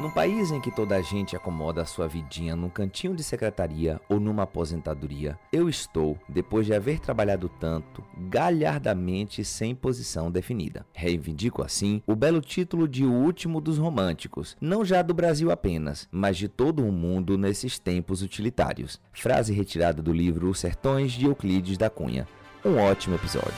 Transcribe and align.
Num 0.00 0.10
país 0.10 0.52
em 0.52 0.60
que 0.60 0.70
toda 0.70 0.94
a 0.94 1.02
gente 1.02 1.34
acomoda 1.34 1.82
a 1.82 1.84
sua 1.84 2.06
vidinha 2.06 2.54
num 2.54 2.68
cantinho 2.68 3.16
de 3.16 3.24
secretaria 3.24 4.00
ou 4.08 4.20
numa 4.20 4.44
aposentadoria, 4.44 5.36
eu 5.52 5.68
estou, 5.68 6.16
depois 6.28 6.66
de 6.66 6.72
haver 6.72 7.00
trabalhado 7.00 7.48
tanto, 7.48 8.04
galhardamente 8.16 9.44
sem 9.44 9.74
posição 9.74 10.30
definida. 10.30 10.86
Reivindico 10.92 11.64
assim 11.64 12.00
o 12.06 12.14
belo 12.14 12.40
título 12.40 12.86
de 12.86 13.04
O 13.04 13.12
Último 13.12 13.60
dos 13.60 13.76
Românticos, 13.76 14.56
não 14.60 14.84
já 14.84 15.02
do 15.02 15.12
Brasil 15.12 15.50
apenas, 15.50 16.06
mas 16.12 16.36
de 16.36 16.46
todo 16.46 16.86
o 16.86 16.92
mundo 16.92 17.36
nesses 17.36 17.76
tempos 17.76 18.22
utilitários. 18.22 19.00
Frase 19.12 19.52
retirada 19.52 20.00
do 20.00 20.12
livro 20.12 20.48
Os 20.48 20.60
Sertões 20.60 21.10
de 21.10 21.26
Euclides 21.26 21.76
da 21.76 21.90
Cunha. 21.90 22.28
Um 22.64 22.76
ótimo 22.76 23.16
episódio. 23.16 23.52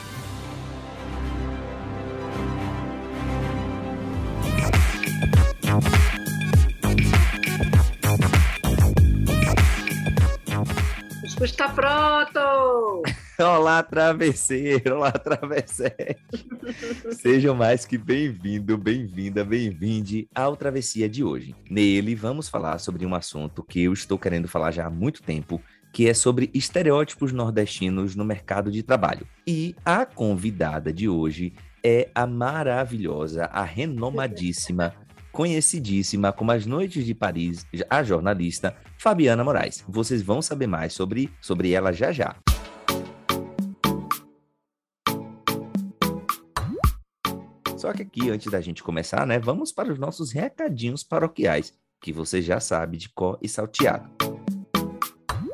Está 11.45 11.69
pronto! 11.71 13.03
Olá, 13.41 13.83
travesseiro! 13.83 14.97
Olá, 14.97 15.11
travesseiro! 15.11 16.17
Sejam 17.17 17.55
mais 17.55 17.87
que 17.87 17.97
bem-vindo, 17.97 18.77
bem-vinda, 18.77 19.43
bem-vinde 19.43 20.29
ao 20.35 20.55
Travessia 20.55 21.09
de 21.09 21.25
hoje. 21.25 21.55
Nele, 21.71 22.15
vamos 22.15 22.49
falar 22.49 22.79
sobre 22.79 23.07
um 23.07 23.15
assunto 23.15 23.63
que 23.63 23.83
eu 23.83 23.93
estou 23.93 24.19
querendo 24.19 24.49
falar 24.49 24.71
já 24.71 24.87
há 24.87 24.91
muito 24.91 25.23
tempo, 25.23 25.63
que 25.93 26.09
é 26.09 26.15
sobre 26.15 26.51
estereótipos 26.53 27.33
nordestinos 27.33 28.15
no 28.15 28.25
mercado 28.25 28.71
de 28.71 28.83
trabalho. 28.83 29.27
E 29.47 29.75
a 29.85 30.05
convidada 30.05 30.93
de 30.93 31.09
hoje 31.09 31.55
é 31.83 32.11
a 32.15 32.27
maravilhosa, 32.27 33.47
a 33.47 33.65
renomadíssima 33.65 34.95
conhecidíssima 35.33 36.33
como 36.33 36.53
As 36.53 36.67
Noites 36.67 37.05
de 37.05 37.15
Paris, 37.15 37.67
a 37.89 38.03
jornalista 38.03 38.77
Fabiana 38.99 39.45
Moraes. 39.45 39.85
Vocês 39.89 40.23
vão 40.23 40.43
saber 40.43 40.67
mais 40.67 40.93
sobre, 40.93 41.31
sobre 41.41 41.73
ela 41.73 41.93
já 41.93 42.13
já. 42.13 42.37
Só 47.77 47.95
que 47.95 48.03
aqui, 48.03 48.29
antes 48.29 48.53
da 48.53 48.61
gente 48.61 48.83
começar, 48.83 49.27
né, 49.27 49.39
vamos 49.39 49.73
para 49.73 49.91
os 49.91 49.99
nossos 49.99 50.33
recadinhos 50.33 51.03
paroquiais, 51.03 51.73
que 52.01 52.13
você 52.13 52.43
já 52.43 52.61
sabe 52.61 52.99
de 52.99 53.09
cor 53.09 53.39
e 53.41 53.49
salteado. 53.49 54.11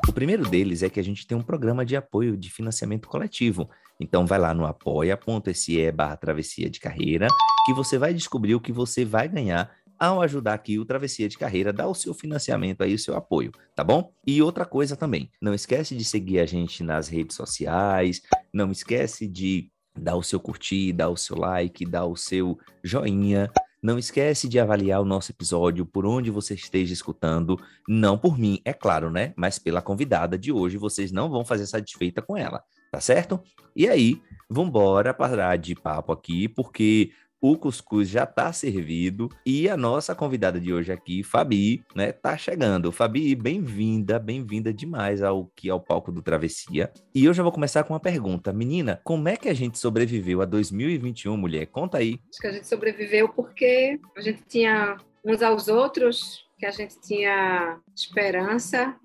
O 0.07 0.11
primeiro 0.11 0.43
deles 0.43 0.83
é 0.83 0.89
que 0.89 0.99
a 0.99 1.03
gente 1.03 1.25
tem 1.25 1.37
um 1.37 1.43
programa 1.43 1.85
de 1.85 1.95
apoio 1.95 2.35
de 2.35 2.49
financiamento 2.49 3.07
coletivo. 3.07 3.69
Então 3.99 4.25
vai 4.25 4.39
lá 4.39 4.53
no 4.53 4.65
apoia.se 4.65 5.91
barra 5.91 6.17
travessia 6.17 6.69
de 6.69 6.79
carreira 6.79 7.27
que 7.67 7.73
você 7.73 7.97
vai 7.97 8.13
descobrir 8.13 8.55
o 8.55 8.61
que 8.61 8.71
você 8.71 9.03
vai 9.03 9.27
ganhar 9.27 9.69
ao 9.99 10.21
ajudar 10.21 10.53
aqui 10.53 10.79
o 10.79 10.85
Travessia 10.85 11.27
de 11.27 11.37
Carreira, 11.37 11.73
dar 11.73 11.89
o 11.89 11.93
seu 11.93 12.13
financiamento 12.13 12.81
aí, 12.81 12.93
o 12.93 12.99
seu 12.99 13.13
apoio, 13.13 13.51
tá 13.75 13.83
bom? 13.83 14.13
E 14.25 14.41
outra 14.41 14.65
coisa 14.65 14.95
também, 14.95 15.29
não 15.41 15.53
esquece 15.53 15.93
de 15.93 16.05
seguir 16.05 16.39
a 16.39 16.45
gente 16.45 16.81
nas 16.81 17.09
redes 17.09 17.35
sociais, 17.35 18.21
não 18.53 18.71
esquece 18.71 19.27
de 19.27 19.69
dar 19.99 20.15
o 20.15 20.23
seu 20.23 20.39
curtir, 20.39 20.93
dar 20.93 21.09
o 21.09 21.17
seu 21.17 21.35
like, 21.35 21.85
dar 21.85 22.05
o 22.05 22.15
seu 22.15 22.57
joinha, 22.81 23.51
não 23.83 23.99
esquece 23.99 24.47
de 24.47 24.57
avaliar 24.59 25.01
o 25.01 25.05
nosso 25.05 25.33
episódio 25.33 25.85
por 25.85 26.05
onde 26.05 26.31
você 26.31 26.53
esteja 26.53 26.93
escutando, 26.93 27.59
não 27.85 28.17
por 28.17 28.39
mim, 28.39 28.61
é 28.63 28.71
claro, 28.71 29.11
né? 29.11 29.33
Mas 29.35 29.59
pela 29.59 29.81
convidada 29.81 30.37
de 30.37 30.53
hoje, 30.53 30.77
vocês 30.77 31.11
não 31.11 31.29
vão 31.29 31.43
fazer 31.43 31.65
satisfeita 31.65 32.21
com 32.21 32.37
ela, 32.37 32.63
tá 32.93 33.01
certo? 33.01 33.41
E 33.75 33.89
aí, 33.89 34.21
vambora 34.49 35.13
parar 35.13 35.57
de 35.57 35.75
papo 35.75 36.13
aqui, 36.13 36.47
porque 36.47 37.11
o 37.41 37.57
cuscuz 37.57 38.09
já 38.09 38.23
está 38.23 38.51
servido 38.51 39.29
e 39.45 39.69
a 39.69 39.77
nossa 39.77 40.15
convidada 40.15 40.59
de 40.59 40.73
hoje 40.73 40.91
aqui, 40.91 41.23
Fabi, 41.23 41.83
né, 41.95 42.11
tá 42.11 42.37
chegando. 42.37 42.91
Fabi, 42.91 43.35
bem-vinda, 43.35 44.17
bem-vinda 44.17 44.73
demais 44.73 45.21
ao 45.21 45.45
que 45.55 45.69
ao 45.69 45.79
palco 45.79 46.11
do 46.11 46.21
Travessia. 46.21 46.91
E 47.13 47.25
eu 47.25 47.33
já 47.33 47.43
vou 47.43 47.51
começar 47.51 47.83
com 47.83 47.93
uma 47.93 47.99
pergunta. 47.99 48.51
Menina, 48.51 48.99
como 49.03 49.27
é 49.29 49.37
que 49.37 49.49
a 49.49 49.53
gente 49.53 49.77
sobreviveu 49.77 50.41
a 50.41 50.45
2021, 50.45 51.37
mulher? 51.37 51.67
Conta 51.67 51.99
aí. 51.99 52.19
Acho 52.29 52.41
que 52.41 52.47
a 52.47 52.51
gente 52.53 52.67
sobreviveu 52.67 53.29
porque 53.29 53.99
a 54.15 54.21
gente 54.21 54.43
tinha 54.47 54.97
uns 55.23 55.41
aos 55.41 55.67
outros, 55.67 56.47
que 56.57 56.65
a 56.65 56.71
gente 56.71 56.99
tinha 57.01 57.79
esperança, 57.95 58.95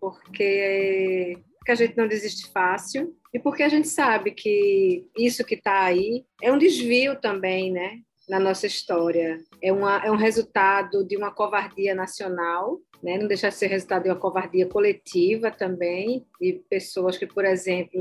porque 0.00 1.38
que 1.66 1.72
a 1.72 1.74
gente 1.74 1.96
não 1.96 2.06
desiste 2.06 2.50
fácil 2.52 3.12
e 3.34 3.40
porque 3.40 3.64
a 3.64 3.68
gente 3.68 3.88
sabe 3.88 4.30
que 4.30 5.04
isso 5.18 5.44
que 5.44 5.56
está 5.56 5.82
aí 5.82 6.24
é 6.40 6.52
um 6.52 6.58
desvio 6.58 7.20
também, 7.20 7.72
né? 7.72 7.98
Na 8.28 8.38
nossa 8.38 8.66
história. 8.66 9.38
É, 9.60 9.72
uma, 9.72 9.98
é 10.04 10.10
um 10.10 10.16
resultado 10.16 11.04
de 11.04 11.16
uma 11.16 11.32
covardia 11.32 11.94
nacional 11.94 12.78
né? 13.02 13.18
não 13.18 13.26
deixa 13.26 13.48
de 13.48 13.54
ser 13.54 13.68
resultado 13.68 14.04
de 14.04 14.08
uma 14.08 14.16
covardia 14.16 14.66
coletiva 14.66 15.50
também, 15.50 16.24
de 16.40 16.54
pessoas 16.68 17.16
que, 17.16 17.26
por 17.26 17.44
exemplo, 17.44 18.00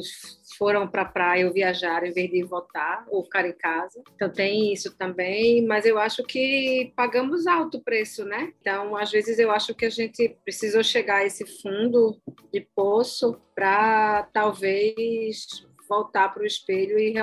foram 0.57 0.87
para 0.87 1.03
a 1.03 1.05
praia 1.05 1.47
ou 1.47 1.53
viajaram 1.53 2.07
em 2.07 2.13
vez 2.13 2.29
de 2.29 2.43
votar 2.43 3.05
ou 3.09 3.23
ficar 3.23 3.47
em 3.47 3.53
casa. 3.53 4.01
Então 4.15 4.29
tem 4.29 4.73
isso 4.73 4.95
também, 4.97 5.65
mas 5.65 5.85
eu 5.85 5.97
acho 5.97 6.23
que 6.23 6.91
pagamos 6.95 7.47
alto 7.47 7.81
preço, 7.81 8.25
né? 8.25 8.53
Então, 8.59 8.95
às 8.95 9.11
vezes 9.11 9.39
eu 9.39 9.51
acho 9.51 9.73
que 9.73 9.85
a 9.85 9.89
gente 9.89 10.35
precisou 10.43 10.83
chegar 10.83 11.17
a 11.17 11.25
esse 11.25 11.45
fundo 11.61 12.19
de 12.51 12.61
poço 12.75 13.39
para 13.53 14.23
talvez 14.33 15.65
voltar 15.87 16.29
para 16.29 16.43
o 16.43 16.45
espelho 16.45 16.97
e 16.97 17.13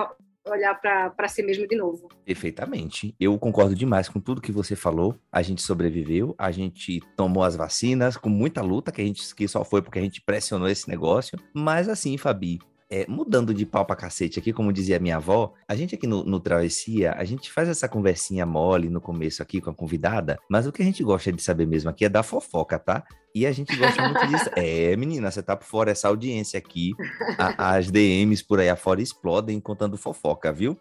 olhar 0.47 0.75
para 0.81 1.29
si 1.29 1.43
mesmo 1.43 1.67
de 1.67 1.77
novo. 1.77 2.09
Perfeitamente. 2.25 3.15
Eu 3.19 3.39
concordo 3.39 3.75
demais 3.75 4.09
com 4.09 4.21
tudo 4.21 4.41
que 4.41 4.53
você 4.53 4.75
falou. 4.75 5.17
A 5.31 5.43
gente 5.43 5.63
sobreviveu, 5.63 6.35
a 6.39 6.51
gente 6.51 7.01
tomou 7.17 7.45
as 7.45 7.57
vacinas 7.57 8.17
com 8.17 8.29
muita 8.29 8.63
luta, 8.63 8.93
que 8.93 9.01
a 9.01 9.05
gente 9.05 9.35
que 9.35 9.47
só 9.47 9.65
foi 9.65 9.83
porque 9.83 9.99
a 9.99 10.03
gente 10.03 10.21
pressionou 10.21 10.69
esse 10.69 10.89
negócio. 10.89 11.39
Mas 11.55 11.89
assim, 11.89 12.17
Fabi, 12.17 12.59
é, 12.93 13.07
mudando 13.09 13.55
de 13.55 13.65
pau 13.65 13.87
pra 13.87 13.97
cacete 13.97 14.39
aqui, 14.39 14.53
como 14.53 14.71
dizia 14.71 14.99
minha 14.99 15.17
avó, 15.17 15.55
a 15.67 15.75
gente 15.75 15.95
aqui 15.95 16.07
no, 16.07 16.23
no, 16.25 16.39
Travessia, 16.39 17.13
a 17.13 17.25
gente 17.25 17.51
faz 17.51 17.67
essa 17.67 17.89
conversinha 17.89 18.45
mole 18.45 18.91
no 18.91 19.01
começo 19.01 19.43
aqui 19.43 19.63
com 19.63 19.71
a 19.71 19.75
convidada, 19.75 20.39
mas 20.51 20.67
o 20.67 20.73
que 20.73 20.83
a 20.83 20.85
gente 20.85 21.03
gosta 21.03 21.33
de 21.33 21.43
saber 21.43 21.67
mesmo 21.67 21.89
aqui 21.89 22.05
é 22.05 22.09
da 22.11 22.23
fofoca, 22.23 22.79
tá? 22.79 23.03
E 23.35 23.47
a 23.47 23.53
gente 23.53 23.75
gosta 23.77 24.03
muito 24.03 24.27
disso. 24.29 24.51
É, 24.57 24.95
menina, 24.97 25.31
você 25.31 25.43
tá 25.43 25.57
por 25.57 25.67
fora 25.67 25.91
essa 25.91 26.09
audiência 26.09 26.59
aqui, 26.59 26.93
a, 27.39 27.75
as 27.75 27.91
DMs 27.91 28.45
por 28.45 28.61
aí 28.61 28.69
afora 28.69 29.01
explodem 29.01 29.59
contando 29.61 29.97
fofoca, 29.97 30.53
viu? 30.53 30.79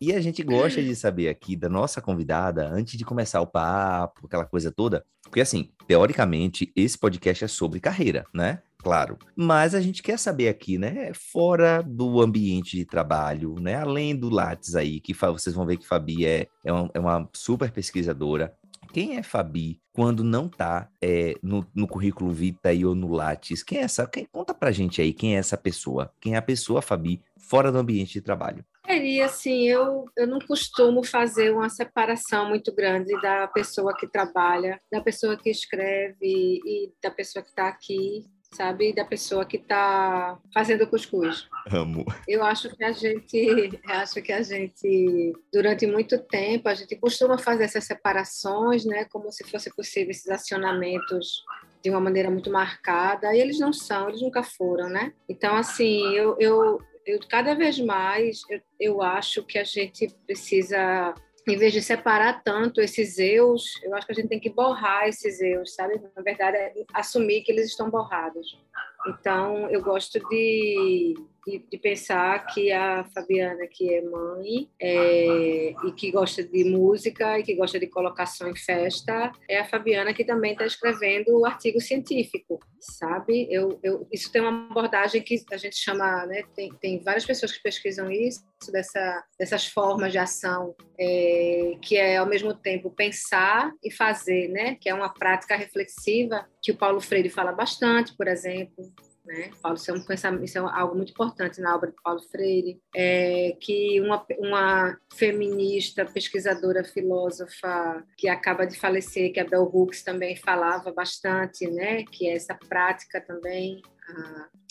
E 0.00 0.12
a 0.12 0.20
gente 0.20 0.42
gosta 0.42 0.82
de 0.82 0.94
saber 0.94 1.28
aqui 1.28 1.56
da 1.56 1.68
nossa 1.68 2.02
convidada, 2.02 2.68
antes 2.68 2.98
de 2.98 3.04
começar 3.04 3.40
o 3.40 3.46
papo, 3.46 4.26
aquela 4.26 4.44
coisa 4.44 4.70
toda, 4.70 5.04
porque 5.22 5.40
assim, 5.40 5.70
teoricamente, 5.86 6.70
esse 6.76 6.98
podcast 6.98 7.44
é 7.44 7.48
sobre 7.48 7.80
carreira, 7.80 8.26
né? 8.32 8.60
claro. 8.86 9.18
Mas 9.34 9.74
a 9.74 9.80
gente 9.80 10.00
quer 10.00 10.16
saber 10.16 10.48
aqui, 10.48 10.78
né? 10.78 11.10
Fora 11.12 11.82
do 11.82 12.20
ambiente 12.20 12.76
de 12.76 12.84
trabalho, 12.84 13.56
né? 13.60 13.74
Além 13.74 14.14
do 14.14 14.30
Lattes 14.30 14.76
aí, 14.76 15.00
que 15.00 15.12
vocês 15.12 15.56
vão 15.56 15.66
ver 15.66 15.76
que 15.76 15.86
Fabi 15.86 16.24
é, 16.24 16.46
é, 16.64 16.72
uma, 16.72 16.90
é 16.94 17.00
uma 17.00 17.28
super 17.32 17.72
pesquisadora. 17.72 18.54
Quem 18.96 19.18
é 19.18 19.22
Fabi 19.22 19.78
quando 19.92 20.24
não 20.24 20.48
tá 20.48 20.88
é, 21.02 21.34
no, 21.42 21.66
no, 21.74 21.86
currículo 21.86 22.32
Vitae 22.32 22.82
ou 22.82 22.94
no 22.94 23.12
Lattes? 23.12 23.62
Quem 23.62 23.76
é 23.76 23.82
essa? 23.82 24.06
Quem, 24.06 24.24
conta 24.24 24.54
pra 24.54 24.72
gente 24.72 25.02
aí 25.02 25.12
quem 25.12 25.36
é 25.36 25.38
essa 25.38 25.54
pessoa. 25.54 26.10
Quem 26.18 26.32
é 26.32 26.38
a 26.38 26.42
pessoa, 26.42 26.80
Fabi, 26.80 27.20
fora 27.38 27.70
do 27.70 27.76
ambiente 27.76 28.14
de 28.14 28.22
trabalho? 28.22 28.64
Seria 28.86 29.26
assim, 29.26 29.64
eu, 29.64 30.06
eu 30.16 30.26
não 30.26 30.38
costumo 30.38 31.04
fazer 31.04 31.52
uma 31.52 31.68
separação 31.68 32.48
muito 32.48 32.74
grande 32.74 33.12
da 33.20 33.46
pessoa 33.48 33.94
que 33.94 34.06
trabalha, 34.06 34.80
da 34.90 35.02
pessoa 35.02 35.36
que 35.36 35.50
escreve 35.50 36.16
e 36.64 36.90
da 37.02 37.10
pessoa 37.10 37.42
que 37.42 37.50
está 37.50 37.68
aqui 37.68 38.24
sabe, 38.56 38.92
da 38.92 39.04
pessoa 39.04 39.44
que 39.44 39.56
está 39.56 40.38
fazendo 40.52 40.86
cuscuz. 40.86 41.46
Amo. 41.70 42.04
Eu 42.26 42.42
acho 42.42 42.74
que 42.74 42.82
a 42.82 42.92
gente, 42.92 43.80
acho 43.86 44.22
que 44.22 44.32
a 44.32 44.42
gente, 44.42 45.32
durante 45.52 45.86
muito 45.86 46.18
tempo, 46.18 46.68
a 46.68 46.74
gente 46.74 46.96
costuma 46.96 47.38
fazer 47.38 47.64
essas 47.64 47.84
separações, 47.84 48.84
né, 48.84 49.04
como 49.04 49.30
se 49.30 49.44
fosse 49.44 49.74
possível 49.74 50.10
esses 50.10 50.28
acionamentos 50.28 51.44
de 51.82 51.90
uma 51.90 52.00
maneira 52.00 52.30
muito 52.30 52.50
marcada, 52.50 53.34
e 53.34 53.40
eles 53.40 53.58
não 53.60 53.72
são, 53.72 54.08
eles 54.08 54.22
nunca 54.22 54.42
foram, 54.42 54.88
né? 54.88 55.12
Então, 55.28 55.54
assim, 55.54 56.02
eu, 56.16 56.36
eu, 56.40 56.80
eu 57.06 57.20
cada 57.28 57.54
vez 57.54 57.78
mais, 57.78 58.40
eu, 58.50 58.60
eu 58.80 59.02
acho 59.02 59.44
que 59.44 59.58
a 59.58 59.64
gente 59.64 60.08
precisa 60.26 61.14
em 61.46 61.56
vez 61.56 61.72
de 61.72 61.80
separar 61.80 62.42
tanto 62.42 62.80
esses 62.80 63.18
eus, 63.18 63.80
eu 63.84 63.94
acho 63.94 64.06
que 64.06 64.12
a 64.12 64.14
gente 64.14 64.28
tem 64.28 64.40
que 64.40 64.50
borrar 64.50 65.06
esses 65.06 65.40
eus, 65.40 65.74
sabe? 65.74 66.00
Na 66.16 66.22
verdade, 66.22 66.56
é 66.56 66.72
assumir 66.92 67.42
que 67.42 67.52
eles 67.52 67.68
estão 67.68 67.88
borrados. 67.88 68.58
Então, 69.06 69.70
eu 69.70 69.80
gosto 69.80 70.18
de, 70.28 71.14
de, 71.46 71.64
de, 71.70 71.78
pensar 71.78 72.44
que 72.46 72.72
a 72.72 73.04
Fabiana, 73.14 73.66
que 73.70 73.94
é 73.94 74.02
mãe 74.02 74.68
é, 74.80 75.74
e 75.84 75.92
que 75.92 76.10
gosta 76.10 76.42
de 76.42 76.64
música 76.64 77.38
e 77.38 77.42
que 77.42 77.54
gosta 77.54 77.78
de 77.78 77.86
colocação 77.86 78.48
em 78.48 78.56
festa, 78.56 79.30
é 79.48 79.60
a 79.60 79.64
Fabiana 79.64 80.12
que 80.12 80.24
também 80.24 80.52
está 80.52 80.66
escrevendo 80.66 81.38
o 81.38 81.46
artigo 81.46 81.80
científico, 81.80 82.58
sabe? 82.80 83.46
Eu, 83.50 83.78
eu, 83.82 84.08
isso 84.12 84.30
tem 84.32 84.42
uma 84.42 84.66
abordagem 84.70 85.22
que 85.22 85.44
a 85.52 85.56
gente 85.56 85.76
chama, 85.76 86.26
né? 86.26 86.42
Tem, 86.54 86.72
tem 86.80 87.02
várias 87.02 87.24
pessoas 87.24 87.52
que 87.52 87.62
pesquisam 87.62 88.10
isso, 88.10 88.44
dessa, 88.72 89.24
dessas 89.38 89.66
formas 89.66 90.12
de 90.12 90.18
ação, 90.18 90.74
é, 90.98 91.76
que 91.80 91.96
é 91.96 92.16
ao 92.16 92.26
mesmo 92.26 92.54
tempo 92.54 92.90
pensar 92.90 93.72
e 93.84 93.92
fazer, 93.92 94.48
né? 94.48 94.76
Que 94.80 94.88
é 94.88 94.94
uma 94.94 95.12
prática 95.12 95.56
reflexiva 95.56 96.46
que 96.62 96.72
o 96.72 96.76
Paulo 96.76 97.00
Freire 97.00 97.28
fala 97.28 97.52
bastante, 97.52 98.16
por 98.16 98.26
exemplo, 98.26 98.92
né? 99.26 99.50
Paulo, 99.60 99.76
isso 99.76 99.90
é, 99.90 99.94
um 99.94 100.00
pensamento, 100.00 100.44
isso 100.44 100.58
é 100.58 100.60
algo 100.60 100.94
muito 100.94 101.10
importante 101.10 101.60
na 101.60 101.74
obra 101.74 101.90
de 101.90 101.96
Paulo 102.02 102.20
Freire, 102.30 102.80
é 102.94 103.56
que 103.60 104.00
uma, 104.00 104.24
uma 104.38 104.96
feminista, 105.14 106.04
pesquisadora, 106.04 106.84
filósofa 106.84 108.04
que 108.16 108.28
acaba 108.28 108.66
de 108.66 108.78
falecer, 108.78 109.32
que 109.32 109.40
a 109.40 109.44
Bell 109.44 109.70
Hooks 109.72 110.02
também 110.02 110.36
falava 110.36 110.92
bastante, 110.92 111.66
né? 111.66 112.04
Que 112.04 112.28
é 112.28 112.36
essa 112.36 112.54
prática 112.54 113.20
também, 113.20 113.82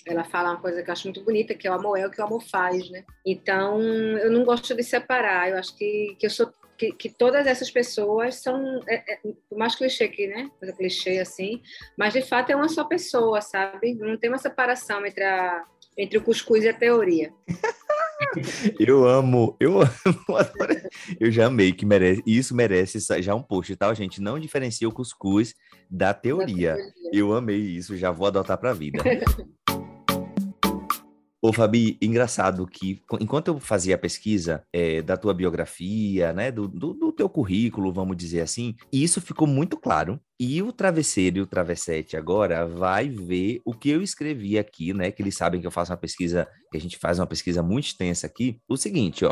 ela 0.06 0.24
fala 0.24 0.52
uma 0.52 0.62
coisa 0.62 0.84
que 0.84 0.90
eu 0.90 0.94
acho 0.94 1.08
muito 1.08 1.24
bonita, 1.24 1.56
que 1.56 1.68
é 1.68 1.72
o 1.72 1.74
amor 1.74 1.98
é 1.98 2.06
o 2.06 2.12
que 2.12 2.22
o 2.22 2.24
amor 2.24 2.42
faz, 2.44 2.90
né? 2.90 3.04
Então, 3.26 3.82
eu 3.82 4.32
não 4.32 4.46
gosto 4.46 4.76
de 4.76 4.84
separar, 4.84 5.50
eu 5.50 5.58
acho 5.58 5.76
que, 5.76 6.16
que 6.20 6.26
eu 6.26 6.30
sou 6.30 6.52
que, 6.78 6.92
que, 6.92 7.10
todas 7.10 7.48
essas 7.48 7.72
pessoas 7.72 8.36
são, 8.36 8.80
é, 8.88 9.14
é, 9.14 9.20
mais 9.56 9.76
clichê 9.76 10.06
aqui, 10.06 10.28
né? 10.28 10.50
Coisa 10.60 10.76
clichê 10.76 11.20
assim, 11.20 11.62
mas 11.98 12.14
de 12.14 12.22
fato 12.22 12.52
é 12.52 12.56
uma 12.56 12.70
só 12.70 12.84
pessoa, 12.84 13.42
sabe? 13.42 13.96
Não 13.96 14.18
tem 14.18 14.30
uma 14.30 14.38
separação 14.38 15.06
entre, 15.06 15.24
a, 15.24 15.64
entre 15.98 16.18
o 16.18 16.22
cuscuz 16.22 16.64
e 16.64 16.70
a 16.70 16.74
teoria. 16.74 17.34
eu 18.80 19.08
amo, 19.08 19.56
eu 19.60 19.82
amo, 19.82 19.90
eu 21.20 21.32
já 21.32 21.48
amei 21.48 21.72
que 21.72 21.86
merece, 21.86 22.24
isso 22.26 22.56
merece 22.56 23.00
já 23.22 23.36
um 23.36 23.44
post, 23.44 23.76
tá, 23.76 23.94
gente? 23.94 24.22
Não 24.22 24.40
diferencia 24.40 24.88
o 24.88 24.94
cuscuz 24.94 25.54
da 25.90 26.14
teoria. 26.14 26.72
Da 26.72 26.78
teoria. 26.78 26.94
Eu 27.12 27.34
amei 27.34 27.60
isso, 27.60 27.98
já 27.98 28.12
vou 28.12 28.28
adotar 28.28 28.58
para 28.58 28.72
a 28.72 28.74
vida. 28.74 29.04
Ô, 31.48 31.54
Fabi, 31.54 31.96
engraçado 32.02 32.66
que 32.66 33.04
enquanto 33.22 33.50
eu 33.50 33.60
fazia 33.60 33.94
a 33.94 34.00
pesquisa 34.00 34.64
é, 34.74 35.04
da 35.04 35.16
tua 35.16 35.32
biografia, 35.32 36.34
né, 36.34 36.52
do, 36.52 36.68
do, 36.68 36.92
do, 36.92 37.12
teu 37.12 37.30
currículo, 37.30 37.94
vamos 37.94 38.18
dizer 38.18 38.42
assim, 38.42 38.74
isso 38.92 39.22
ficou 39.22 39.48
muito 39.48 39.78
claro. 39.78 40.20
E 40.40 40.64
o 40.64 40.72
travesseiro 40.72 41.38
e 41.38 41.42
o 41.42 41.46
travessete 41.46 42.18
agora 42.18 42.66
vai 42.66 43.10
ver 43.10 43.62
o 43.64 43.76
que 43.76 43.92
eu 43.92 44.02
escrevi 44.02 44.58
aqui, 44.58 44.92
né, 44.92 45.12
que 45.12 45.22
eles 45.22 45.38
sabem 45.38 45.62
que 45.62 45.68
eu 45.68 45.72
faço 45.72 45.92
uma 45.92 45.98
pesquisa, 45.98 46.48
que 46.72 46.78
a 46.80 46.82
gente 46.82 46.98
faz 46.98 47.20
uma 47.20 47.28
pesquisa 47.28 47.62
muito 47.62 47.86
extensa 47.86 48.26
aqui. 48.26 48.60
O 48.68 48.76
seguinte, 48.76 49.24
ó. 49.24 49.30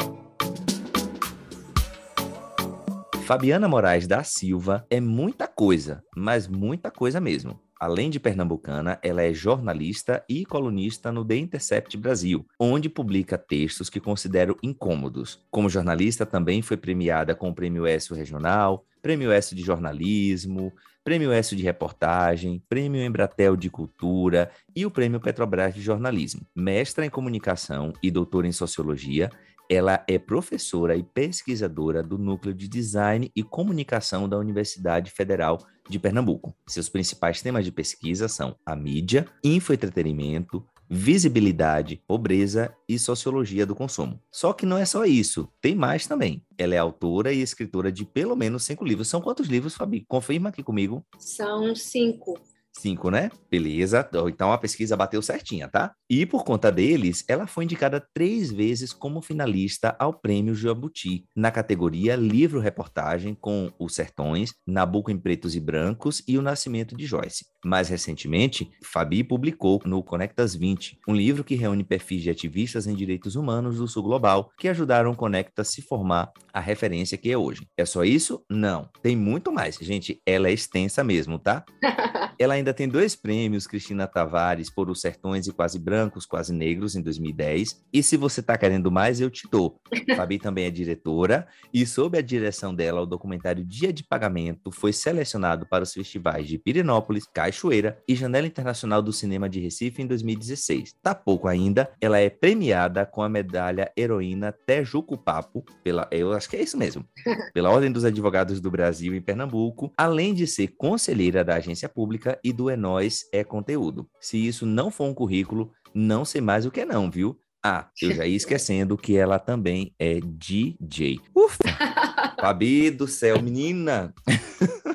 Fabiana 3.25 3.67
Moraes 3.67 4.05
da 4.05 4.23
Silva 4.23 4.85
é 4.87 5.01
muita 5.01 5.47
coisa, 5.47 6.03
mas 6.15 6.47
muita 6.47 6.91
coisa 6.91 7.19
mesmo. 7.19 7.59
Além 7.83 8.09
de 8.09 8.17
pernambucana, 8.17 8.97
ela 9.03 9.23
é 9.23 9.33
jornalista 9.33 10.23
e 10.29 10.45
colunista 10.45 11.11
no 11.11 11.25
The 11.25 11.35
Intercept 11.35 11.97
Brasil, 11.97 12.47
onde 12.57 12.87
publica 12.87 13.37
textos 13.37 13.89
que 13.89 13.99
considero 13.99 14.57
incômodos. 14.63 15.43
Como 15.51 15.67
jornalista, 15.67 16.25
também 16.25 16.61
foi 16.61 16.77
premiada 16.77 17.35
com 17.35 17.49
o 17.49 17.53
Prêmio 17.53 17.85
ESSO 17.85 18.15
Regional, 18.15 18.85
Prêmio 19.01 19.33
ESSO 19.33 19.53
de 19.53 19.63
Jornalismo, 19.63 20.71
Prêmio 21.03 21.33
ESSO 21.33 21.57
de 21.57 21.63
Reportagem, 21.63 22.63
Prêmio 22.69 23.03
Embratel 23.03 23.57
de 23.57 23.69
Cultura 23.69 24.49
e 24.73 24.85
o 24.85 24.91
Prêmio 24.91 25.19
Petrobras 25.19 25.75
de 25.75 25.81
Jornalismo. 25.81 26.47
Mestra 26.55 27.05
em 27.05 27.09
Comunicação 27.09 27.91
e 28.01 28.09
doutora 28.09 28.47
em 28.47 28.53
Sociologia, 28.53 29.29
ela 29.73 30.03
é 30.07 30.19
professora 30.19 30.95
e 30.95 31.01
pesquisadora 31.01 32.03
do 32.03 32.17
Núcleo 32.17 32.53
de 32.53 32.67
Design 32.67 33.31
e 33.35 33.41
Comunicação 33.41 34.29
da 34.29 34.37
Universidade 34.37 35.09
Federal 35.09 35.57
de 35.89 35.97
Pernambuco. 35.97 36.55
Seus 36.67 36.87
principais 36.87 37.41
temas 37.41 37.65
de 37.65 37.71
pesquisa 37.71 38.27
são 38.27 38.55
a 38.63 38.75
mídia, 38.75 39.27
infoentretenimento, 39.43 40.63
visibilidade, 40.89 42.01
pobreza 42.07 42.71
e 42.87 42.99
sociologia 42.99 43.65
do 43.65 43.73
consumo. 43.73 44.21
Só 44.31 44.53
que 44.53 44.65
não 44.65 44.77
é 44.77 44.85
só 44.85 45.05
isso, 45.05 45.49
tem 45.59 45.73
mais 45.73 46.05
também. 46.05 46.45
Ela 46.55 46.75
é 46.75 46.77
autora 46.77 47.33
e 47.33 47.41
escritora 47.41 47.91
de 47.91 48.05
pelo 48.05 48.35
menos 48.35 48.63
cinco 48.63 48.85
livros. 48.85 49.07
São 49.07 49.21
quantos 49.21 49.47
livros, 49.47 49.73
Fabi? 49.73 50.05
Confirma 50.07 50.49
aqui 50.49 50.61
comigo. 50.61 51.03
São 51.17 51.75
cinco. 51.75 52.39
Cinco, 52.75 53.09
né? 53.09 53.29
Beleza. 53.49 54.07
Então 54.27 54.51
a 54.51 54.57
pesquisa 54.57 54.97
bateu 54.97 55.21
certinha, 55.21 55.67
tá? 55.67 55.93
E 56.09 56.25
por 56.25 56.43
conta 56.43 56.71
deles, 56.71 57.23
ela 57.27 57.47
foi 57.47 57.63
indicada 57.63 58.05
três 58.13 58.51
vezes 58.51 58.91
como 58.91 59.21
finalista 59.21 59.95
ao 59.99 60.13
Prêmio 60.13 60.55
Jabuti, 60.55 61.25
na 61.35 61.51
categoria 61.51 62.15
Livro-Reportagem, 62.15 63.35
com 63.35 63.71
Os 63.79 63.95
Sertões, 63.95 64.53
Nabucco 64.65 65.11
em 65.11 65.17
Pretos 65.17 65.55
e 65.55 65.59
Brancos 65.59 66.23
e 66.27 66.37
O 66.37 66.41
Nascimento 66.41 66.95
de 66.95 67.05
Joyce. 67.05 67.45
Mais 67.63 67.89
recentemente, 67.89 68.69
Fabi 68.83 69.23
publicou 69.23 69.81
no 69.85 70.03
Conectas 70.03 70.55
20, 70.55 70.99
um 71.07 71.15
livro 71.15 71.43
que 71.43 71.55
reúne 71.55 71.83
perfis 71.83 72.21
de 72.23 72.29
ativistas 72.29 72.87
em 72.87 72.95
direitos 72.95 73.35
humanos 73.35 73.77
do 73.77 73.87
Sul 73.87 74.03
Global 74.03 74.51
que 74.57 74.67
ajudaram 74.67 75.11
o 75.11 75.15
Conectas 75.15 75.67
a 75.67 75.71
se 75.71 75.81
formar 75.81 76.31
a 76.51 76.59
referência 76.59 77.17
que 77.17 77.31
é 77.31 77.37
hoje. 77.37 77.67
É 77.77 77.85
só 77.85 78.03
isso? 78.03 78.43
Não. 78.49 78.89
Tem 79.01 79.15
muito 79.15 79.51
mais. 79.51 79.75
Gente, 79.75 80.21
ela 80.25 80.49
é 80.49 80.53
extensa 80.53 81.03
mesmo, 81.03 81.39
tá? 81.39 81.63
ela 82.37 82.57
ainda 82.63 82.73
tem 82.73 82.87
dois 82.87 83.13
prêmios, 83.13 83.67
Cristina 83.67 84.07
Tavares, 84.07 84.69
por 84.69 84.89
Os 84.89 85.01
Sertões 85.01 85.45
e 85.47 85.51
Quase 85.51 85.77
Brancos, 85.77 86.25
Quase 86.25 86.53
Negros, 86.53 86.95
em 86.95 87.01
2010. 87.01 87.83
E 87.91 88.01
se 88.01 88.15
você 88.15 88.41
tá 88.41 88.57
querendo 88.57 88.89
mais, 88.89 89.19
eu 89.19 89.29
te 89.29 89.47
dou. 89.51 89.79
Fabi 90.15 90.39
também 90.39 90.65
é 90.65 90.71
diretora 90.71 91.45
e 91.73 91.85
sob 91.85 92.17
a 92.17 92.21
direção 92.21 92.73
dela, 92.73 93.01
o 93.01 93.05
documentário 93.05 93.63
Dia 93.65 93.91
de 93.91 94.03
Pagamento 94.03 94.71
foi 94.71 94.93
selecionado 94.93 95.67
para 95.67 95.83
os 95.83 95.93
festivais 95.93 96.47
de 96.47 96.57
Pirenópolis, 96.57 97.25
Cachoeira 97.25 98.01
e 98.07 98.15
Janela 98.15 98.47
Internacional 98.47 99.01
do 99.01 99.11
Cinema 99.11 99.49
de 99.49 99.59
Recife 99.59 100.01
em 100.01 100.07
2016. 100.07 100.95
Tá 101.01 101.13
pouco 101.13 101.47
ainda, 101.47 101.91
ela 101.99 102.19
é 102.19 102.29
premiada 102.29 103.05
com 103.05 103.21
a 103.21 103.29
medalha 103.29 103.91
Heroína 103.97 104.53
Tejuco 104.65 105.17
Papo, 105.17 105.65
pela, 105.83 106.07
eu 106.11 106.31
acho 106.31 106.49
que 106.49 106.55
é 106.55 106.61
isso 106.61 106.77
mesmo, 106.77 107.05
pela 107.53 107.69
Ordem 107.69 107.91
dos 107.91 108.05
Advogados 108.05 108.61
do 108.61 108.71
Brasil 108.71 109.13
em 109.13 109.21
Pernambuco, 109.21 109.91
além 109.97 110.33
de 110.33 110.47
ser 110.47 110.69
conselheira 110.77 111.43
da 111.43 111.55
agência 111.55 111.89
pública 111.89 112.39
e 112.43 112.52
do 112.53 112.69
É 112.69 112.77
Nós 112.77 113.25
é 113.33 113.43
Conteúdo. 113.43 114.09
Se 114.21 114.37
isso 114.37 114.65
não 114.65 114.89
for 114.89 115.05
um 115.05 115.13
currículo, 115.13 115.71
não 115.93 116.23
sei 116.23 116.39
mais 116.39 116.65
o 116.65 116.71
que 116.71 116.81
é 116.81 116.85
não, 116.85 117.11
viu? 117.11 117.37
Ah, 117.65 117.89
eu 118.01 118.13
já 118.13 118.25
ia 118.25 118.35
esquecendo 118.35 118.97
que 118.97 119.15
ela 119.15 119.39
também 119.39 119.93
é 119.97 120.19
DJ. 120.19 121.19
Ufa! 121.35 121.57
Fabi 122.39 122.91
do 122.91 123.07
céu, 123.07 123.41
menina! 123.41 124.13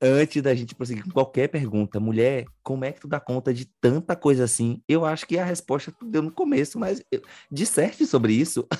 Antes 0.00 0.42
da 0.42 0.54
gente 0.54 0.74
prosseguir 0.74 1.04
com 1.04 1.10
qualquer 1.10 1.48
pergunta, 1.48 1.98
mulher, 1.98 2.44
como 2.62 2.84
é 2.84 2.92
que 2.92 3.00
tu 3.00 3.08
dá 3.08 3.18
conta 3.18 3.54
de 3.54 3.64
tanta 3.80 4.14
coisa 4.14 4.44
assim? 4.44 4.82
Eu 4.86 5.06
acho 5.06 5.26
que 5.26 5.38
a 5.38 5.44
resposta 5.44 5.90
tu 5.90 6.04
deu 6.04 6.20
no 6.20 6.30
começo, 6.30 6.78
mas 6.78 7.02
eu... 7.10 7.22
disserte 7.50 8.04
sobre 8.04 8.34
isso. 8.34 8.68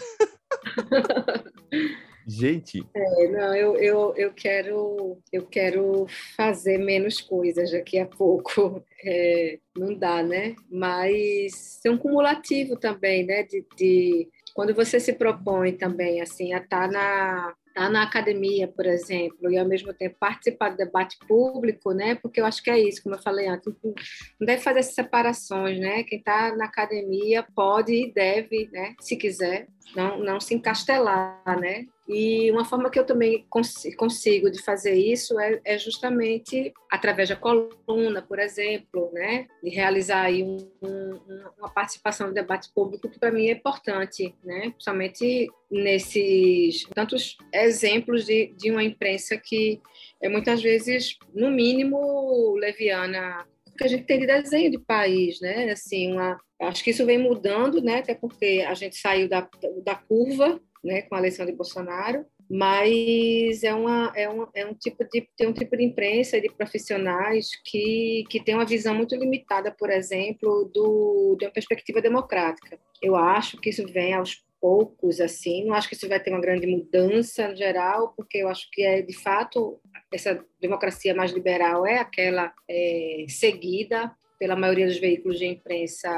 Gente. 2.27 2.85
É, 2.93 3.29
não, 3.29 3.55
eu, 3.55 3.77
eu, 3.77 4.15
eu, 4.17 4.33
quero, 4.33 5.19
eu 5.33 5.47
quero 5.47 6.07
fazer 6.37 6.77
menos 6.77 7.21
coisas 7.21 7.71
daqui 7.71 7.99
a 7.99 8.07
pouco. 8.07 8.83
É, 9.09 9.59
não 9.77 9.95
dá, 9.95 10.21
né? 10.21 10.57
Mas 10.69 11.81
é 11.85 11.91
um 11.91 11.99
cumulativo 11.99 12.77
também, 12.77 13.25
né? 13.25 13.45
De, 13.45 13.65
de 13.77 14.29
quando 14.53 14.75
você 14.75 14.99
se 14.99 15.13
propõe 15.13 15.73
também 15.73 16.21
assim 16.21 16.55
a 16.55 16.59
estar 16.59 16.89
tá 16.89 16.91
na 16.91 17.55
tá 17.77 17.91
na 17.91 18.03
academia, 18.03 18.67
por 18.67 18.87
exemplo, 18.87 19.51
e 19.51 19.59
ao 19.59 19.69
mesmo 19.69 19.93
tempo 19.93 20.17
participar 20.19 20.71
do 20.71 20.79
debate 20.79 21.19
público, 21.29 21.93
né? 21.93 22.15
Porque 22.15 22.41
eu 22.41 22.47
acho 22.47 22.63
que 22.63 22.71
é 22.71 22.81
isso, 22.81 23.03
como 23.03 23.15
eu 23.15 23.23
falei 23.23 23.47
antes, 23.47 23.71
não 23.85 24.47
deve 24.47 24.63
fazer 24.63 24.79
essas 24.79 24.95
separações, 24.95 25.79
né? 25.79 26.03
Quem 26.03 26.19
está 26.19 26.57
na 26.57 26.65
academia 26.65 27.47
pode 27.55 27.93
e 27.93 28.11
deve, 28.11 28.71
né? 28.73 28.95
Se 28.99 29.15
quiser, 29.15 29.69
não, 29.95 30.19
não 30.19 30.41
se 30.41 30.55
encastelar, 30.55 31.61
né? 31.61 31.87
E 32.09 32.51
uma 32.53 32.65
forma 32.65 32.89
que 32.89 32.99
eu 32.99 33.05
também 33.05 33.45
consigo 33.49 34.51
de 34.51 34.63
fazer 34.63 34.95
isso 34.95 35.39
é, 35.41 35.61
é, 35.65 35.79
justamente 35.79 36.73
através 36.91 37.29
da 37.29 37.37
coluna, 37.37 38.23
por 38.23 38.39
exemplo, 38.39 39.11
né? 39.13 39.49
de 39.63 39.71
realizar 39.71 40.23
aí 40.23 40.43
um, 40.43 40.57
um, 40.81 41.21
uma 41.59 41.69
participação 41.69 42.29
no 42.29 42.35
debate 42.35 42.71
público 42.73 43.09
que 43.09 43.19
para 43.19 43.33
mim 43.33 43.49
é 43.49 43.53
importante, 43.53 44.35
né? 44.45 44.71
principalmente 44.71 45.49
nesses 45.69 46.85
tantos 46.95 47.37
exemplos 47.53 48.25
de, 48.25 48.55
de 48.57 48.71
uma 48.71 48.85
imprensa 48.85 49.37
que 49.37 49.81
é 50.21 50.29
muitas 50.29 50.63
vezes, 50.63 51.19
no 51.35 51.51
mínimo, 51.51 52.55
leviana 52.57 53.47
que 53.77 53.85
a 53.85 53.89
gente 53.89 54.05
tem 54.05 54.19
de 54.19 54.27
desenho 54.27 54.71
de 54.71 54.79
país, 54.79 55.41
né? 55.41 55.71
Assim, 55.71 56.13
uma, 56.13 56.39
acho 56.63 56.83
que 56.83 56.91
isso 56.91 57.07
vem 57.07 57.19
mudando, 57.19 57.81
né? 57.83 57.99
Até 57.99 58.15
porque 58.15 58.65
a 58.67 58.75
gente 58.75 58.97
saiu 58.97 59.29
da, 59.29 59.49
da 59.85 59.95
curva 59.95 60.61
né, 60.83 61.03
com 61.03 61.15
a 61.15 61.19
eleição 61.19 61.45
de 61.45 61.53
Bolsonaro, 61.53 62.25
mas 62.49 63.65
é, 63.65 63.75
uma, 63.75 64.13
é, 64.15 64.29
uma, 64.29 64.49
é 64.55 64.65
um 64.65 64.73
tipo 64.73 65.05
de 65.05 65.29
tem 65.37 65.49
um 65.49 65.53
tipo 65.53 65.77
de 65.77 65.83
imprensa 65.83 66.41
de 66.41 66.49
profissionais 66.49 67.51
que, 67.65 68.25
que 68.31 68.43
tem 68.43 68.55
uma 68.55 68.65
visão 68.65 68.95
muito 68.95 69.17
limitada, 69.17 69.75
por 69.77 69.91
exemplo, 69.91 70.71
do, 70.73 71.37
de 71.39 71.45
uma 71.45 71.53
perspectiva 71.53 72.01
democrática. 72.01 72.79
Eu 73.03 73.17
acho 73.17 73.59
que 73.59 73.71
isso 73.71 73.85
vem 73.89 74.15
aos 74.15 74.46
poucos, 74.67 75.21
assim, 75.21 75.65
não 75.65 75.75
acho 75.75 75.89
que 75.89 75.95
isso 75.95 76.09
vai 76.09 76.19
ter 76.19 76.33
uma 76.33 76.41
grande 76.41 76.67
mudança 76.67 77.47
no 77.47 77.55
geral, 77.55 78.13
porque 78.17 78.39
eu 78.39 78.49
acho 78.49 78.69
que 78.73 78.83
é, 78.83 79.01
de 79.01 79.17
fato, 79.17 79.81
essa 80.13 80.45
democracia 80.61 81.15
mais 81.15 81.31
liberal 81.31 81.87
é 81.87 81.99
aquela 81.99 82.53
é, 82.69 83.27
seguida 83.29 84.13
pela 84.41 84.57
maioria 84.57 84.87
dos 84.87 84.99
veículos 84.99 85.39
de 85.39 85.47
imprensa 85.47 86.11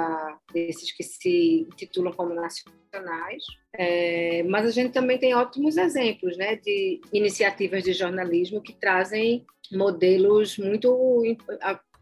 desses 0.50 0.90
que 0.90 1.02
se 1.02 1.68
titulam 1.76 2.10
como 2.10 2.34
nacionais, 2.34 3.44
é, 3.74 4.42
mas 4.44 4.64
a 4.64 4.70
gente 4.70 4.94
também 4.94 5.18
tem 5.18 5.34
ótimos 5.34 5.76
exemplos 5.76 6.38
né, 6.38 6.56
de 6.56 7.02
iniciativas 7.12 7.84
de 7.84 7.92
jornalismo 7.92 8.62
que 8.62 8.72
trazem 8.72 9.44
modelos 9.70 10.56
muito 10.56 11.22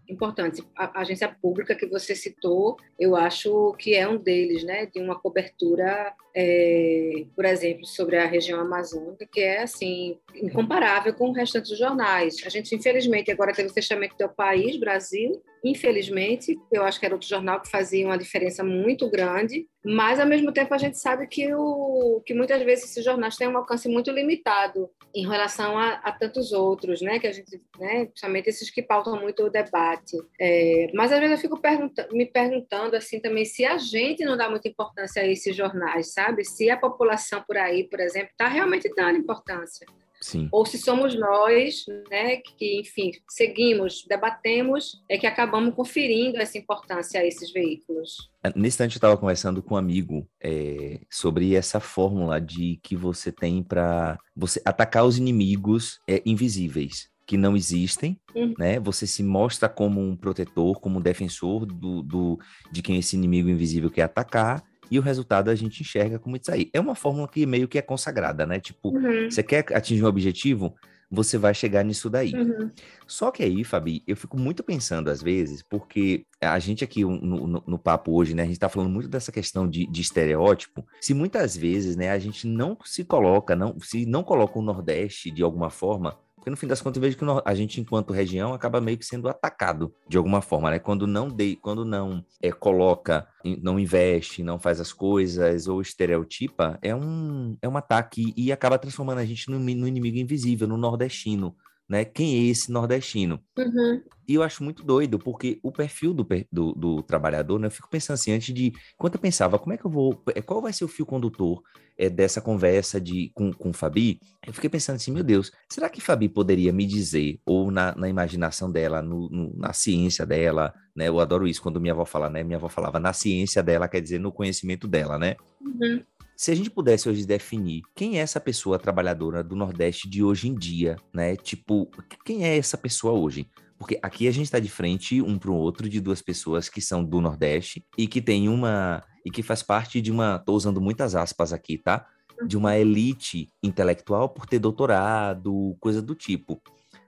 importantes. 0.09 0.63
A 0.77 1.01
agência 1.01 1.29
pública 1.29 1.75
que 1.75 1.87
você 1.87 2.15
citou, 2.15 2.77
eu 2.99 3.17
acho 3.17 3.75
que 3.79 3.95
é 3.95 4.09
um 4.09 4.17
deles, 4.17 4.65
né, 4.65 4.87
de 4.87 5.01
uma 5.01 5.19
cobertura, 5.19 6.15
é, 6.35 7.25
por 7.35 7.45
exemplo, 7.45 7.87
sobre 7.87 8.17
a 8.17 8.27
região 8.27 8.61
amazônica, 8.61 9.27
que 9.31 9.41
é 9.41 9.63
assim 9.63 10.19
incomparável 10.35 11.15
com 11.15 11.31
o 11.31 11.33
restante 11.33 11.71
dos 11.71 11.79
jornais. 11.79 12.37
A 12.45 12.49
gente, 12.49 12.75
infelizmente, 12.75 13.31
agora 13.31 13.53
teve 13.53 13.69
o 13.69 13.75
fechamento 13.75 14.17
do 14.19 14.29
país, 14.29 14.79
Brasil, 14.79 15.43
infelizmente, 15.71 16.57
eu 16.73 16.85
acho 16.85 16.99
que 17.01 17.07
era 17.07 17.15
outro 17.15 17.29
jornal 17.29 17.61
que 17.61 17.71
fazia 17.71 18.07
uma 18.07 18.19
diferença 18.19 18.63
muito 18.63 19.11
grande, 19.11 19.67
mas 19.85 20.21
ao 20.21 20.27
mesmo 20.27 20.53
tempo 20.53 20.73
a 20.75 20.79
gente 20.79 20.99
sabe 20.99 21.27
que, 21.27 21.53
o, 21.55 22.23
que 22.25 22.35
muitas 22.35 22.63
vezes 22.63 22.87
esses 22.87 23.05
jornais 23.05 23.37
têm 23.37 23.49
um 23.49 23.57
alcance 23.57 23.89
muito 23.89 24.11
limitado 24.11 24.89
em 25.15 25.27
relação 25.27 25.79
a, 25.79 25.95
a 25.95 26.13
tantos 26.13 26.53
outros, 26.53 27.01
né, 27.01 27.19
que 27.19 27.27
a 27.27 27.33
gente, 27.33 27.61
né, 27.79 28.07
principalmente 28.07 28.49
esses 28.49 28.71
que 28.71 28.83
pautam 28.83 29.21
muito 29.21 29.45
o 29.45 29.51
debate. 29.51 30.17
É, 30.41 30.91
mas 30.95 31.13
às 31.13 31.19
vezes 31.19 31.37
eu 31.37 31.43
fico 31.43 31.61
pergunta 31.61 32.09
me 32.13 32.27
perguntando 32.27 32.97
assim 32.97 33.21
também 33.21 33.45
se 33.45 33.65
a 33.65 33.79
gente 33.79 34.25
não 34.25 34.37
dá 34.37 34.49
muita 34.51 34.69
importância 34.69 35.23
a 35.23 35.27
esses 35.27 35.55
jornais, 35.55 36.13
sabe? 36.13 36.45
Se 36.45 36.71
a 36.71 36.77
população 36.77 37.43
por 37.47 37.57
aí, 37.57 37.85
por 37.85 38.01
exemplo, 38.01 38.31
está 38.31 38.49
realmente 38.49 38.93
dando 38.95 39.19
importância. 39.19 39.87
Sim. 40.21 40.49
Ou 40.51 40.65
se 40.65 40.79
somos 40.79 41.19
nós, 41.19 41.85
né, 42.11 42.37
que, 42.37 42.81
enfim, 42.81 43.13
seguimos, 43.29 44.05
debatemos, 44.09 45.03
é 45.09 45.19
que 45.19 45.27
acabamos 45.27 45.75
conferindo 45.75 46.39
essa 46.39 46.59
importância 46.59 47.21
a 47.21 47.25
esses 47.25 47.53
veículos. 47.53 48.31
É, 48.43 48.49
nesse 48.55 48.77
instante, 48.77 48.97
eu 48.97 48.99
estava 48.99 49.17
conversando 49.17 49.63
com 49.63 49.75
um 49.75 49.79
amigo 49.79 50.29
é, 50.43 51.01
sobre 51.11 51.55
essa 51.55 51.81
fórmula 51.81 52.41
de 52.41 52.79
que 52.83 52.97
você 52.97 53.31
tem 53.33 53.63
para 53.63 54.19
você 54.35 54.61
atacar 54.65 55.05
os 55.05 55.19
inimigos 55.19 55.99
é, 56.09 56.23
invisíveis 56.25 57.09
que 57.27 57.37
não 57.37 57.57
existem, 57.57 58.19
uhum. 58.35 58.55
né? 58.57 58.79
Você 58.79 59.05
se 59.05 59.23
mostra 59.23 59.69
como 59.69 60.01
um 60.01 60.17
protetor, 60.17 60.79
como 60.81 60.99
um 60.99 61.03
defensor 61.03 61.67
do, 61.67 62.01
do, 62.01 62.39
de 62.71 62.81
quem 62.81 62.97
esse 62.97 63.17
inimigo 63.17 63.49
invisível 63.49 63.91
quer 63.91 64.03
atacar, 64.03 64.63
e 64.91 64.99
o 64.99 65.03
resultado 65.03 65.51
a 65.51 65.55
gente 65.55 65.81
enxerga 65.81 66.19
como 66.19 66.37
isso 66.37 66.51
aí. 66.51 66.71
É 66.73 66.81
uma 66.81 66.95
fórmula 66.95 67.29
que 67.29 67.47
meio 67.47 67.69
que 67.69 67.79
é 67.79 67.83
consagrada, 67.83 68.47
né? 68.47 68.61
Tipo, 68.61 68.91
uhum. 68.91 69.31
você 69.31 69.43
quer 69.43 69.65
atingir 69.75 70.05
um 70.05 70.09
objetivo, 70.09 70.75
você 71.11 71.39
vai 71.39 71.55
chegar 71.55 71.85
nisso 71.85 72.11
daí. 72.11 72.33
Uhum. 72.35 72.71
Só 73.07 73.31
que 73.31 73.43
aí, 73.43 73.63
Fabi, 73.65 74.03
eu 74.07 74.17
fico 74.17 74.39
muito 74.39 74.63
pensando 74.63 75.09
às 75.09 75.23
vezes, 75.23 75.63
porque 75.63 76.25
a 76.41 76.59
gente 76.59 76.83
aqui 76.83 77.05
no, 77.05 77.47
no, 77.47 77.65
no 77.67 77.79
papo 77.79 78.13
hoje, 78.13 78.35
né, 78.35 78.43
a 78.43 78.47
gente 78.47 78.59
tá 78.59 78.69
falando 78.69 78.91
muito 78.91 79.09
dessa 79.09 79.31
questão 79.31 79.69
de, 79.69 79.87
de, 79.87 80.01
estereótipo, 80.01 80.85
se 81.01 81.15
muitas 81.15 81.57
vezes, 81.57 81.97
né, 81.97 82.11
a 82.11 82.19
gente 82.19 82.47
não 82.47 82.77
se 82.85 83.05
coloca, 83.05 83.55
não, 83.55 83.79
se 83.81 84.05
não 84.05 84.23
coloca 84.23 84.59
o 84.59 84.63
Nordeste 84.63 85.31
de 85.31 85.43
alguma 85.43 85.71
forma 85.71 86.19
porque 86.47 86.51
no 86.53 86.57
fim 86.57 86.69
das 86.69 86.81
contas 86.81 86.99
eu 86.99 87.03
vejo 87.03 87.19
que 87.19 87.25
a 87.45 87.55
gente, 87.57 87.81
enquanto 87.81 88.13
região, 88.13 88.55
acaba 88.55 88.81
meio 88.81 88.97
que 88.97 89.05
sendo 89.05 89.29
atacado 89.29 89.93
de 90.09 90.17
alguma 90.17 90.41
forma, 90.41 90.71
né? 90.71 90.79
Quando 90.79 91.05
não 91.05 91.29
de, 91.29 91.57
quando 91.57 91.85
não 91.85 92.25
é, 92.41 92.53
coloca, 92.53 93.27
não 93.61 93.81
investe, 93.81 94.45
não 94.45 94.57
faz 94.57 94.81
as 94.81 94.93
coisas 94.93 95.67
ou 95.67 95.83
estereotipa, 95.83 96.79
é 96.81 96.95
um, 96.95 97.57
é 97.61 97.69
um 97.69 97.77
ataque 97.77 98.33
e 98.37 98.53
acaba 98.53 98.79
transformando 98.79 99.19
a 99.19 99.25
gente 99.25 99.51
no, 99.51 99.59
no 99.59 99.89
inimigo 99.89 100.19
invisível, 100.19 100.69
no 100.69 100.77
nordestino 100.77 101.57
né? 101.89 102.05
Quem 102.05 102.35
é 102.35 102.51
esse 102.51 102.71
nordestino? 102.71 103.41
Uhum. 103.57 104.03
E 104.29 104.35
eu 104.35 104.43
acho 104.43 104.65
muito 104.65 104.83
doido, 104.83 105.19
porque 105.19 105.59
o 105.63 105.71
perfil 105.71 106.13
do, 106.13 106.27
do, 106.51 106.73
do, 106.73 107.03
trabalhador, 107.03 107.59
né? 107.59 107.69
Eu 107.69 107.71
fico 107.71 107.89
pensando 107.89 108.15
assim, 108.15 108.33
antes 108.33 108.53
de. 108.53 108.73
Quando 108.97 109.15
eu 109.15 109.21
pensava, 109.21 109.59
como 109.59 109.73
é 109.73 109.77
que 109.77 109.85
eu 109.85 109.91
vou. 109.91 110.21
É, 110.35 110.43
qual 110.43 110.61
vai 110.61 110.73
ser 110.73 110.85
o 110.85 110.89
fio 110.89 111.07
condutor 111.07 111.63
é, 111.97 112.11
dessa 112.11 112.41
conversa 112.41 113.01
de, 113.01 113.31
com, 113.35 113.53
com 113.53 113.71
o 113.71 113.73
Fabi? 113.73 114.19
Eu 114.45 114.53
fiquei 114.53 114.69
pensando 114.69 114.97
assim, 114.97 115.13
meu 115.13 115.23
Deus, 115.23 115.53
será 115.69 115.89
que 115.89 116.01
Fabi 116.01 116.29
poderia 116.29 116.73
me 116.73 116.85
dizer, 116.85 117.41
ou 117.47 117.71
na, 117.71 117.95
na 117.95 118.09
imaginação 118.09 118.71
dela, 118.71 119.01
no, 119.01 119.29
no, 119.29 119.57
na 119.57 119.73
ciência 119.73 120.27
dela, 120.27 120.75
né? 120.95 121.09
Eu 121.09 121.21
adoro 121.21 121.47
isso 121.47 121.63
quando 121.63 121.81
minha 121.81 121.95
avó 121.95 122.05
fala, 122.05 122.29
né? 122.29 122.43
Minha 122.43 122.59
avó 122.59 122.69
falava 122.69 122.99
na 122.99 123.13
ciência 123.13 123.63
dela, 123.63 123.87
quer 123.87 124.01
dizer, 124.01 124.19
no 124.19 124.33
conhecimento 124.33 124.89
dela, 124.89 125.19
né? 125.19 125.37
Uhum. 125.61 126.03
Se 126.37 126.51
a 126.51 126.55
gente 126.55 126.69
pudesse 126.69 127.09
hoje 127.09 127.25
definir 127.25 127.83
quem 127.95 128.19
é 128.19 128.23
essa 128.23 128.39
pessoa 128.39 128.79
trabalhadora 128.79 129.43
do 129.43 129.57
Nordeste 129.57 130.07
de 130.07 130.23
hoje 130.23 130.49
em 130.49 130.55
dia, 130.55 130.97
né? 131.15 131.35
Tipo, 131.35 131.89
quem 132.27 132.45
é 132.45 132.59
essa 132.59 132.77
pessoa 132.77 133.15
hoje? 133.15 133.49
Porque 133.79 133.99
aqui 134.03 134.27
a 134.27 134.31
gente 134.31 134.45
está 134.45 134.59
de 134.59 134.69
frente 134.69 135.21
um 135.21 135.39
para 135.39 135.51
o 135.51 135.55
outro 135.55 135.89
de 135.89 136.01
duas 136.01 136.23
pessoas 136.23 136.69
que 136.69 136.81
são 136.81 137.05
do 137.05 137.21
Nordeste 137.21 137.85
e 137.97 138.07
que 138.07 138.21
tem 138.23 138.49
uma 138.49 139.03
e 139.25 139.31
que 139.31 139.43
faz 139.43 139.63
parte 139.63 140.01
de 140.01 140.13
uma, 140.13 140.39
tô 140.39 140.55
usando 140.55 140.81
muitas 140.81 141.17
aspas 141.17 141.53
aqui, 141.53 141.77
tá? 141.77 142.07
De 142.47 142.57
uma 142.57 142.77
elite 142.77 143.53
intelectual 143.61 144.29
por 144.29 144.47
ter 144.47 144.61
doutorado, 144.61 145.77
coisa 145.81 146.01
do 146.01 146.15
tipo. 146.15 146.63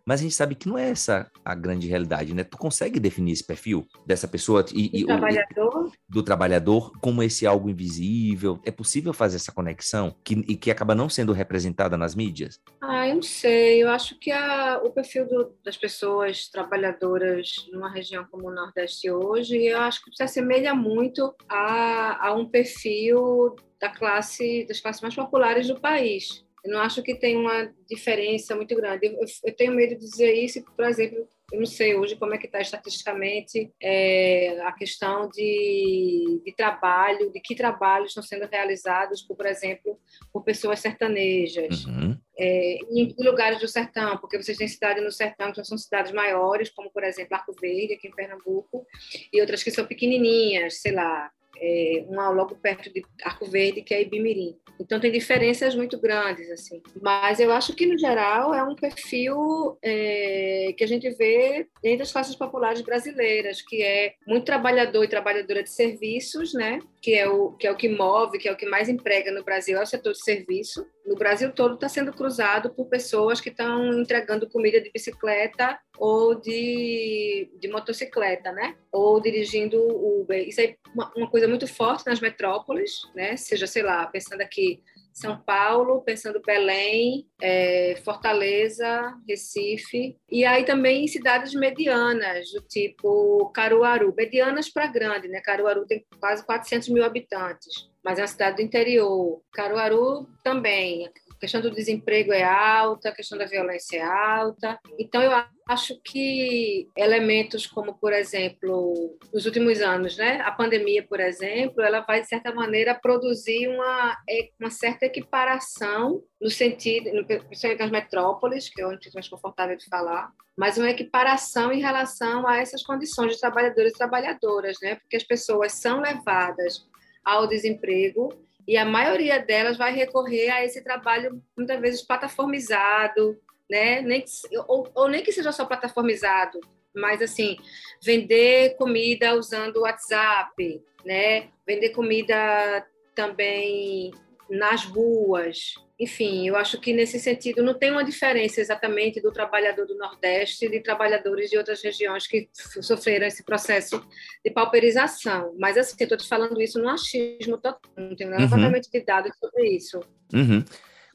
Mas 0.09 0.21
a 0.21 0.23
gente 0.23 0.35
sabe 0.35 0.55
que 0.55 0.67
não 0.67 0.79
é 0.79 0.89
essa 0.89 1.31
a 1.45 1.55
grande 1.55 1.87
realidade, 1.87 2.33
né? 2.33 2.43
Tu 2.43 2.57
consegue 2.57 2.99
definir 2.99 3.33
esse 3.33 3.47
perfil 3.47 3.87
dessa 4.07 4.27
pessoa 4.27 4.65
e, 4.73 5.03
do, 5.03 5.07
trabalhador? 5.07 5.93
do 6.09 6.23
trabalhador 6.23 6.93
como 6.99 7.23
esse 7.23 7.47
algo 7.47 7.69
invisível? 7.69 8.59
É 8.65 8.71
possível 8.71 9.13
fazer 9.13 9.37
essa 9.37 9.53
conexão 9.53 10.17
que, 10.25 10.33
e 10.49 10.57
que 10.57 10.71
acaba 10.71 10.95
não 10.95 11.11
sendo 11.11 11.35
representada 11.35 11.95
nas 11.99 12.15
mídias? 12.15 12.59
Ah, 12.81 13.07
eu 13.07 13.17
não 13.17 13.23
sei. 13.23 13.83
Eu 13.83 13.91
acho 13.91 14.19
que 14.19 14.31
a, 14.31 14.81
o 14.83 14.91
perfil 14.91 15.29
do, 15.29 15.55
das 15.63 15.77
pessoas 15.77 16.49
trabalhadoras 16.49 17.69
numa 17.71 17.93
região 17.93 18.27
como 18.31 18.49
o 18.49 18.55
Nordeste 18.55 19.11
hoje, 19.11 19.63
eu 19.63 19.79
acho 19.79 20.03
que 20.03 20.17
se 20.17 20.23
assemelha 20.23 20.75
muito 20.75 21.35
a, 21.47 22.29
a 22.29 22.35
um 22.35 22.49
perfil 22.49 23.55
da 23.79 23.91
classe 23.91 24.65
das 24.67 24.81
classes 24.81 25.03
mais 25.03 25.15
populares 25.15 25.69
do 25.69 25.79
país 25.79 26.48
eu 26.65 26.73
não 26.73 26.81
acho 26.81 27.03
que 27.03 27.15
tem 27.15 27.37
uma 27.37 27.73
diferença 27.89 28.55
muito 28.57 28.75
grande. 28.75 29.07
Eu, 29.07 29.19
eu, 29.45 29.57
tenho 29.57 29.73
medo 29.73 29.95
de 29.95 30.01
dizer 30.01 30.33
isso, 30.33 30.63
por 30.77 30.85
exemplo, 30.85 31.29
eu 31.53 31.59
não 31.59 31.67
sei 31.67 31.95
hoje 31.95 32.17
como 32.17 32.35
é 32.35 32.39
que 32.39 32.47
está 32.47 32.61
estatisticamente 32.61 33.73
é, 33.81 34.61
a 34.61 34.73
questão 34.73 35.29
de, 35.29 36.43
de 36.45 36.55
trabalho, 36.55 37.33
de 37.33 37.41
que 37.41 37.55
trabalhos 37.55 38.11
estão 38.11 38.23
sendo 38.23 38.47
realizados, 38.47 39.23
por, 39.23 39.37
por 39.37 39.47
exemplo, 39.47 39.99
por 40.33 40.45
pessoas 40.45 40.81
sertanejas. 40.81 41.85
Uhum. 41.87 42.19
É, 42.41 42.79
em 42.91 43.15
lugares 43.19 43.61
do 43.61 43.67
sertão, 43.67 44.17
porque 44.19 44.41
vocês 44.41 44.59
têm 44.59 44.69
cidades 44.69 45.03
no 45.03 45.11
sertão 45.11 45.51
que 45.51 45.65
são 45.65 45.79
cidades 45.79 46.13
maiores, 46.13 46.71
como, 46.71 46.91
por 46.91 47.03
exemplo, 47.03 47.35
Arco 47.35 47.53
Verde, 47.61 47.95
aqui 47.95 48.09
em 48.09 48.15
Pernambuco, 48.15 48.87
e 49.33 49.41
outras 49.41 49.63
que 49.63 49.71
são 49.71 49.87
pequenininhas, 49.87 50.81
sei 50.81 50.93
lá, 50.93 51.31
é, 51.61 52.05
uma 52.09 52.31
logo 52.31 52.55
perto 52.57 52.93
de 52.93 53.03
Arco 53.25 53.47
Verde, 53.47 53.83
que 53.83 53.95
é 53.95 54.03
Ibimirim. 54.03 54.57
Então 54.81 55.01
tem 55.01 55.11
diferenças 55.11 55.75
muito 55.75 55.99
grandes, 55.99 56.49
assim. 56.51 56.81
Mas 57.03 57.41
eu 57.41 57.53
acho 57.53 57.75
que, 57.75 57.85
no 57.85 57.99
geral, 57.99 58.55
é 58.55 58.63
um 58.63 58.77
perfil 58.77 59.77
é, 59.83 60.73
que 60.77 60.85
a 60.85 60.87
gente 60.87 61.11
vê 61.11 61.67
entre 61.83 62.03
as 62.03 62.13
classes 62.13 62.37
populares 62.37 62.81
brasileiras, 62.81 63.61
que 63.61 63.83
é 63.83 64.15
muito 64.27 64.45
trabalhador 64.45 65.03
e 65.03 65.09
trabalhadora 65.09 65.63
de 65.63 65.71
serviços, 65.71 66.55
né? 66.55 66.79
Que 67.03 67.15
é 67.15 67.29
o 67.29 67.53
que, 67.53 67.67
é 67.67 67.73
o 67.73 67.77
que 67.77 67.89
move, 67.89 68.39
que 68.39 68.49
é 68.49 68.53
o 68.53 68.57
que 68.57 68.67
mais 68.67 68.89
emprega 68.89 69.33
no 69.33 69.45
Brasil, 69.45 69.77
é 69.77 69.83
o 69.83 69.87
setor 69.87 70.13
de 70.13 70.23
serviço. 70.23 70.87
No 71.05 71.17
Brasil 71.17 71.51
todo 71.53 71.75
está 71.75 71.89
sendo 71.89 72.13
cruzado 72.13 72.71
por 72.71 72.87
pessoas 72.87 73.41
que 73.41 73.49
estão 73.49 74.01
entregando 74.01 74.49
comida 74.49 74.81
de 74.81 74.91
bicicleta 74.91 75.79
ou 75.99 76.35
de, 76.35 77.51
de 77.59 77.69
motocicleta, 77.69 78.53
né? 78.53 78.77
Ou 78.93 79.21
dirigindo 79.21 79.79
Uber. 79.79 80.47
Isso 80.47 80.61
é 80.61 80.77
uma, 80.95 81.11
uma 81.17 81.31
coisa 81.31 81.48
muito 81.49 81.67
forte 81.67 82.07
nas 82.07 82.21
metrópoles, 82.21 83.03
né? 83.15 83.37
Seja, 83.37 83.67
sei 83.67 83.83
lá, 83.83 84.07
pensando 84.07 84.41
aqui 84.41 84.83
são 85.19 85.37
Paulo, 85.37 86.01
pensando 86.03 86.41
Belém, 86.41 87.27
é, 87.43 88.01
Fortaleza, 88.05 89.15
Recife, 89.29 90.17
e 90.31 90.45
aí 90.45 90.65
também 90.65 91.05
em 91.05 91.09
cidades 91.09 91.55
medianas, 91.55 92.53
do 92.53 92.61
tipo 92.61 93.51
Caruaru, 93.53 94.15
medianas 94.17 94.69
para 94.71 94.87
grande, 94.87 95.27
né? 95.27 95.41
Caruaru 95.41 95.87
tem 95.87 96.07
quase 96.21 96.47
400 96.47 96.89
mil 96.91 97.05
habitantes, 97.05 97.91
mas 98.05 98.19
é 98.19 98.23
uma 98.23 98.29
cidade 98.29 98.57
do 98.57 98.63
interior. 98.63 99.43
Caruaru 99.53 100.29
também, 100.45 101.11
A 101.39 101.41
questão 101.41 101.61
do 101.61 101.71
desemprego 101.71 102.33
é 102.33 102.43
alta, 102.43 103.11
a 103.11 103.15
questão 103.15 103.39
da 103.39 103.45
violência 103.45 103.99
é 103.99 104.03
alta. 104.03 104.77
Então, 104.99 105.23
eu 105.23 105.31
acho 105.69 106.01
que 106.03 106.89
elementos 106.97 107.65
como, 107.65 107.95
por 107.95 108.13
exemplo, 108.13 109.17
nos 109.33 109.47
últimos 109.47 109.81
anos, 109.81 110.17
né, 110.17 110.41
a 110.41 110.51
pandemia, 110.51 111.07
por 111.07 111.21
exemplo, 111.21 111.81
ela 111.81 112.01
vai, 112.01 112.23
de 112.23 112.29
certa 112.29 112.53
maneira, 112.53 112.93
produzir 112.93 113.69
uma, 113.69 114.17
uma 114.59 114.69
certa 114.69 115.07
equiparação 115.07 116.25
no 116.41 116.51
sentido, 116.51 117.05
principalmente 117.25 117.83
nas 117.83 117.91
metrópoles, 117.93 118.69
que 118.69 118.81
é 118.81 118.87
onde 118.89 119.07
é 119.07 119.11
mais 119.15 119.29
confortável 119.29 119.77
de 119.77 119.87
falar, 119.87 120.33
mas 120.57 120.77
uma 120.77 120.91
equiparação 120.91 121.71
em 121.71 121.81
relação 121.81 122.49
a 122.49 122.57
essas 122.57 122.83
condições 122.83 123.35
de 123.35 123.41
trabalhadores 123.41 123.93
e 123.93 123.99
trabalhadoras, 123.99 124.77
né, 124.83 124.97
porque 124.97 125.17
as 125.17 125.23
pessoas 125.23 125.71
são 125.75 126.01
levadas 126.01 126.85
ao 127.25 127.47
desemprego 127.47 128.48
e 128.69 128.77
a 128.77 128.85
maioria 128.85 129.39
delas 129.39 129.79
vai 129.79 129.95
recorrer 129.95 130.51
a 130.51 130.63
esse 130.63 130.85
trabalho 130.85 131.43
muitas 131.57 131.81
vezes 131.81 132.03
plataformizado, 132.03 133.41
né? 133.69 134.03
Nem 134.03 134.21
que, 134.21 134.29
ou, 134.69 134.87
ou 134.95 135.09
nem 135.09 135.23
que 135.23 135.33
seja 135.33 135.51
só 135.53 135.65
plataformizado, 135.65 136.61
mas 136.95 137.23
assim, 137.23 137.57
vender 138.03 138.77
comida 138.77 139.35
usando 139.35 139.79
o 139.79 139.81
WhatsApp, 139.81 140.85
né? 141.03 141.49
Vender 141.67 141.91
comida 141.91 142.87
também 143.15 144.13
nas 144.51 144.85
ruas. 144.85 145.75
Enfim, 146.01 146.47
eu 146.47 146.55
acho 146.55 146.81
que 146.81 146.93
nesse 146.93 147.19
sentido 147.19 147.63
não 147.63 147.75
tem 147.75 147.91
uma 147.91 148.05
diferença 148.05 148.61
exatamente 148.61 149.21
do 149.21 149.33
trabalhador 149.33 149.85
do 149.85 149.97
Nordeste 149.97 150.67
e 150.67 150.71
de 150.71 150.81
trabalhadores 150.81 151.51
de 151.51 151.59
outras 151.59 151.83
regiões 151.83 152.27
que 152.27 152.49
sofreram 152.53 153.27
esse 153.27 153.43
processo 153.45 154.01
de 154.45 154.51
pauperização. 154.51 155.55
Mas 155.59 155.77
assim, 155.77 155.97
eu 155.99 156.05
estou 156.05 156.19
te 156.19 156.29
falando 156.29 156.61
isso 156.61 156.81
no 156.81 156.89
achismo 156.89 157.59
total, 157.59 157.81
não 157.97 158.15
tenho 158.15 158.31
nada 158.31 158.57
uhum. 158.57 158.81
de 158.81 159.01
dados 159.01 159.33
sobre 159.39 159.71
isso. 159.71 160.01
Uhum. 160.33 160.65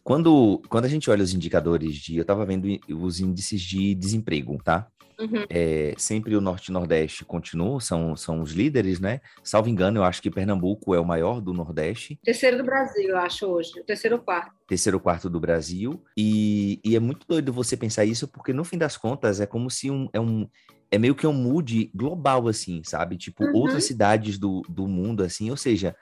Quando, 0.03 0.61
quando 0.67 0.83
a 0.83 0.89
gente 0.89 1.09
olha 1.09 1.23
os 1.23 1.33
indicadores 1.33 1.95
de. 1.95 2.17
Eu 2.17 2.23
estava 2.23 2.45
vendo 2.45 2.67
os 2.89 3.21
índices 3.21 3.61
de 3.61 3.95
desemprego, 3.95 4.61
tá? 4.61 4.87
Uhum. 5.23 5.45
É, 5.49 5.93
sempre 5.97 6.35
o 6.35 6.41
Norte 6.41 6.67
e 6.67 6.71
Nordeste 6.71 7.23
continuam, 7.23 7.79
são, 7.79 8.15
são 8.15 8.41
os 8.41 8.51
líderes, 8.51 8.99
né? 8.99 9.21
Salvo 9.43 9.69
engano, 9.69 9.99
eu 9.99 10.03
acho 10.03 10.21
que 10.21 10.29
Pernambuco 10.29 10.93
é 10.93 10.99
o 10.99 11.05
maior 11.05 11.39
do 11.39 11.53
Nordeste. 11.53 12.19
Terceiro 12.23 12.57
do 12.57 12.63
Brasil, 12.63 13.09
eu 13.09 13.17
acho 13.17 13.45
hoje. 13.45 13.79
O 13.79 13.83
terceiro 13.83 14.19
quarto. 14.19 14.51
Terceiro 14.67 14.99
quarto 14.99 15.29
do 15.29 15.39
Brasil. 15.39 16.03
E, 16.17 16.79
e 16.83 16.95
é 16.95 16.99
muito 16.99 17.25
doido 17.27 17.53
você 17.53 17.77
pensar 17.77 18.05
isso, 18.05 18.27
porque 18.27 18.51
no 18.51 18.63
fim 18.63 18.77
das 18.77 18.97
contas 18.97 19.39
é 19.39 19.45
como 19.45 19.69
se 19.69 19.89
um, 19.89 20.09
é 20.13 20.19
um. 20.19 20.47
É 20.91 20.97
meio 20.97 21.15
que 21.15 21.25
um 21.25 21.33
mood 21.33 21.89
global, 21.93 22.47
assim, 22.47 22.83
sabe? 22.83 23.17
Tipo, 23.17 23.43
uhum. 23.45 23.55
outras 23.55 23.83
cidades 23.85 24.37
do, 24.37 24.61
do 24.69 24.87
mundo, 24.87 25.23
assim, 25.23 25.49
ou 25.49 25.57
seja, 25.57 25.95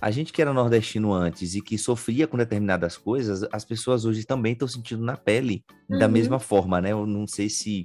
a 0.00 0.10
gente 0.10 0.32
que 0.32 0.40
era 0.40 0.52
nordestino 0.52 1.12
antes 1.12 1.54
e 1.54 1.60
que 1.60 1.76
sofria 1.76 2.26
com 2.26 2.36
determinadas 2.36 2.96
coisas, 2.96 3.46
as 3.52 3.64
pessoas 3.64 4.04
hoje 4.04 4.24
também 4.24 4.52
estão 4.52 4.68
sentindo 4.68 5.02
na 5.02 5.16
pele 5.16 5.64
uhum. 5.88 5.98
da 5.98 6.08
mesma 6.08 6.38
forma, 6.38 6.80
né? 6.80 6.92
Eu 6.92 7.04
não 7.04 7.26
sei 7.26 7.48
se, 7.48 7.84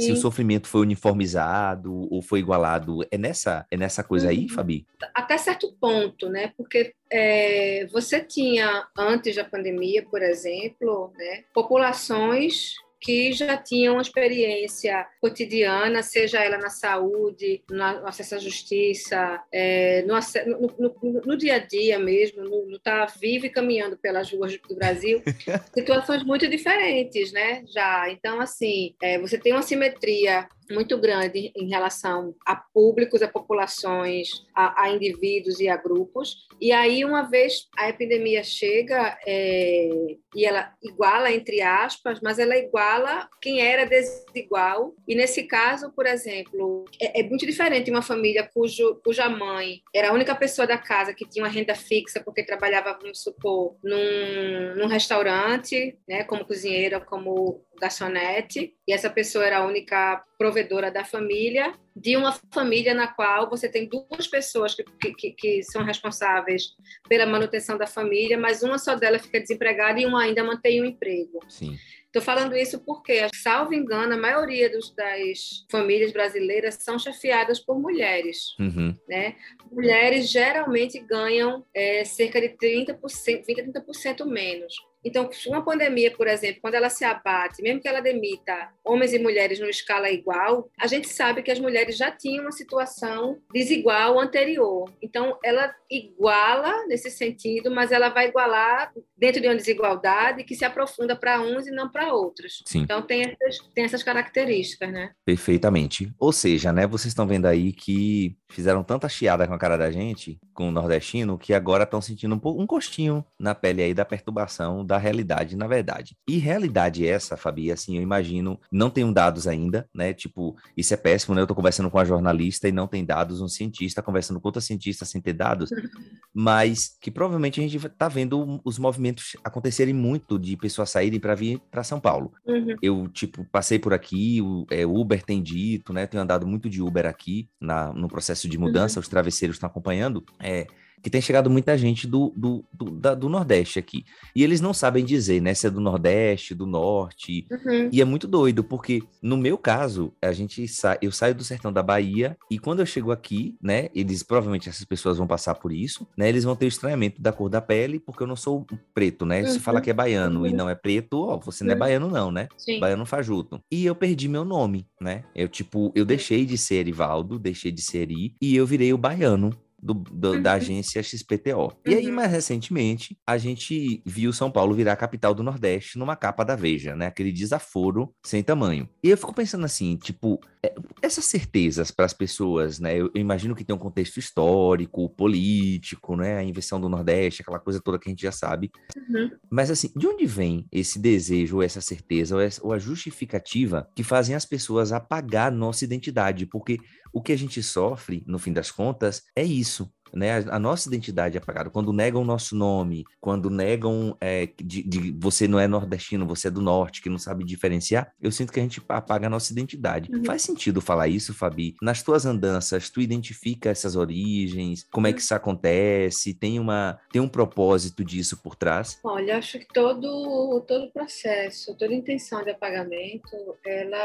se 0.00 0.12
o 0.12 0.16
sofrimento 0.16 0.68
foi 0.68 0.82
uniformizado 0.82 2.08
ou 2.10 2.22
foi 2.22 2.40
igualado. 2.40 3.04
É 3.10 3.18
nessa, 3.18 3.66
é 3.70 3.76
nessa 3.76 4.02
coisa 4.02 4.26
uhum. 4.26 4.32
aí, 4.32 4.48
Fabi? 4.48 4.86
Até 5.14 5.36
certo 5.36 5.72
ponto, 5.80 6.28
né? 6.28 6.52
Porque 6.56 6.94
é, 7.10 7.86
você 7.92 8.20
tinha, 8.20 8.86
antes 8.96 9.36
da 9.36 9.44
pandemia, 9.44 10.04
por 10.04 10.22
exemplo, 10.22 11.12
né, 11.16 11.44
populações 11.52 12.74
que 13.02 13.32
já 13.32 13.56
tinham 13.56 13.94
uma 13.94 14.02
experiência 14.02 15.06
cotidiana, 15.20 16.02
seja 16.02 16.38
ela 16.38 16.56
na 16.56 16.70
saúde, 16.70 17.62
no 17.68 18.06
acesso 18.06 18.36
à 18.36 18.38
justiça, 18.38 19.42
é, 19.52 20.02
no, 20.02 20.14
no, 20.46 20.94
no, 21.02 21.20
no, 21.22 21.36
dia 21.36 21.56
a 21.56 21.58
dia 21.58 21.98
mesmo, 21.98 22.44
no 22.44 22.76
estar 22.76 23.06
tá 23.06 23.14
vivo 23.20 23.46
e 23.46 23.50
caminhando 23.50 23.96
pelas 23.96 24.30
ruas 24.32 24.56
do 24.56 24.76
Brasil, 24.76 25.20
situações 25.74 26.22
muito 26.22 26.48
diferentes, 26.48 27.32
né? 27.32 27.64
Já. 27.66 28.08
Então, 28.08 28.40
assim, 28.40 28.94
é, 29.02 29.18
você 29.18 29.36
tem 29.36 29.52
uma 29.52 29.62
simetria 29.62 30.46
muito 30.70 30.96
grande 30.98 31.52
em 31.56 31.68
relação 31.68 32.34
a 32.46 32.56
públicos, 32.56 33.22
a 33.22 33.28
populações, 33.28 34.28
a, 34.54 34.84
a 34.84 34.90
indivíduos 34.90 35.60
e 35.60 35.68
a 35.68 35.76
grupos. 35.76 36.46
E 36.60 36.72
aí, 36.72 37.04
uma 37.04 37.22
vez 37.22 37.68
a 37.76 37.88
epidemia 37.88 38.42
chega 38.42 39.18
é, 39.26 39.88
e 40.34 40.44
ela 40.44 40.72
iguala, 40.82 41.30
entre 41.32 41.60
aspas, 41.60 42.20
mas 42.22 42.38
ela 42.38 42.56
iguala 42.56 42.91
quem 43.40 43.60
era 43.60 43.84
desigual. 43.84 44.94
E 45.06 45.14
nesse 45.14 45.44
caso, 45.44 45.92
por 45.92 46.06
exemplo, 46.06 46.84
é, 47.00 47.20
é 47.20 47.22
muito 47.22 47.46
diferente 47.46 47.90
uma 47.90 48.02
família 48.02 48.48
cujo, 48.52 49.00
cuja 49.04 49.28
mãe 49.28 49.82
era 49.94 50.10
a 50.10 50.12
única 50.12 50.34
pessoa 50.34 50.66
da 50.66 50.78
casa 50.78 51.14
que 51.14 51.28
tinha 51.28 51.44
uma 51.44 51.50
renda 51.50 51.74
fixa 51.74 52.22
porque 52.24 52.44
trabalhava, 52.44 52.98
vamos 53.00 53.22
supor, 53.22 53.76
num, 53.82 54.74
num 54.76 54.86
restaurante, 54.86 55.98
né, 56.08 56.24
como 56.24 56.44
cozinheira, 56.44 57.00
como 57.00 57.64
garçonete, 57.80 58.74
e 58.86 58.92
essa 58.92 59.10
pessoa 59.10 59.44
era 59.44 59.58
a 59.58 59.66
única 59.66 60.22
provedora 60.38 60.90
da 60.90 61.04
família, 61.04 61.72
de 61.94 62.16
uma 62.16 62.32
família 62.52 62.94
na 62.94 63.06
qual 63.08 63.48
você 63.48 63.68
tem 63.68 63.88
duas 63.88 64.26
pessoas 64.26 64.74
que, 64.74 64.84
que, 65.14 65.30
que 65.32 65.62
são 65.62 65.84
responsáveis 65.84 66.74
pela 67.08 67.26
manutenção 67.26 67.76
da 67.76 67.86
família, 67.86 68.38
mas 68.38 68.62
uma 68.62 68.78
só 68.78 68.94
delas 68.94 69.22
fica 69.22 69.40
desempregada 69.40 70.00
e 70.00 70.06
uma 70.06 70.22
ainda 70.22 70.42
mantém 70.42 70.82
um 70.82 70.86
emprego. 70.86 71.40
Sim. 71.48 71.76
Estou 72.12 72.20
falando 72.20 72.54
isso 72.54 72.78
porque, 72.84 73.26
salvo 73.42 73.72
engano, 73.72 74.12
a 74.12 74.18
maioria 74.18 74.68
dos, 74.68 74.94
das 74.94 75.64
famílias 75.70 76.12
brasileiras 76.12 76.74
são 76.74 76.98
chefiadas 76.98 77.58
por 77.58 77.80
mulheres. 77.80 78.54
Uhum. 78.60 78.94
Né? 79.08 79.34
Mulheres 79.70 80.28
geralmente 80.28 80.98
ganham 81.00 81.64
é, 81.74 82.04
cerca 82.04 82.38
de 82.38 82.50
30%, 82.50 82.98
20% 83.00 83.60
a 83.60 83.80
30% 83.80 84.26
menos. 84.26 84.74
Então, 85.04 85.28
uma 85.46 85.64
pandemia, 85.64 86.10
por 86.10 86.26
exemplo, 86.26 86.60
quando 86.60 86.74
ela 86.74 86.88
se 86.88 87.04
abate, 87.04 87.62
mesmo 87.62 87.80
que 87.80 87.88
ela 87.88 88.00
demita 88.00 88.70
homens 88.84 89.12
e 89.12 89.18
mulheres 89.18 89.58
numa 89.58 89.70
escala 89.70 90.10
igual, 90.10 90.70
a 90.78 90.86
gente 90.86 91.08
sabe 91.08 91.42
que 91.42 91.50
as 91.50 91.58
mulheres 91.58 91.96
já 91.96 92.10
tinham 92.10 92.44
uma 92.44 92.52
situação 92.52 93.38
desigual 93.52 94.20
anterior. 94.20 94.92
Então, 95.02 95.38
ela 95.44 95.74
iguala 95.90 96.86
nesse 96.86 97.10
sentido, 97.10 97.70
mas 97.70 97.92
ela 97.92 98.08
vai 98.08 98.28
igualar 98.28 98.92
dentro 99.16 99.40
de 99.40 99.48
uma 99.48 99.56
desigualdade 99.56 100.44
que 100.44 100.54
se 100.54 100.64
aprofunda 100.64 101.16
para 101.16 101.40
uns 101.40 101.66
e 101.66 101.70
não 101.70 101.90
para 101.90 102.12
outros. 102.12 102.62
Sim. 102.66 102.80
Então, 102.80 103.02
tem 103.02 103.22
essas, 103.22 103.58
tem 103.74 103.84
essas 103.84 104.02
características, 104.02 104.92
né? 104.92 105.10
Perfeitamente. 105.24 106.12
Ou 106.18 106.32
seja, 106.32 106.72
né, 106.72 106.86
vocês 106.86 107.10
estão 107.10 107.26
vendo 107.26 107.46
aí 107.46 107.72
que 107.72 108.36
fizeram 108.50 108.82
tanta 108.82 109.08
chiada 109.08 109.46
com 109.46 109.54
a 109.54 109.58
cara 109.58 109.76
da 109.76 109.90
gente, 109.90 110.38
com 110.54 110.68
o 110.68 110.72
nordestino, 110.72 111.38
que 111.38 111.54
agora 111.54 111.84
estão 111.84 112.00
sentindo 112.00 112.34
um, 112.34 112.60
um 112.60 112.66
gostinho 112.66 113.24
na 113.38 113.54
pele 113.54 113.82
aí 113.82 113.94
da 113.94 114.04
perturbação 114.04 114.84
da 114.92 114.98
realidade, 114.98 115.56
na 115.56 115.66
verdade. 115.66 116.14
E 116.28 116.36
realidade 116.36 117.06
essa, 117.06 117.34
Fabi, 117.34 117.72
assim, 117.72 117.96
eu 117.96 118.02
imagino, 118.02 118.60
não 118.70 118.90
tenho 118.90 119.10
dados 119.10 119.48
ainda, 119.48 119.88
né? 119.94 120.12
Tipo, 120.12 120.54
isso 120.76 120.92
é 120.92 120.98
péssimo, 120.98 121.34
né? 121.34 121.40
Eu 121.40 121.46
tô 121.46 121.54
conversando 121.54 121.90
com 121.90 121.98
a 121.98 122.04
jornalista 122.04 122.68
e 122.68 122.72
não 122.72 122.86
tem 122.86 123.02
dados, 123.02 123.40
um 123.40 123.48
cientista 123.48 124.02
conversando 124.02 124.38
com 124.38 124.48
outro 124.48 124.60
cientista 124.60 125.06
sem 125.06 125.18
ter 125.18 125.32
dados, 125.32 125.70
mas 126.34 126.94
que 127.00 127.10
provavelmente 127.10 127.58
a 127.58 127.66
gente 127.66 127.88
tá 127.88 128.06
vendo 128.06 128.60
os 128.62 128.78
movimentos 128.78 129.34
acontecerem 129.42 129.94
muito 129.94 130.38
de 130.38 130.58
pessoas 130.58 130.90
saírem 130.90 131.18
para 131.18 131.34
vir 131.34 131.58
para 131.70 131.82
São 131.82 131.98
Paulo. 131.98 132.30
Uhum. 132.46 132.76
Eu, 132.82 133.08
tipo, 133.08 133.46
passei 133.50 133.78
por 133.78 133.94
aqui, 133.94 134.42
o 134.42 134.66
é, 134.70 134.84
Uber 134.84 135.22
tem 135.22 135.42
dito, 135.42 135.94
né? 135.94 136.06
Tenho 136.06 136.22
andado 136.22 136.46
muito 136.46 136.68
de 136.68 136.82
Uber 136.82 137.06
aqui 137.06 137.48
na, 137.58 137.94
no 137.94 138.08
processo 138.08 138.46
de 138.46 138.58
mudança, 138.58 138.98
uhum. 138.98 139.00
os 139.00 139.08
travesseiros 139.08 139.56
estão 139.56 139.70
acompanhando. 139.70 140.22
É, 140.38 140.66
que 141.02 141.10
tem 141.10 141.20
chegado 141.20 141.50
muita 141.50 141.76
gente 141.76 142.06
do, 142.06 142.32
do, 142.36 142.64
do, 142.72 142.90
da, 142.90 143.14
do, 143.14 143.28
Nordeste 143.28 143.78
aqui. 143.78 144.04
E 144.34 144.44
eles 144.44 144.60
não 144.60 144.72
sabem 144.72 145.04
dizer, 145.04 145.42
né, 145.42 145.52
se 145.52 145.66
é 145.66 145.70
do 145.70 145.80
Nordeste, 145.80 146.54
do 146.54 146.66
Norte. 146.66 147.46
Uhum. 147.50 147.88
E 147.90 148.00
é 148.00 148.04
muito 148.04 148.28
doido, 148.28 148.62
porque 148.62 149.02
no 149.20 149.36
meu 149.36 149.58
caso, 149.58 150.12
a 150.22 150.32
gente 150.32 150.66
sa 150.68 150.96
eu 151.02 151.10
saio 151.10 151.34
do 151.34 151.42
sertão 151.42 151.72
da 151.72 151.82
Bahia 151.82 152.36
e 152.50 152.58
quando 152.58 152.80
eu 152.80 152.86
chego 152.86 153.10
aqui, 153.10 153.56
né, 153.60 153.88
eles 153.94 154.22
provavelmente 154.22 154.68
essas 154.68 154.84
pessoas 154.84 155.18
vão 155.18 155.26
passar 155.26 155.56
por 155.56 155.72
isso, 155.72 156.06
né, 156.16 156.28
eles 156.28 156.44
vão 156.44 156.54
ter 156.54 156.66
o 156.66 156.68
estranhamento 156.68 157.20
da 157.20 157.32
cor 157.32 157.48
da 157.48 157.60
pele, 157.60 157.98
porque 157.98 158.22
eu 158.22 158.26
não 158.26 158.36
sou 158.36 158.64
preto, 158.94 159.26
né? 159.26 159.42
Uhum. 159.42 159.48
Se 159.48 159.58
fala 159.58 159.80
que 159.80 159.90
é 159.90 159.94
baiano 159.94 160.40
uhum. 160.40 160.46
e 160.46 160.52
não 160.52 160.68
é 160.68 160.74
preto, 160.74 161.20
ó, 161.20 161.38
você 161.38 161.64
não 161.64 161.72
é 161.72 161.74
uhum. 161.74 161.80
baiano 161.80 162.08
não, 162.08 162.30
né? 162.30 162.48
Sim. 162.56 162.78
Baiano 162.78 163.04
fajuto. 163.04 163.60
E 163.70 163.84
eu 163.84 163.94
perdi 163.94 164.28
meu 164.28 164.44
nome, 164.44 164.86
né? 165.00 165.24
Eu 165.34 165.48
tipo, 165.48 165.90
eu 165.94 166.04
deixei 166.04 166.46
de 166.46 166.56
ser 166.56 166.76
Erivaldo, 166.76 167.38
deixei 167.38 167.72
de 167.72 167.82
ser 167.82 168.10
I 168.10 168.34
e 168.40 168.54
eu 168.54 168.66
virei 168.66 168.92
o 168.92 168.98
baiano 168.98 169.52
do, 169.82 169.94
do, 169.94 170.40
da 170.40 170.50
uhum. 170.50 170.56
agência 170.56 171.02
XPTO. 171.02 171.72
E 171.84 171.94
aí, 171.94 172.06
uhum. 172.06 172.14
mais 172.14 172.30
recentemente, 172.30 173.18
a 173.26 173.36
gente 173.36 174.00
viu 174.06 174.32
São 174.32 174.50
Paulo 174.50 174.74
virar 174.74 174.92
a 174.92 174.96
capital 174.96 175.34
do 175.34 175.42
Nordeste 175.42 175.98
numa 175.98 176.14
capa 176.14 176.44
da 176.44 176.54
Veja, 176.54 176.94
né? 176.94 177.06
Aquele 177.06 177.32
desaforo 177.32 178.14
sem 178.24 178.42
tamanho. 178.42 178.88
E 179.02 179.10
eu 179.10 179.16
fico 179.16 179.34
pensando 179.34 179.64
assim, 179.64 179.96
tipo, 179.96 180.40
é, 180.64 180.72
essas 181.02 181.24
certezas 181.24 181.90
para 181.90 182.04
as 182.04 182.12
pessoas, 182.12 182.78
né? 182.78 182.94
Eu, 182.94 183.10
eu, 183.12 183.20
imagino 183.20 183.54
que 183.56 183.64
tem 183.64 183.74
um 183.74 183.78
contexto 183.78 184.18
histórico, 184.18 185.08
político, 185.10 186.14
né? 186.14 186.38
A 186.38 186.44
invenção 186.44 186.80
do 186.80 186.88
Nordeste, 186.88 187.42
aquela 187.42 187.58
coisa 187.58 187.80
toda 187.80 187.98
que 187.98 188.08
a 188.08 188.12
gente 188.12 188.22
já 188.22 188.32
sabe. 188.32 188.70
Uhum. 188.96 189.30
Mas 189.50 189.70
assim, 189.70 189.90
de 189.96 190.06
onde 190.06 190.24
vem 190.24 190.64
esse 190.70 191.00
desejo, 191.00 191.56
ou 191.56 191.62
essa 191.62 191.80
certeza, 191.80 192.36
ou, 192.36 192.40
essa, 192.40 192.64
ou 192.64 192.72
a 192.72 192.78
justificativa 192.78 193.88
que 193.96 194.04
fazem 194.04 194.36
as 194.36 194.46
pessoas 194.46 194.92
apagar 194.92 195.50
nossa 195.50 195.84
identidade? 195.84 196.46
Porque 196.46 196.78
o 197.12 197.22
que 197.22 197.32
a 197.32 197.36
gente 197.36 197.62
sofre, 197.62 198.24
no 198.26 198.38
fim 198.38 198.52
das 198.52 198.70
contas, 198.70 199.22
é 199.36 199.44
isso 199.44 199.92
né? 200.14 200.38
A, 200.38 200.56
a 200.56 200.58
nossa 200.58 200.88
identidade 200.88 201.36
é 201.36 201.40
apagada. 201.40 201.70
Quando 201.70 201.92
negam 201.92 202.22
o 202.22 202.24
nosso 202.24 202.54
nome, 202.56 203.04
quando 203.20 203.50
negam 203.50 204.16
é, 204.20 204.48
de, 204.62 204.82
de, 204.82 205.12
você 205.12 205.48
não 205.48 205.58
é 205.58 205.66
nordestino, 205.66 206.26
você 206.26 206.48
é 206.48 206.50
do 206.50 206.60
norte, 206.60 207.02
que 207.02 207.08
não 207.08 207.18
sabe 207.18 207.44
diferenciar, 207.44 208.12
eu 208.20 208.30
sinto 208.30 208.52
que 208.52 208.60
a 208.60 208.62
gente 208.62 208.82
apaga 208.88 209.26
a 209.26 209.30
nossa 209.30 209.52
identidade. 209.52 210.10
Uhum. 210.12 210.24
Faz 210.24 210.42
sentido 210.42 210.80
falar 210.80 211.08
isso, 211.08 211.34
Fabi? 211.34 211.74
Nas 211.80 212.02
tuas 212.02 212.26
andanças, 212.26 212.90
tu 212.90 213.00
identifica 213.00 213.70
essas 213.70 213.96
origens? 213.96 214.86
Como 214.90 215.06
é 215.06 215.12
que 215.12 215.20
isso 215.20 215.34
acontece? 215.34 216.34
Tem 216.34 216.58
uma 216.58 216.98
tem 217.10 217.20
um 217.20 217.28
propósito 217.28 218.04
disso 218.04 218.36
por 218.42 218.54
trás? 218.54 218.98
Olha, 219.04 219.38
acho 219.38 219.58
que 219.58 219.66
todo 219.72 220.60
todo 220.66 220.92
processo, 220.92 221.76
toda 221.76 221.92
intenção 221.92 222.42
de 222.42 222.50
apagamento, 222.50 223.36
ela 223.64 223.96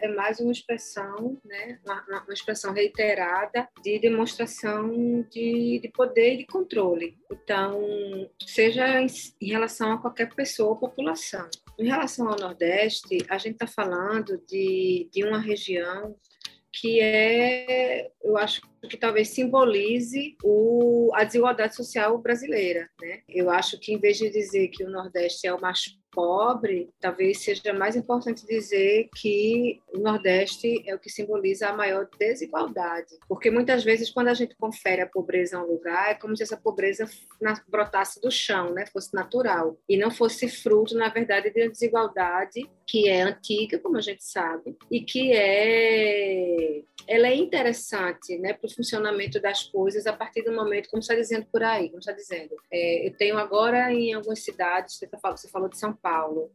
é 0.00 0.08
mais 0.08 0.40
uma 0.40 0.52
expressão, 0.52 1.36
né? 1.44 1.78
Uma, 1.84 2.22
uma 2.24 2.34
expressão 2.34 2.72
reiterada 2.72 3.68
de 3.82 3.98
demonstração 3.98 5.24
de, 5.36 5.80
de 5.80 5.88
poder 5.88 6.34
e 6.34 6.36
de 6.38 6.46
controle. 6.46 7.18
Então, 7.30 7.78
seja 8.46 9.02
em, 9.02 9.06
em 9.40 9.48
relação 9.48 9.92
a 9.92 9.98
qualquer 9.98 10.34
pessoa 10.34 10.70
ou 10.70 10.76
população. 10.76 11.46
Em 11.78 11.86
relação 11.86 12.26
ao 12.28 12.38
Nordeste, 12.38 13.18
a 13.28 13.36
gente 13.36 13.52
está 13.52 13.66
falando 13.66 14.40
de, 14.48 15.08
de 15.12 15.24
uma 15.24 15.38
região 15.38 16.16
que 16.72 17.00
é, 17.00 18.10
eu 18.22 18.36
acho 18.36 18.60
que 18.88 18.98
talvez 18.98 19.28
simbolize 19.28 20.36
o, 20.42 21.10
a 21.14 21.24
desigualdade 21.24 21.74
social 21.74 22.18
brasileira. 22.18 22.88
Né? 23.00 23.22
Eu 23.28 23.50
acho 23.50 23.78
que, 23.78 23.92
em 23.92 23.98
vez 23.98 24.18
de 24.18 24.30
dizer 24.30 24.68
que 24.68 24.84
o 24.84 24.90
Nordeste 24.90 25.46
é 25.46 25.54
o 25.54 25.60
mais 25.60 25.96
pobre, 26.16 26.88
talvez 26.98 27.42
seja 27.42 27.74
mais 27.74 27.94
importante 27.94 28.46
dizer 28.46 29.10
que 29.14 29.82
o 29.94 29.98
Nordeste 29.98 30.82
é 30.88 30.94
o 30.94 30.98
que 30.98 31.10
simboliza 31.10 31.68
a 31.68 31.76
maior 31.76 32.08
desigualdade. 32.18 33.18
Porque 33.28 33.50
muitas 33.50 33.84
vezes, 33.84 34.10
quando 34.10 34.28
a 34.28 34.34
gente 34.34 34.56
confere 34.56 35.02
a 35.02 35.06
pobreza 35.06 35.58
a 35.58 35.62
um 35.62 35.66
lugar, 35.66 36.10
é 36.10 36.14
como 36.14 36.34
se 36.34 36.42
essa 36.42 36.56
pobreza 36.56 37.06
brotasse 37.68 38.18
do 38.18 38.30
chão, 38.30 38.72
né? 38.72 38.86
fosse 38.86 39.12
natural, 39.14 39.76
e 39.86 39.98
não 39.98 40.10
fosse 40.10 40.48
fruto, 40.48 40.96
na 40.96 41.10
verdade, 41.10 41.50
de 41.50 41.60
uma 41.60 41.70
desigualdade 41.70 42.66
que 42.86 43.08
é 43.08 43.20
antiga, 43.20 43.78
como 43.78 43.98
a 43.98 44.00
gente 44.00 44.24
sabe, 44.24 44.74
e 44.90 45.02
que 45.02 45.32
é 45.32 46.82
ela 47.08 47.28
é 47.28 47.34
interessante 47.34 48.36
né, 48.38 48.52
para 48.52 48.66
o 48.66 48.74
funcionamento 48.74 49.40
das 49.40 49.64
coisas 49.64 50.06
a 50.06 50.12
partir 50.12 50.42
do 50.42 50.52
momento, 50.52 50.88
como 50.88 51.00
está 51.00 51.14
dizendo 51.14 51.46
por 51.52 51.62
aí, 51.62 51.88
como 51.88 52.00
está 52.00 52.12
dizendo. 52.12 52.54
É, 52.70 53.06
eu 53.06 53.16
tenho 53.16 53.38
agora 53.38 53.92
em 53.92 54.12
algumas 54.12 54.42
cidades, 54.42 54.96
você, 54.96 55.06
tá 55.06 55.18
você 55.30 55.48
falou 55.48 55.68
de 55.68 55.78
São 55.78 55.92
Paulo, 55.92 56.05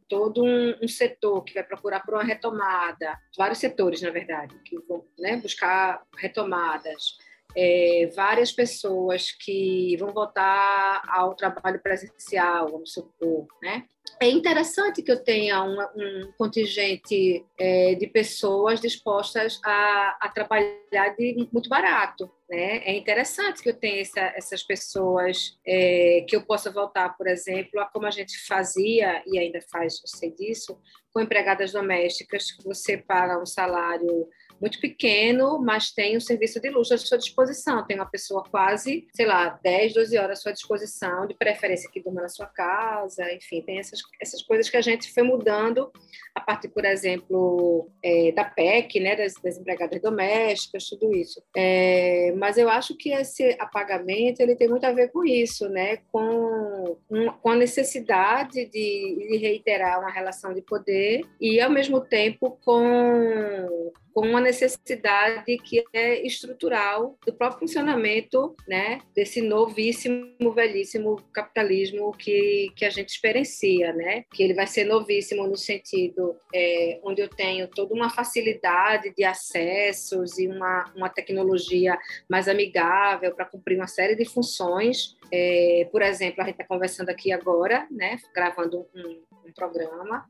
todo 0.08 0.44
um, 0.44 0.74
um, 0.82 0.88
setor 0.88 1.42
que 1.42 1.54
vai 1.54 1.62
procurar 1.62 2.00
por 2.00 2.14
uma 2.14 2.22
retomada, 2.22 3.18
vários 3.36 3.58
setores, 3.58 4.00
na 4.02 4.10
verdade, 4.10 4.58
que 4.64 4.78
vão 4.80 5.04
né, 5.18 5.36
buscar 5.36 6.02
retomadas. 6.16 7.16
É, 7.56 8.10
várias 8.14 8.52
pessoas 8.52 9.30
que 9.30 9.96
vão 9.98 10.12
voltar 10.12 11.02
ao 11.08 11.34
trabalho 11.34 11.80
presencial, 11.80 12.70
vamos 12.70 12.92
supor, 12.92 13.46
né? 13.62 13.84
é 14.20 14.30
interessante 14.30 15.02
que 15.02 15.10
eu 15.10 15.22
tenha 15.22 15.62
um, 15.64 15.80
um 15.96 16.32
contingente 16.38 17.44
é, 17.58 17.94
de 17.94 18.06
pessoas 18.06 18.80
dispostas 18.80 19.60
a, 19.64 20.16
a 20.20 20.28
trabalhar 20.28 21.16
de 21.18 21.48
muito 21.52 21.68
barato. 21.68 22.30
Né? 22.48 22.78
É 22.84 22.94
interessante 22.94 23.62
que 23.62 23.70
eu 23.70 23.74
tenha 23.74 24.00
essa, 24.00 24.20
essas 24.36 24.62
pessoas, 24.62 25.58
é, 25.66 26.24
que 26.28 26.36
eu 26.36 26.44
possa 26.44 26.70
voltar, 26.70 27.16
por 27.16 27.26
exemplo, 27.26 27.80
a 27.80 27.86
como 27.86 28.06
a 28.06 28.10
gente 28.10 28.38
fazia, 28.46 29.22
e 29.26 29.38
ainda 29.38 29.60
faz, 29.70 29.94
eu 29.94 30.06
sei 30.06 30.30
disso, 30.30 30.78
com 31.12 31.20
empregadas 31.20 31.72
domésticas, 31.72 32.52
que 32.52 32.64
você 32.64 32.96
paga 32.96 33.40
um 33.40 33.46
salário 33.46 34.28
muito 34.62 34.80
pequeno, 34.80 35.58
mas 35.58 35.90
tem 35.90 36.16
um 36.16 36.20
serviço 36.20 36.60
de 36.60 36.70
luxo 36.70 36.94
à 36.94 36.98
sua 36.98 37.18
disposição. 37.18 37.84
Tem 37.84 37.96
uma 37.96 38.06
pessoa 38.06 38.44
quase, 38.48 39.08
sei 39.12 39.26
lá, 39.26 39.58
10, 39.60 39.92
12 39.94 40.16
horas 40.16 40.38
à 40.38 40.42
sua 40.42 40.52
disposição, 40.52 41.26
de 41.26 41.34
preferência 41.34 41.90
que 41.90 42.00
durma 42.00 42.22
na 42.22 42.28
sua 42.28 42.46
casa, 42.46 43.30
enfim, 43.32 43.60
tem 43.60 43.80
essas, 43.80 44.00
essas 44.20 44.40
coisas 44.40 44.70
que 44.70 44.76
a 44.76 44.80
gente 44.80 45.12
foi 45.12 45.24
mudando 45.24 45.90
a 46.32 46.40
partir, 46.40 46.68
por 46.68 46.84
exemplo, 46.84 47.90
é, 48.04 48.30
da 48.30 48.44
PEC, 48.44 49.00
né, 49.00 49.16
das, 49.16 49.34
das, 49.34 49.58
empregadas 49.58 50.00
domésticas, 50.00 50.84
tudo 50.84 51.12
isso. 51.12 51.42
É, 51.56 52.32
mas 52.38 52.56
eu 52.56 52.68
acho 52.68 52.96
que 52.96 53.10
esse 53.10 53.56
apagamento 53.58 54.40
ele 54.40 54.54
tem 54.54 54.68
muito 54.68 54.84
a 54.84 54.92
ver 54.92 55.10
com 55.10 55.24
isso, 55.24 55.68
né, 55.68 55.98
com, 56.12 56.96
com 57.42 57.50
a 57.50 57.56
necessidade 57.56 58.64
de, 58.66 58.70
de 58.70 59.36
reiterar 59.38 59.98
uma 59.98 60.10
relação 60.10 60.54
de 60.54 60.62
poder 60.62 61.22
e, 61.40 61.60
ao 61.60 61.70
mesmo 61.70 62.00
tempo, 62.00 62.56
com 62.64 63.90
com 64.12 64.26
uma 64.26 64.40
necessidade 64.40 65.56
que 65.58 65.84
é 65.92 66.24
estrutural 66.26 67.18
do 67.26 67.32
próprio 67.32 67.60
funcionamento 67.60 68.54
né, 68.68 69.00
desse 69.14 69.40
novíssimo, 69.40 70.52
velhíssimo 70.54 71.16
capitalismo 71.32 72.12
que, 72.12 72.72
que 72.76 72.84
a 72.84 72.90
gente 72.90 73.10
experiencia, 73.10 73.92
né? 73.92 74.24
que 74.32 74.42
ele 74.42 74.54
vai 74.54 74.66
ser 74.66 74.84
novíssimo 74.84 75.46
no 75.46 75.56
sentido 75.56 76.36
é, 76.54 77.00
onde 77.02 77.22
eu 77.22 77.28
tenho 77.28 77.68
toda 77.68 77.94
uma 77.94 78.10
facilidade 78.10 79.12
de 79.14 79.24
acessos 79.24 80.38
e 80.38 80.46
uma, 80.46 80.92
uma 80.96 81.08
tecnologia 81.08 81.98
mais 82.28 82.48
amigável 82.48 83.34
para 83.34 83.46
cumprir 83.46 83.76
uma 83.76 83.86
série 83.86 84.14
de 84.14 84.24
funções. 84.24 85.16
É, 85.30 85.88
por 85.90 86.02
exemplo, 86.02 86.42
a 86.42 86.44
gente 86.44 86.54
está 86.54 86.64
conversando 86.64 87.08
aqui 87.08 87.32
agora, 87.32 87.86
né, 87.90 88.18
gravando 88.34 88.86
um, 88.94 89.22
um 89.46 89.52
programa, 89.52 90.26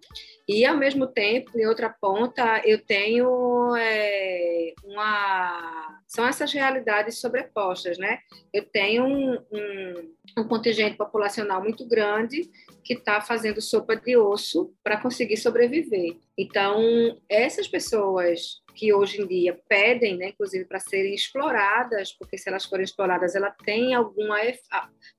e 0.49 0.65
ao 0.65 0.77
mesmo 0.77 1.07
tempo, 1.07 1.59
em 1.59 1.67
outra 1.67 1.89
ponta, 1.89 2.63
eu 2.65 2.79
tenho 2.85 3.52
é, 3.77 4.73
uma. 4.85 6.01
São 6.07 6.27
essas 6.27 6.53
realidades 6.53 7.21
sobrepostas, 7.21 7.99
né? 7.99 8.19
Eu 8.53 8.65
tenho 8.65 9.05
um, 9.05 9.33
um, 9.51 10.15
um 10.39 10.49
contingente 10.49 10.97
populacional 10.97 11.63
muito 11.63 11.87
grande 11.87 12.51
que 12.85 12.95
está 12.95 13.21
fazendo 13.21 13.61
sopa 13.61 13.97
de 13.97 14.17
osso 14.17 14.75
para 14.83 15.01
conseguir 15.01 15.37
sobreviver. 15.37 16.17
Então, 16.37 16.81
essas 17.29 17.69
pessoas 17.69 18.63
que 18.75 18.93
hoje 18.93 19.21
em 19.21 19.27
dia 19.27 19.59
pedem, 19.69 20.17
né, 20.17 20.29
inclusive 20.29 20.65
para 20.65 20.81
serem 20.81 21.15
exploradas, 21.15 22.13
porque 22.13 22.39
se 22.39 22.49
elas 22.49 22.65
forem 22.65 22.85
exploradas, 22.85 23.35
ela 23.35 23.51
tem 23.51 23.95
alguma 23.95 24.39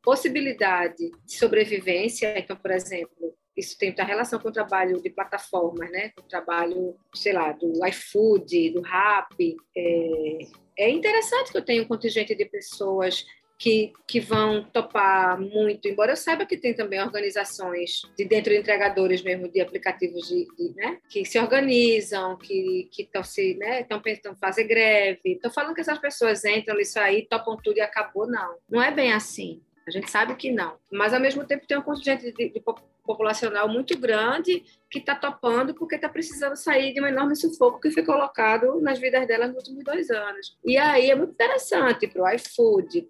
possibilidade 0.02 1.12
de 1.26 1.38
sobrevivência. 1.38 2.38
Então, 2.38 2.56
por 2.56 2.72
exemplo, 2.72 3.36
isso 3.56 3.78
tem 3.78 3.89
muita 3.89 4.04
relação 4.04 4.39
com 4.39 4.50
o 4.50 4.54
trabalho 4.54 5.02
de 5.02 5.10
plataformas, 5.10 5.92
né? 5.92 6.10
Com 6.10 6.22
o 6.22 6.28
trabalho, 6.28 6.96
sei 7.13 7.34
lá, 7.34 7.52
do 7.52 7.86
iFood, 7.88 8.72
do 8.72 8.82
Rap. 8.82 9.56
É, 9.76 10.38
é 10.78 10.89
interessante 10.89 11.52
que 11.52 11.58
eu 11.58 11.66
tenha 11.66 11.82
um 11.82 11.88
contingente 11.88 12.34
de 12.36 12.46
pessoas 12.46 13.26
que, 13.63 13.94
que 14.06 14.20
vão 14.20 14.63
topar 14.63 15.39
muito, 15.39 15.88
embora 15.88 16.12
eu 16.12 16.18
saiba 16.18 16.46
que 16.46 16.58
tem 16.58 16.74
também 16.74 17.02
organizações 17.02 18.02
de 18.18 18.26
dentro 18.26 18.52
de 18.52 18.60
entregadores 18.60 19.22
mesmo 19.22 19.48
de 19.48 19.62
aplicativos 19.62 20.28
de, 20.28 20.46
de 20.58 20.76
né, 20.76 20.98
que 21.10 21.24
se 21.24 21.39
organizam, 21.39 22.38
que 22.38 22.89
estão 22.98 23.24
se, 23.24 23.56
né, 23.56 23.82
estão 23.82 24.02
pensando 24.02 24.36
fazer 24.36 24.66
greve. 24.66 25.22
Estou 25.24 25.50
falando 25.50 25.74
que 25.74 25.82
essas 25.82 26.00
pessoas 26.00 26.44
entram 26.44 26.76
nisso 26.76 27.00
aí, 27.00 27.26
topam 27.26 27.56
tudo 27.56 27.78
e 27.78 27.82
acabou, 27.82 28.28
não. 28.28 28.58
Não 28.70 28.82
é 28.82 28.92
bem 28.92 29.13
assim. 29.13 29.62
A 29.88 29.91
gente 29.91 30.10
sabe 30.10 30.36
que 30.36 30.52
não. 30.52 30.76
Mas, 30.91 31.13
ao 31.13 31.19
mesmo 31.19 31.46
tempo, 31.46 31.67
tem 31.67 31.78
um 31.78 31.82
contingente 31.82 32.32
de, 32.32 32.50
de 32.50 32.63
populacional 33.04 33.67
muito 33.67 33.98
grande 34.00 34.63
que 34.89 35.00
está 35.00 35.13
topando 35.13 35.74
porque 35.74 35.96
está 35.96 36.08
precisando 36.08 36.56
sair 36.56 36.93
de 36.93 37.02
um 37.02 37.06
enorme 37.06 37.36
sufoco 37.36 37.80
que 37.80 37.91
foi 37.91 38.04
colocado 38.04 38.80
nas 38.80 38.98
vidas 39.00 39.28
delas 39.28 39.50
nos 39.50 39.58
últimos 39.58 39.84
dois 39.84 40.10
anos. 40.10 40.58
E 40.63 40.78
aí 40.78 41.12
é 41.12 41.15
muito 41.15 41.32
interessante 41.32 42.08
para 42.08 42.24
o 42.24 42.30
iFood, 42.30 43.10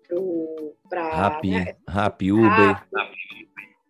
para... 0.90 1.10
Rappi, 1.10 1.52
né? 1.52 1.76
Rappi, 1.88 2.32
Uber... 2.32 2.84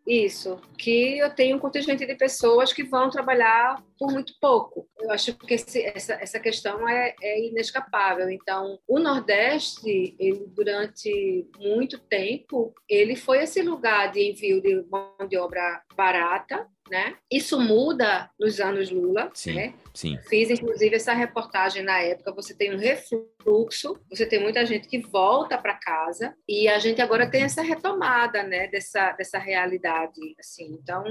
isso, 0.05 0.59
que 0.77 1.17
eu 1.17 1.29
tenho 1.33 1.55
um 1.55 1.59
contingente 1.59 2.05
de 2.05 2.15
pessoas 2.15 2.73
que 2.73 2.83
vão 2.83 3.09
trabalhar 3.09 3.81
por 3.97 4.11
muito 4.11 4.33
pouco. 4.39 4.87
Eu 4.99 5.11
acho 5.11 5.33
que 5.33 5.53
esse, 5.53 5.81
essa, 5.81 6.13
essa 6.13 6.39
questão 6.39 6.87
é, 6.87 7.15
é, 7.21 7.47
inescapável. 7.47 8.29
Então, 8.29 8.77
o 8.87 8.99
Nordeste, 8.99 10.15
ele, 10.19 10.45
durante 10.47 11.47
muito 11.57 11.97
tempo, 11.99 12.73
ele 12.89 13.15
foi 13.15 13.43
esse 13.43 13.61
lugar 13.61 14.11
de 14.11 14.31
envio 14.31 14.61
de 14.61 14.83
mão 14.89 15.15
de 15.29 15.37
obra 15.37 15.81
barata, 15.95 16.67
né? 16.93 17.15
Isso 17.29 17.59
muda 17.59 18.29
nos 18.39 18.59
anos 18.59 18.91
Lula, 18.91 19.31
sim, 19.33 19.55
né? 19.55 19.73
Sim. 19.95 20.15
Fiz 20.29 20.51
inclusive 20.51 20.95
essa 20.95 21.11
reportagem 21.11 21.81
na 21.81 21.99
época. 21.99 22.31
Você 22.35 22.53
tem 22.53 22.71
um 22.71 22.77
refluxo, 22.77 23.99
você 24.07 24.27
tem 24.27 24.39
muita 24.39 24.63
gente 24.63 24.87
que 24.87 24.99
volta 24.99 25.57
para 25.57 25.73
casa 25.73 26.35
e 26.47 26.67
a 26.67 26.77
gente 26.77 27.01
agora 27.01 27.27
tem 27.27 27.41
essa 27.41 27.63
retomada, 27.63 28.43
né? 28.43 28.67
Dessa 28.67 29.11
dessa 29.13 29.39
realidade, 29.39 30.21
assim. 30.39 30.77
Então 30.79 31.03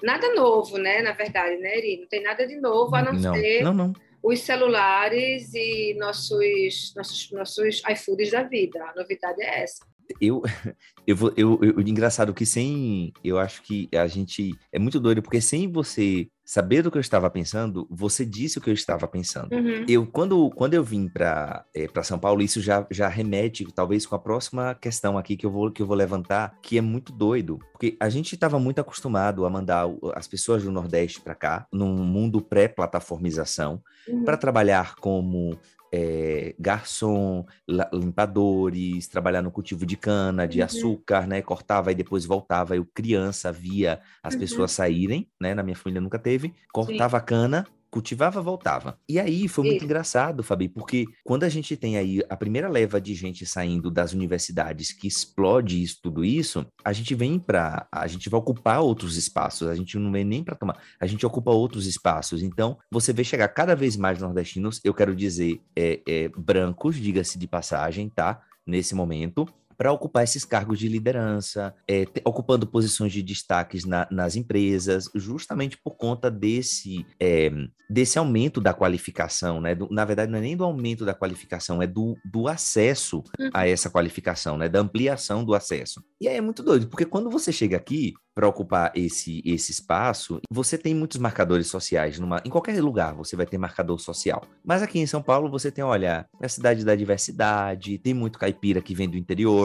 nada 0.00 0.32
novo, 0.34 0.78
né? 0.78 1.02
Na 1.02 1.10
verdade, 1.10 1.56
né, 1.56 1.78
Eri? 1.78 1.98
Não 2.00 2.06
tem 2.06 2.22
nada 2.22 2.46
de 2.46 2.54
novo 2.60 2.94
a 2.94 3.02
não, 3.02 3.12
não 3.12 3.34
ser 3.34 3.64
não, 3.64 3.74
não. 3.74 3.92
os 4.22 4.38
celulares 4.38 5.52
e 5.52 5.96
nossos 5.98 6.94
nossos 6.94 7.32
nossos 7.32 7.82
iFoods 7.90 8.30
da 8.30 8.44
vida. 8.44 8.84
A 8.84 8.94
novidade 8.94 9.42
é 9.42 9.64
essa 9.64 9.84
eu, 10.20 10.42
eu 11.06 11.16
vou, 11.16 11.32
eu, 11.36 11.58
eu, 11.62 11.80
engraçado 11.80 12.34
que 12.34 12.46
sem, 12.46 13.12
eu 13.22 13.38
acho 13.38 13.62
que 13.62 13.88
a 13.94 14.06
gente 14.06 14.54
é 14.72 14.78
muito 14.78 15.00
doido 15.00 15.22
porque 15.22 15.40
sem 15.40 15.70
você 15.70 16.28
saber 16.44 16.82
do 16.82 16.90
que 16.90 16.98
eu 16.98 17.00
estava 17.00 17.30
pensando, 17.30 17.86
você 17.90 18.24
disse 18.24 18.58
o 18.58 18.60
que 18.60 18.68
eu 18.68 18.74
estava 18.74 19.08
pensando. 19.08 19.54
Uhum. 19.54 19.86
Eu, 19.88 20.06
quando, 20.06 20.50
quando 20.50 20.74
eu 20.74 20.84
vim 20.84 21.08
para 21.08 21.64
é, 21.74 21.88
São 22.02 22.18
Paulo, 22.18 22.42
isso 22.42 22.60
já, 22.60 22.86
já 22.90 23.08
remete, 23.08 23.66
talvez, 23.74 24.04
com 24.04 24.14
a 24.14 24.18
próxima 24.18 24.74
questão 24.74 25.16
aqui 25.16 25.36
que 25.36 25.46
eu 25.46 25.50
vou, 25.50 25.70
que 25.70 25.80
eu 25.80 25.86
vou 25.86 25.96
levantar, 25.96 26.58
que 26.62 26.76
é 26.76 26.82
muito 26.82 27.12
doido. 27.12 27.58
Porque 27.72 27.96
a 27.98 28.10
gente 28.10 28.34
estava 28.34 28.58
muito 28.58 28.78
acostumado 28.78 29.46
a 29.46 29.50
mandar 29.50 29.86
as 30.14 30.28
pessoas 30.28 30.62
do 30.62 30.70
Nordeste 30.70 31.20
para 31.20 31.34
cá, 31.34 31.66
num 31.72 31.96
mundo 32.04 32.42
pré-plataformização, 32.42 33.82
Uhum. 34.06 34.24
para 34.24 34.36
trabalhar 34.36 34.96
como 34.96 35.58
é, 35.94 36.54
garçom, 36.58 37.44
limpadores, 37.92 39.06
trabalhar 39.08 39.42
no 39.42 39.50
cultivo 39.50 39.86
de 39.86 39.96
cana, 39.96 40.46
de 40.48 40.60
Uhum. 40.60 40.66
açúcar, 40.66 41.26
né? 41.26 41.40
Cortava 41.42 41.92
e 41.92 41.94
depois 41.94 42.24
voltava. 42.24 42.76
Eu, 42.76 42.84
criança, 42.86 43.52
via 43.52 44.00
as 44.22 44.34
Uhum. 44.34 44.40
pessoas 44.40 44.72
saírem, 44.72 45.28
né? 45.40 45.54
Na 45.54 45.62
minha 45.62 45.76
família 45.76 46.00
nunca 46.00 46.18
teve. 46.18 46.54
Cortava 46.72 47.16
a 47.18 47.20
cana, 47.20 47.66
cultivava, 47.94 48.42
voltava. 48.42 48.98
E 49.08 49.20
aí 49.20 49.46
foi 49.46 49.66
muito 49.66 49.84
engraçado, 49.84 50.42
Fabi, 50.42 50.68
porque 50.68 51.06
quando 51.22 51.44
a 51.44 51.48
gente 51.48 51.76
tem 51.76 51.96
aí 51.96 52.20
a 52.28 52.36
primeira 52.36 52.68
leva 52.68 53.00
de 53.00 53.14
gente 53.14 53.46
saindo 53.46 53.88
das 53.88 54.12
universidades 54.12 54.90
que 54.90 55.06
explode 55.06 55.80
isso, 55.80 56.00
tudo 56.02 56.24
isso, 56.24 56.66
a 56.84 56.92
gente 56.92 57.14
vem 57.14 57.38
para, 57.38 57.86
a 57.92 58.08
gente 58.08 58.28
vai 58.28 58.40
ocupar 58.40 58.80
outros 58.80 59.16
espaços. 59.16 59.68
A 59.68 59.76
gente 59.76 59.96
não 59.96 60.10
vem 60.10 60.24
nem 60.24 60.42
para 60.42 60.56
tomar, 60.56 60.76
a 60.98 61.06
gente 61.06 61.24
ocupa 61.24 61.52
outros 61.52 61.86
espaços. 61.86 62.42
Então, 62.42 62.76
você 62.90 63.12
vê 63.12 63.22
chegar 63.22 63.46
cada 63.46 63.76
vez 63.76 63.96
mais 63.96 64.20
nordestinos, 64.20 64.80
eu 64.82 64.92
quero 64.92 65.14
dizer, 65.14 65.62
é, 65.76 66.00
é, 66.04 66.28
brancos, 66.36 66.96
diga-se 66.96 67.38
de 67.38 67.46
passagem, 67.46 68.08
tá? 68.08 68.42
Nesse 68.66 68.92
momento, 68.92 69.46
para 69.76 69.92
ocupar 69.92 70.24
esses 70.24 70.44
cargos 70.44 70.78
de 70.78 70.88
liderança, 70.88 71.74
é, 71.88 72.04
ocupando 72.24 72.66
posições 72.66 73.12
de 73.12 73.22
destaques 73.22 73.84
na- 73.84 74.06
nas 74.10 74.36
empresas, 74.36 75.08
justamente 75.14 75.76
por 75.78 75.96
conta 75.96 76.30
desse, 76.30 77.04
é, 77.20 77.50
desse 77.88 78.18
aumento 78.18 78.60
da 78.60 78.72
qualificação, 78.72 79.60
né? 79.60 79.74
Do- 79.74 79.88
na 79.90 80.04
verdade, 80.04 80.30
não 80.30 80.38
é 80.38 80.42
nem 80.42 80.56
do 80.56 80.64
aumento 80.64 81.04
da 81.04 81.14
qualificação, 81.14 81.82
é 81.82 81.86
do, 81.86 82.16
do 82.24 82.48
acesso 82.48 83.22
a 83.52 83.66
essa 83.68 83.90
qualificação, 83.90 84.56
né? 84.56 84.68
Da 84.68 84.80
ampliação 84.80 85.44
do 85.44 85.54
acesso. 85.54 86.02
E 86.20 86.28
aí 86.28 86.36
é 86.36 86.40
muito 86.40 86.62
doido, 86.62 86.88
porque 86.88 87.04
quando 87.04 87.30
você 87.30 87.52
chega 87.52 87.76
aqui 87.76 88.14
para 88.34 88.48
ocupar 88.48 88.90
esse, 88.96 89.40
esse 89.44 89.70
espaço, 89.70 90.40
você 90.50 90.76
tem 90.76 90.92
muitos 90.92 91.18
marcadores 91.18 91.68
sociais. 91.68 92.18
Numa, 92.18 92.42
em 92.44 92.50
qualquer 92.50 92.80
lugar 92.82 93.14
você 93.14 93.36
vai 93.36 93.46
ter 93.46 93.58
marcador 93.58 93.98
social. 94.00 94.42
Mas 94.64 94.82
aqui 94.82 94.98
em 94.98 95.06
São 95.06 95.22
Paulo 95.22 95.48
você 95.48 95.70
tem, 95.70 95.84
olha, 95.84 96.26
a 96.42 96.48
cidade 96.48 96.84
da 96.84 96.96
diversidade, 96.96 97.96
tem 97.98 98.12
muito 98.12 98.36
caipira 98.38 98.82
que 98.82 98.92
vem 98.94 99.08
do 99.08 99.16
interior, 99.16 99.63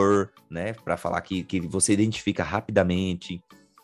né? 0.49 0.73
Para 0.73 0.97
falar 0.97 1.21
que, 1.21 1.43
que 1.43 1.59
você 1.59 1.93
identifica 1.93 2.43
rapidamente, 2.43 3.41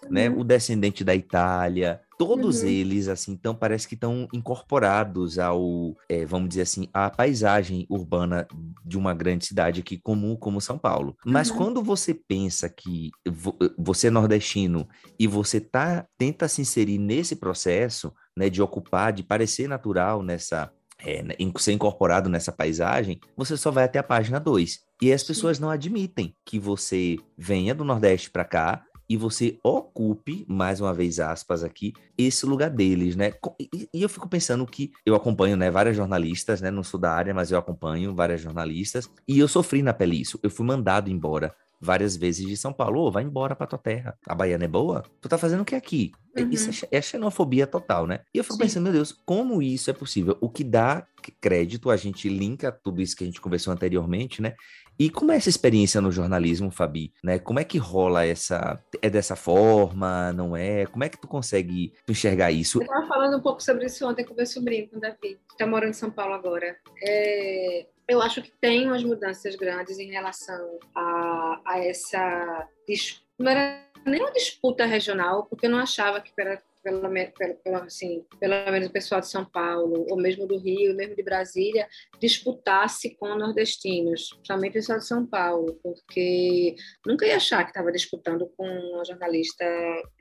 né? 0.10 0.30
Uhum. 0.30 0.40
O 0.40 0.44
descendente 0.44 1.04
da 1.04 1.16
Itália. 1.16 2.02
Todos 2.18 2.62
Uhum. 2.62 2.70
eles, 2.70 3.08
assim, 3.10 3.34
então 3.34 3.54
parece 3.54 3.86
que 3.88 3.94
estão 3.96 4.26
incorporados 4.32 5.38
ao, 5.38 5.94
é, 6.10 6.26
vamos 6.26 6.48
dizer 6.50 6.62
assim, 6.62 6.88
à 6.94 7.10
paisagem 7.10 7.86
urbana 7.90 8.48
de 8.86 8.98
uma 8.98 9.14
grande 9.14 9.46
cidade 9.46 9.82
aqui 9.82 9.98
comum 9.98 10.36
como 10.38 10.62
São 10.62 10.78
Paulo. 10.78 11.18
Mas 11.26 11.50
Uhum. 11.50 11.58
quando 11.58 11.84
você 11.84 12.14
pensa 12.14 12.70
que 12.70 13.12
vo- 13.28 13.58
você 13.78 14.08
é 14.08 14.12
nordestino 14.12 14.88
e 15.20 15.28
você 15.28 15.60
tá 15.60 16.06
tenta 16.18 16.48
se 16.48 16.62
inserir 16.62 16.98
nesse 16.98 17.36
processo, 17.36 18.14
né, 18.38 18.50
de 18.50 18.62
ocupar, 18.62 19.12
de 19.12 19.22
parecer 19.24 19.68
natural 19.68 20.24
nessa 20.24 20.72
é, 21.06 21.24
ser 21.58 21.74
incorporado 21.74 22.30
nessa 22.30 22.52
paisagem, 22.52 23.20
você 23.38 23.56
só 23.56 23.72
vai 23.72 23.84
até 23.84 24.00
a 24.00 24.04
página 24.04 24.40
2. 24.40 24.84
E 25.02 25.14
as 25.14 25.24
pessoas 25.24 25.60
não 25.60 25.70
admitem 25.70 26.36
que 26.44 26.58
você 26.58 27.18
venha 27.38 27.76
do 27.76 27.84
Nordeste 27.84 28.30
para 28.30 28.44
cá 28.44 28.84
e 29.08 29.16
você 29.16 29.60
ocupe, 29.64 30.46
mais 30.48 30.82
uma 30.82 30.94
vez 30.94 31.20
aspas 31.20 31.64
aqui, 31.64 31.94
esse 32.18 32.46
lugar 32.46 32.70
deles, 32.70 33.16
né? 33.16 33.34
E, 33.60 33.88
e 33.94 34.02
eu 34.02 34.10
fico 34.10 34.28
pensando 34.28 34.66
que 34.66 34.92
eu 35.06 35.16
acompanho, 35.16 35.56
né, 35.56 35.70
várias 35.70 35.96
jornalistas, 35.96 36.60
né? 36.60 36.72
Não 36.72 36.84
sou 36.84 37.00
da 37.00 37.12
área, 37.12 37.34
mas 37.34 37.52
eu 37.52 37.60
acompanho 37.60 38.16
várias 38.16 38.42
jornalistas 38.42 39.10
e 39.28 39.38
eu 39.38 39.48
sofri 39.48 39.84
na 39.84 39.94
pele 39.94 40.20
isso. 40.20 40.40
Eu 40.42 40.50
fui 40.50 40.66
mandado 40.66 41.10
embora 41.10 41.54
várias 41.86 42.16
vezes 42.18 42.46
de 42.46 42.58
São 42.58 42.74
Paulo. 42.74 43.02
Ô, 43.02 43.12
vai 43.12 43.24
embora 43.24 43.56
pra 43.56 43.68
tua 43.68 43.80
terra. 43.80 44.18
A 44.28 44.36
Baiana 44.36 44.66
é 44.66 44.68
boa? 44.68 45.04
Tu 45.22 45.30
tá 45.30 45.38
fazendo 45.38 45.62
o 45.62 45.66
que 45.66 45.76
aqui? 45.76 46.12
É- 46.36 46.42
Isso 46.42 46.70
é, 46.70 46.74
Uhum. 46.88 46.90
é 46.92 47.02
xenofobia 47.02 47.66
total, 47.66 48.06
né? 48.08 48.20
E 48.34 48.38
eu 48.38 48.44
fico 48.44 48.56
Sim. 48.58 48.64
pensando, 48.64 48.84
meu 48.84 48.94
Deus, 48.94 49.14
como 49.26 49.62
isso 49.62 49.90
é 49.90 49.94
possível? 49.94 50.38
O 50.42 50.50
que 50.50 50.64
dá 50.64 51.06
crédito, 51.40 51.90
a 51.90 51.96
gente 51.98 52.28
linka 52.28 52.72
tudo 52.72 53.02
isso 53.02 53.16
que 53.16 53.24
a 53.24 53.28
gente 53.28 53.40
conversou 53.40 53.72
anteriormente, 53.72 54.42
né? 54.42 54.56
E 54.98 55.10
como 55.10 55.32
é 55.32 55.36
essa 55.36 55.50
experiência 55.50 56.00
no 56.00 56.10
jornalismo, 56.12 56.72
Fabi? 56.72 57.12
Né? 57.24 57.38
Como 57.38 57.60
é 57.60 57.64
que 57.66 57.78
rola 57.78 58.26
essa. 58.26 58.82
É 59.02 59.10
dessa 59.10 59.36
forma? 59.36 60.32
Não 60.34 60.56
é? 60.56 60.86
Como 60.86 61.04
é 61.04 61.10
que 61.10 61.20
tu 61.20 61.28
consegue 61.28 61.92
enxergar 62.08 62.52
isso? 62.52 62.78
Eu 62.80 62.84
estava 62.84 63.06
falando 63.08 63.38
um 63.38 63.42
pouco 63.42 63.62
sobre 63.62 63.86
isso 63.86 64.08
ontem 64.08 64.24
com 64.26 64.34
meu 64.34 64.46
sobrinho, 64.46 64.90
com 64.90 64.98
o 64.98 65.00
Davi, 65.02 65.18
que 65.22 65.54
está 65.54 65.68
morando 65.68 65.90
em 65.90 65.94
São 65.94 66.10
Paulo 66.10 66.34
agora. 66.34 66.78
É, 67.04 67.88
eu 68.08 68.22
acho 68.22 68.42
que 68.42 68.52
tem 68.62 68.86
umas 68.88 69.04
mudanças 69.04 69.56
grandes 69.56 69.98
em 70.00 70.12
relação 70.12 70.80
a, 70.96 71.62
a 71.66 71.80
essa. 71.80 72.68
dis- 72.88 73.24
Não 73.40 73.52
era 73.52 73.84
nem 74.06 74.22
uma 74.22 74.32
disputa 74.32 74.86
regional, 74.86 75.46
porque 75.48 75.66
eu 75.66 75.70
não 75.70 75.80
achava 75.80 76.22
que 76.22 76.32
era. 76.40 76.62
Pelo, 76.86 77.02
pelo, 77.64 77.78
assim, 77.78 78.24
pelo 78.40 78.54
menos 78.72 78.88
o 78.90 78.92
pessoal 78.92 79.20
de 79.20 79.28
São 79.28 79.44
Paulo, 79.44 80.06
ou 80.08 80.16
mesmo 80.16 80.46
do 80.46 80.56
Rio, 80.60 80.96
mesmo 80.96 81.16
de 81.16 81.24
Brasília, 81.24 81.88
disputasse 82.20 83.16
com 83.16 83.34
nordestinos, 83.34 84.30
principalmente 84.34 84.70
o 84.70 84.74
pessoal 84.74 85.00
de 85.00 85.08
São 85.08 85.26
Paulo, 85.26 85.80
porque 85.82 86.76
nunca 87.04 87.26
ia 87.26 87.38
achar 87.38 87.64
que 87.64 87.72
estava 87.72 87.92
disputando 87.92 88.48
com 88.56 88.68
uma 88.70 89.04
jornalista 89.04 89.66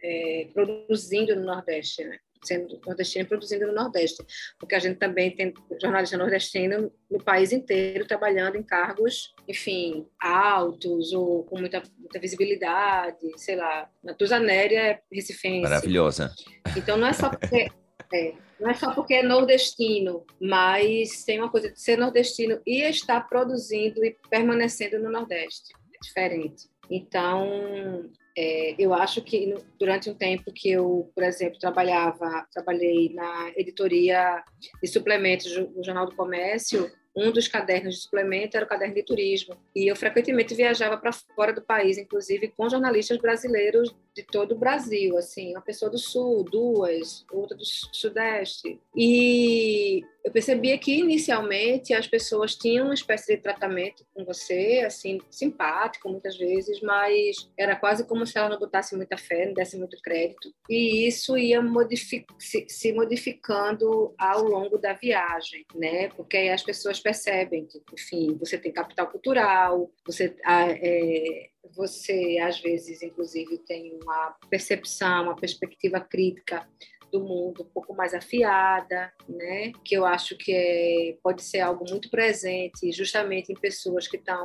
é, 0.03 0.49
produzindo 0.55 1.37
no 1.37 1.45
Nordeste, 1.45 2.03
né? 2.05 2.19
Sendo 2.47 2.81
nordestina 2.87 3.25
e 3.25 3.29
produzindo 3.29 3.67
no 3.67 3.75
Nordeste, 3.75 4.25
porque 4.59 4.75
a 4.75 4.79
gente 4.79 4.99
também 4.99 5.35
tem 5.35 5.53
jornalista 5.81 6.17
nordestino 6.17 6.93
no 7.11 7.23
país 7.23 7.53
inteiro 7.53 8.07
trabalhando 8.07 8.57
em 8.57 8.63
cargos, 8.63 9.35
enfim, 9.49 10.07
altos 10.21 11.13
ou 11.13 11.45
com 11.45 11.59
muita, 11.59 11.83
muita 11.99 12.19
visibilidade, 12.19 13.19
sei 13.37 13.57
lá. 13.57 13.89
Natuza 14.03 14.39
Néria 14.39 14.81
é 14.81 15.01
recifense. 15.13 15.63
Maravilhosa. 15.63 16.33
Então 16.77 16.97
não 16.97 17.07
é 17.07 17.13
só 17.13 17.29
porque 17.29 17.69
é, 18.13 18.35
não 18.61 18.71
é 18.71 18.75
só 18.75 18.95
porque 18.95 19.15
é 19.15 19.23
nordestino, 19.23 20.25
mas 20.41 21.25
tem 21.25 21.39
uma 21.39 21.51
coisa 21.51 21.71
de 21.71 21.81
ser 21.81 21.99
nordestino 21.99 22.61
e 22.67 22.83
estar 22.83 23.21
produzindo 23.29 24.05
e 24.05 24.17
permanecendo 24.31 24.99
no 24.99 25.11
Nordeste. 25.11 25.73
É 25.95 25.99
diferente. 26.03 26.69
Então, 26.91 28.11
é, 28.37 28.75
eu 28.79 28.93
acho 28.93 29.23
que 29.23 29.55
durante 29.79 30.11
um 30.11 30.15
tempo 30.15 30.53
que 30.53 30.71
eu, 30.71 31.11
por 31.15 31.23
exemplo, 31.23 31.59
trabalhava, 31.59 32.47
trabalhei 32.53 33.13
na 33.15 33.53
editoria 33.57 34.43
de 34.83 34.89
suplementos 34.89 35.53
do 35.53 35.85
Jornal 35.85 36.07
do 36.07 36.17
Comércio, 36.17 36.91
um 37.17 37.31
dos 37.31 37.47
cadernos 37.47 37.95
de 37.95 38.01
suplemento 38.01 38.57
era 38.57 38.67
o 38.67 38.69
caderno 38.69 38.95
de 38.95 39.05
turismo. 39.05 39.57
E 39.75 39.87
eu 39.89 39.95
frequentemente 39.95 40.55
viajava 40.55 40.97
para 40.97 41.13
fora 41.13 41.53
do 41.53 41.63
país, 41.63 41.97
inclusive 41.97 42.53
com 42.57 42.69
jornalistas 42.69 43.19
brasileiros 43.19 43.95
de 44.15 44.23
todo 44.23 44.53
o 44.53 44.59
Brasil, 44.59 45.19
assim, 45.19 45.51
uma 45.51 45.61
pessoa 45.61 45.91
do 45.91 45.99
sul, 45.99 46.45
duas, 46.45 47.25
outra 47.33 47.57
do 47.57 47.65
sudeste. 47.65 48.81
E 48.97 50.03
eu 50.25 50.31
percebia 50.31 50.79
que 50.79 50.95
inicialmente 50.95 51.93
as 51.93 52.07
pessoas 52.07 52.55
tinham 52.55 52.87
uma 52.87 52.95
espécie 52.95 53.37
de 53.37 53.43
tratamento 53.43 54.07
com 54.15 54.25
você, 54.25 54.83
assim, 54.87 55.21
simpático 55.29 56.09
muitas 56.09 56.37
vezes, 56.37 56.81
mas 56.81 57.51
era 57.59 57.75
quase 57.75 58.07
como 58.07 58.25
se 58.25 58.39
ela 58.39 58.49
não 58.49 58.59
botasse 58.59 58.97
muita 58.97 59.17
fé, 59.17 59.47
não 59.47 59.55
desse 59.55 59.77
muito 59.77 60.01
crédito. 60.01 60.55
E 60.71 61.07
isso 61.07 61.37
ia 61.37 61.61
modifi 61.61 62.25
se, 62.39 62.67
se 62.69 62.93
modificando 62.93 64.15
ao 64.17 64.45
longo 64.45 64.79
da 64.79 64.93
viagem, 64.93 65.67
né? 65.75 66.09
Porque 66.11 66.37
aí 66.37 66.51
as 66.51 66.63
pessoas 66.63 67.01
percebem 67.01 67.67
que, 67.67 67.83
enfim, 67.93 68.37
você 68.39 68.57
tem 68.57 68.73
capital 68.73 69.09
cultural, 69.09 69.91
você 70.07 70.37
ah, 70.45 70.71
é, 70.71 71.51
você 71.73 72.39
às 72.43 72.61
vezes 72.61 73.03
inclusive 73.03 73.59
tem 73.59 73.99
uma 74.03 74.37
percepção, 74.51 75.25
uma 75.25 75.37
perspectiva 75.37 76.01
crítica 76.01 76.69
do 77.11 77.21
mundo 77.21 77.63
um 77.63 77.73
pouco 77.73 77.95
mais 77.95 78.13
afiada, 78.13 79.13
né? 79.29 79.73
Que 79.85 79.95
eu 79.95 80.05
acho 80.05 80.37
que 80.37 80.53
é, 80.53 81.17
pode 81.23 81.43
ser 81.43 81.61
algo 81.61 81.85
muito 81.89 82.11
presente, 82.11 82.91
justamente 82.91 83.53
em 83.53 83.55
pessoas 83.55 84.09
que 84.09 84.17
estão 84.17 84.43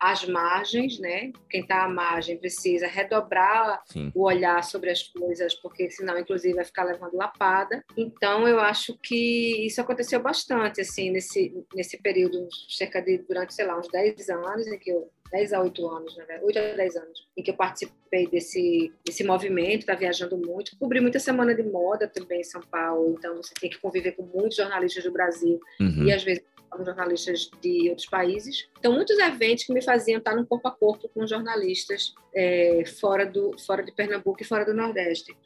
às 0.00 0.26
margens, 0.26 0.98
né? 0.98 1.30
Quem 1.48 1.60
está 1.60 1.84
à 1.84 1.88
margem 1.88 2.38
precisa 2.38 2.86
redobrar 2.86 3.82
Sim. 3.84 4.10
o 4.14 4.22
olhar 4.24 4.64
sobre 4.64 4.90
as 4.90 5.02
coisas, 5.02 5.54
porque 5.54 5.90
senão, 5.90 6.18
inclusive, 6.18 6.54
vai 6.54 6.64
ficar 6.64 6.84
levando 6.84 7.14
lapada. 7.14 7.84
Então, 7.96 8.48
eu 8.48 8.58
acho 8.58 8.96
que 8.98 9.66
isso 9.66 9.80
aconteceu 9.80 10.20
bastante, 10.20 10.80
assim, 10.80 11.10
nesse, 11.10 11.54
nesse 11.74 11.98
período, 11.98 12.48
cerca 12.68 13.02
de, 13.02 13.18
durante, 13.18 13.52
sei 13.52 13.66
lá, 13.66 13.78
uns 13.78 13.88
10 13.88 14.30
anos, 14.30 14.66
em 14.66 14.78
que 14.78 14.90
eu 14.90 15.10
10 15.30 15.52
a 15.52 15.62
8 15.62 15.86
anos, 15.86 16.16
né? 16.16 16.40
8 16.42 16.58
a 16.58 16.62
10 16.74 16.96
anos, 16.96 17.28
em 17.36 17.42
que 17.42 17.50
eu 17.50 17.56
participei 17.56 18.26
desse, 18.26 18.92
desse 19.04 19.22
movimento, 19.22 19.86
tá 19.86 19.94
viajando 19.94 20.36
muito. 20.36 20.76
Cobri 20.78 21.00
muita 21.00 21.18
semana 21.18 21.54
de 21.54 21.62
moda 21.62 22.08
também 22.08 22.40
em 22.40 22.44
São 22.44 22.60
Paulo, 22.62 23.14
então 23.18 23.36
você 23.36 23.54
tem 23.60 23.70
que 23.70 23.78
conviver 23.78 24.12
com 24.12 24.22
muitos 24.24 24.56
jornalistas 24.56 25.04
do 25.04 25.12
Brasil 25.12 25.60
Uhum. 25.78 26.04
e 26.04 26.12
às 26.12 26.24
vezes 26.24 26.42
com 26.70 26.84
jornalistas 26.84 27.50
de 27.60 27.90
outros 27.90 28.06
países. 28.06 28.68
Então, 28.78 28.92
muitos 28.92 29.18
eventos 29.18 29.64
que 29.64 29.72
me 29.72 29.82
faziam 29.82 30.18
estar 30.18 30.34
no 30.34 30.46
corpo 30.46 30.68
a 30.68 30.70
corpo 30.70 31.08
com 31.08 31.26
jornalistas 31.26 32.14
é, 32.34 32.84
fora, 33.00 33.26
do, 33.26 33.56
fora 33.58 33.82
de 33.82 33.92
Pernambuco 33.92 34.42
e 34.42 34.46
fora 34.46 34.64
do 34.64 34.74
Nordeste. 34.74 35.36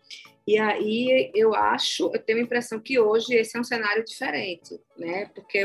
E 0.46 0.58
aí 0.58 1.32
eu 1.34 1.54
acho, 1.54 2.10
eu 2.12 2.20
tenho 2.20 2.38
a 2.38 2.42
impressão 2.42 2.78
que 2.78 3.00
hoje 3.00 3.34
esse 3.34 3.56
é 3.56 3.60
um 3.60 3.64
cenário 3.64 4.04
diferente, 4.04 4.78
né? 4.96 5.30
Porque 5.34 5.64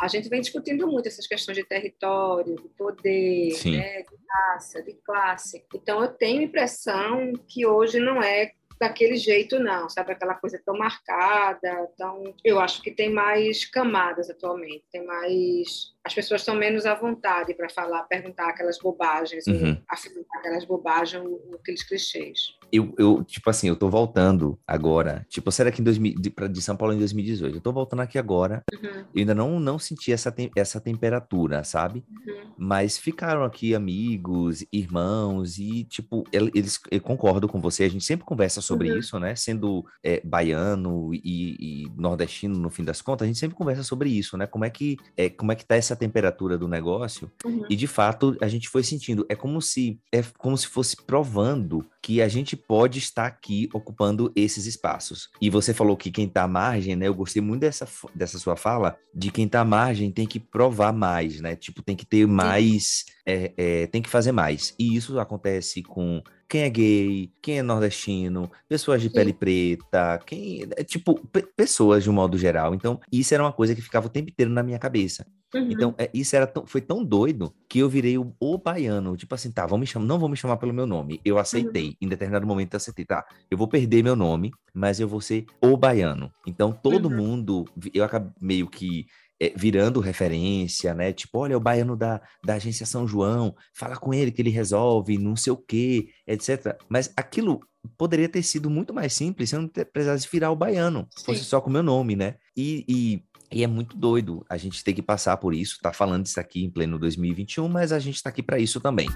a 0.00 0.08
gente 0.08 0.28
vem 0.28 0.40
discutindo 0.40 0.86
muito 0.86 1.08
essas 1.08 1.26
questões 1.26 1.56
de 1.56 1.64
território, 1.64 2.56
de 2.56 2.68
poder, 2.70 3.52
né? 3.64 4.02
de 4.02 4.16
raça, 4.28 4.82
de 4.82 4.94
classe. 4.94 5.64
Então 5.74 6.02
eu 6.02 6.08
tenho 6.08 6.40
a 6.40 6.44
impressão 6.44 7.32
que 7.48 7.66
hoje 7.66 7.98
não 7.98 8.22
é 8.22 8.52
daquele 8.82 9.16
jeito, 9.16 9.60
não, 9.60 9.88
sabe? 9.88 10.12
Aquela 10.12 10.34
coisa 10.34 10.60
tão 10.64 10.76
marcada, 10.76 11.88
tão. 11.96 12.34
Eu 12.44 12.58
acho 12.58 12.82
que 12.82 12.90
tem 12.90 13.08
mais 13.08 13.64
camadas 13.64 14.28
atualmente, 14.28 14.84
tem 14.90 15.06
mais. 15.06 15.94
As 16.04 16.14
pessoas 16.14 16.40
estão 16.40 16.54
menos 16.54 16.84
à 16.84 16.94
vontade 16.94 17.54
para 17.54 17.68
falar, 17.68 18.02
perguntar 18.04 18.48
aquelas 18.48 18.78
bobagens, 18.78 19.46
uhum. 19.46 19.80
afirmar 19.88 20.24
aquelas 20.34 20.64
bobagens, 20.64 21.22
aqueles 21.54 21.82
clichês 21.84 22.56
eu, 22.72 22.94
eu, 22.98 23.22
tipo 23.22 23.50
assim, 23.50 23.68
eu 23.68 23.76
tô 23.76 23.90
voltando 23.90 24.58
agora. 24.66 25.26
Tipo, 25.28 25.52
será 25.52 25.70
que 25.70 25.82
em 25.82 25.84
2000, 25.84 26.14
de, 26.14 26.30
pra, 26.30 26.48
de 26.48 26.62
São 26.62 26.74
Paulo 26.74 26.94
em 26.94 26.98
2018? 26.98 27.56
Eu 27.56 27.60
tô 27.60 27.70
voltando 27.70 28.00
aqui 28.00 28.18
agora. 28.18 28.64
Uhum. 28.72 29.04
Eu 29.14 29.18
ainda 29.18 29.34
não, 29.34 29.60
não 29.60 29.78
senti 29.78 30.10
essa, 30.10 30.32
te, 30.32 30.50
essa 30.56 30.80
temperatura, 30.80 31.62
sabe? 31.64 32.02
Uhum. 32.26 32.52
Mas 32.56 32.96
ficaram 32.96 33.44
aqui 33.44 33.74
amigos, 33.74 34.64
irmãos, 34.72 35.58
e, 35.58 35.84
tipo, 35.84 36.24
eles, 36.32 36.80
eu 36.90 37.02
concordo 37.02 37.46
com 37.46 37.60
você. 37.60 37.84
A 37.84 37.90
gente 37.90 38.04
sempre 38.04 38.24
conversa 38.24 38.62
sobre 38.62 38.90
uhum. 38.90 38.98
isso, 38.98 39.18
né? 39.18 39.36
Sendo 39.36 39.84
é, 40.02 40.22
baiano 40.24 41.12
e, 41.12 41.84
e, 41.84 41.92
nordestino, 41.94 42.58
no 42.58 42.70
fim 42.70 42.84
das 42.84 43.02
contas, 43.02 43.26
a 43.26 43.28
gente 43.28 43.38
sempre 43.38 43.56
conversa 43.56 43.82
sobre 43.82 44.08
isso, 44.08 44.38
né? 44.38 44.46
Como 44.46 44.64
é 44.64 44.70
que, 44.70 44.96
é, 45.14 45.28
como 45.28 45.52
é 45.52 45.54
que 45.54 45.66
tá 45.66 45.76
essa 45.76 45.91
temperatura 45.96 46.58
do 46.58 46.68
negócio? 46.68 47.30
Uhum. 47.44 47.64
E, 47.68 47.76
de 47.76 47.86
fato, 47.86 48.36
a 48.40 48.48
gente 48.48 48.68
foi 48.68 48.82
sentindo. 48.82 49.24
É 49.28 49.34
como 49.34 49.60
se, 49.60 50.00
é 50.10 50.22
como 50.38 50.56
se 50.56 50.66
fosse 50.66 50.96
provando 50.96 51.86
que 52.02 52.20
a 52.20 52.28
gente 52.28 52.56
pode 52.56 52.98
estar 52.98 53.26
aqui 53.26 53.68
ocupando 53.72 54.32
esses 54.34 54.66
espaços. 54.66 55.30
E 55.40 55.48
você 55.48 55.72
falou 55.72 55.96
que 55.96 56.10
quem 56.10 56.26
está 56.26 56.42
à 56.42 56.48
margem, 56.48 56.96
né? 56.96 57.06
Eu 57.06 57.14
gostei 57.14 57.40
muito 57.40 57.60
dessa, 57.60 57.86
dessa 58.14 58.38
sua 58.38 58.56
fala, 58.56 58.96
de 59.14 59.30
quem 59.30 59.46
está 59.46 59.60
à 59.60 59.64
margem 59.64 60.10
tem 60.10 60.26
que 60.26 60.40
provar 60.40 60.92
mais, 60.92 61.40
né? 61.40 61.54
Tipo, 61.54 61.82
tem 61.82 61.94
que 61.94 62.04
ter 62.04 62.26
mais, 62.26 63.04
é, 63.24 63.52
é, 63.56 63.86
tem 63.86 64.02
que 64.02 64.08
fazer 64.08 64.32
mais. 64.32 64.74
E 64.78 64.96
isso 64.96 65.18
acontece 65.20 65.82
com 65.82 66.22
quem 66.52 66.64
é 66.64 66.68
gay, 66.68 67.32
quem 67.40 67.60
é 67.60 67.62
nordestino, 67.62 68.50
pessoas 68.68 69.00
de 69.00 69.08
Sim. 69.08 69.14
pele 69.14 69.32
preta, 69.32 70.20
quem. 70.26 70.68
É, 70.76 70.84
tipo, 70.84 71.18
pessoas 71.56 72.02
de 72.02 72.10
um 72.10 72.12
modo 72.12 72.36
geral. 72.36 72.74
Então, 72.74 73.00
isso 73.10 73.32
era 73.32 73.42
uma 73.42 73.52
coisa 73.54 73.74
que 73.74 73.80
ficava 73.80 74.06
o 74.06 74.10
tempo 74.10 74.28
inteiro 74.28 74.52
na 74.52 74.62
minha 74.62 74.78
cabeça. 74.78 75.26
Uhum. 75.54 75.70
Então, 75.70 75.94
é, 75.98 76.10
isso 76.14 76.34
era 76.34 76.46
tão, 76.46 76.66
foi 76.66 76.80
tão 76.80 77.04
doido 77.04 77.54
que 77.68 77.78
eu 77.78 77.88
virei 77.88 78.16
o, 78.16 78.34
o 78.40 78.58
baiano. 78.58 79.16
Tipo 79.16 79.34
assim, 79.34 79.50
tá, 79.50 79.66
vão 79.66 79.78
me 79.78 79.86
chamar, 79.86 80.06
não 80.06 80.18
vou 80.18 80.28
me 80.28 80.36
chamar 80.36 80.56
pelo 80.56 80.72
meu 80.72 80.86
nome. 80.86 81.20
Eu 81.24 81.38
aceitei. 81.38 81.88
Uhum. 81.88 81.96
Em 82.02 82.08
determinado 82.08 82.46
momento 82.46 82.74
eu 82.74 82.78
aceitei, 82.78 83.04
tá, 83.04 83.24
eu 83.50 83.58
vou 83.58 83.68
perder 83.68 84.02
meu 84.02 84.16
nome, 84.16 84.50
mas 84.72 85.00
eu 85.00 85.08
vou 85.08 85.20
ser 85.20 85.46
o 85.60 85.76
baiano. 85.76 86.32
Então, 86.46 86.72
todo 86.72 87.08
uhum. 87.08 87.16
mundo, 87.16 87.64
eu 87.92 88.04
acabei 88.04 88.32
meio 88.40 88.66
que 88.66 89.06
é, 89.42 89.52
virando 89.56 89.98
referência, 89.98 90.94
né? 90.94 91.12
Tipo, 91.12 91.40
olha, 91.40 91.56
o 91.56 91.60
baiano 91.60 91.96
da, 91.96 92.22
da 92.44 92.54
agência 92.54 92.86
São 92.86 93.08
João, 93.08 93.54
fala 93.74 93.96
com 93.96 94.14
ele 94.14 94.30
que 94.30 94.40
ele 94.40 94.50
resolve, 94.50 95.18
não 95.18 95.34
sei 95.34 95.52
o 95.52 95.56
quê, 95.56 96.10
etc. 96.26 96.78
Mas 96.88 97.12
aquilo 97.16 97.60
poderia 97.98 98.28
ter 98.28 98.42
sido 98.44 98.70
muito 98.70 98.94
mais 98.94 99.12
simples 99.12 99.50
se 99.50 99.56
eu 99.56 99.62
não 99.62 99.68
precisasse 99.68 100.28
virar 100.30 100.52
o 100.52 100.56
baiano, 100.56 101.08
Sim. 101.16 101.24
fosse 101.24 101.44
só 101.44 101.60
com 101.60 101.68
o 101.68 101.72
meu 101.72 101.82
nome, 101.82 102.14
né? 102.14 102.36
E, 102.56 102.84
e 102.88 103.24
e 103.52 103.62
é 103.62 103.66
muito 103.66 103.96
doido 103.96 104.44
a 104.48 104.56
gente 104.56 104.82
ter 104.82 104.94
que 104.94 105.02
passar 105.02 105.36
por 105.36 105.54
isso, 105.54 105.78
tá 105.80 105.92
falando 105.92 106.26
isso 106.26 106.40
aqui 106.40 106.64
em 106.64 106.70
pleno 106.70 106.98
2021, 106.98 107.68
mas 107.68 107.92
a 107.92 107.98
gente 107.98 108.16
está 108.16 108.30
aqui 108.30 108.42
para 108.42 108.58
isso 108.58 108.80
também. 108.80 109.08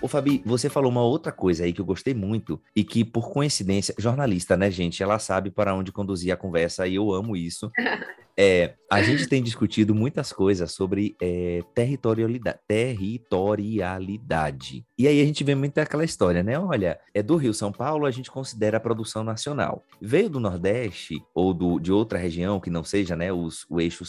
Ô, 0.00 0.08
Fabi, 0.08 0.42
você 0.44 0.68
falou 0.68 0.90
uma 0.90 1.02
outra 1.02 1.32
coisa 1.32 1.64
aí 1.64 1.72
que 1.72 1.80
eu 1.80 1.84
gostei 1.84 2.14
muito 2.14 2.60
e 2.76 2.84
que, 2.84 3.04
por 3.04 3.32
coincidência, 3.32 3.94
jornalista, 3.98 4.56
né, 4.56 4.70
gente? 4.70 5.02
Ela 5.02 5.18
sabe 5.18 5.50
para 5.50 5.74
onde 5.74 5.90
conduzir 5.90 6.32
a 6.32 6.36
conversa 6.36 6.86
e 6.86 6.94
eu 6.94 7.12
amo 7.12 7.36
isso. 7.36 7.70
É, 8.38 8.74
a 8.90 9.02
gente 9.02 9.26
tem 9.26 9.42
discutido 9.42 9.94
muitas 9.94 10.30
coisas 10.32 10.72
sobre 10.72 11.16
é, 11.20 11.62
territorialidade, 11.74 12.58
territorialidade. 12.68 14.84
E 14.98 15.08
aí 15.08 15.20
a 15.20 15.24
gente 15.24 15.42
vê 15.42 15.54
muito 15.54 15.78
aquela 15.78 16.04
história, 16.04 16.42
né? 16.42 16.58
Olha, 16.58 17.00
é 17.14 17.22
do 17.22 17.36
Rio 17.36 17.54
São 17.54 17.72
Paulo, 17.72 18.04
a 18.04 18.10
gente 18.10 18.30
considera 18.30 18.76
a 18.76 18.80
produção 18.80 19.24
nacional. 19.24 19.82
Veio 20.00 20.28
do 20.28 20.38
Nordeste 20.38 21.16
ou 21.34 21.54
do, 21.54 21.80
de 21.80 21.90
outra 21.90 22.18
região 22.18 22.60
que 22.60 22.70
não 22.70 22.84
seja, 22.84 23.16
né, 23.16 23.32
os, 23.32 23.64
o 23.70 23.80
eixo 23.80 24.04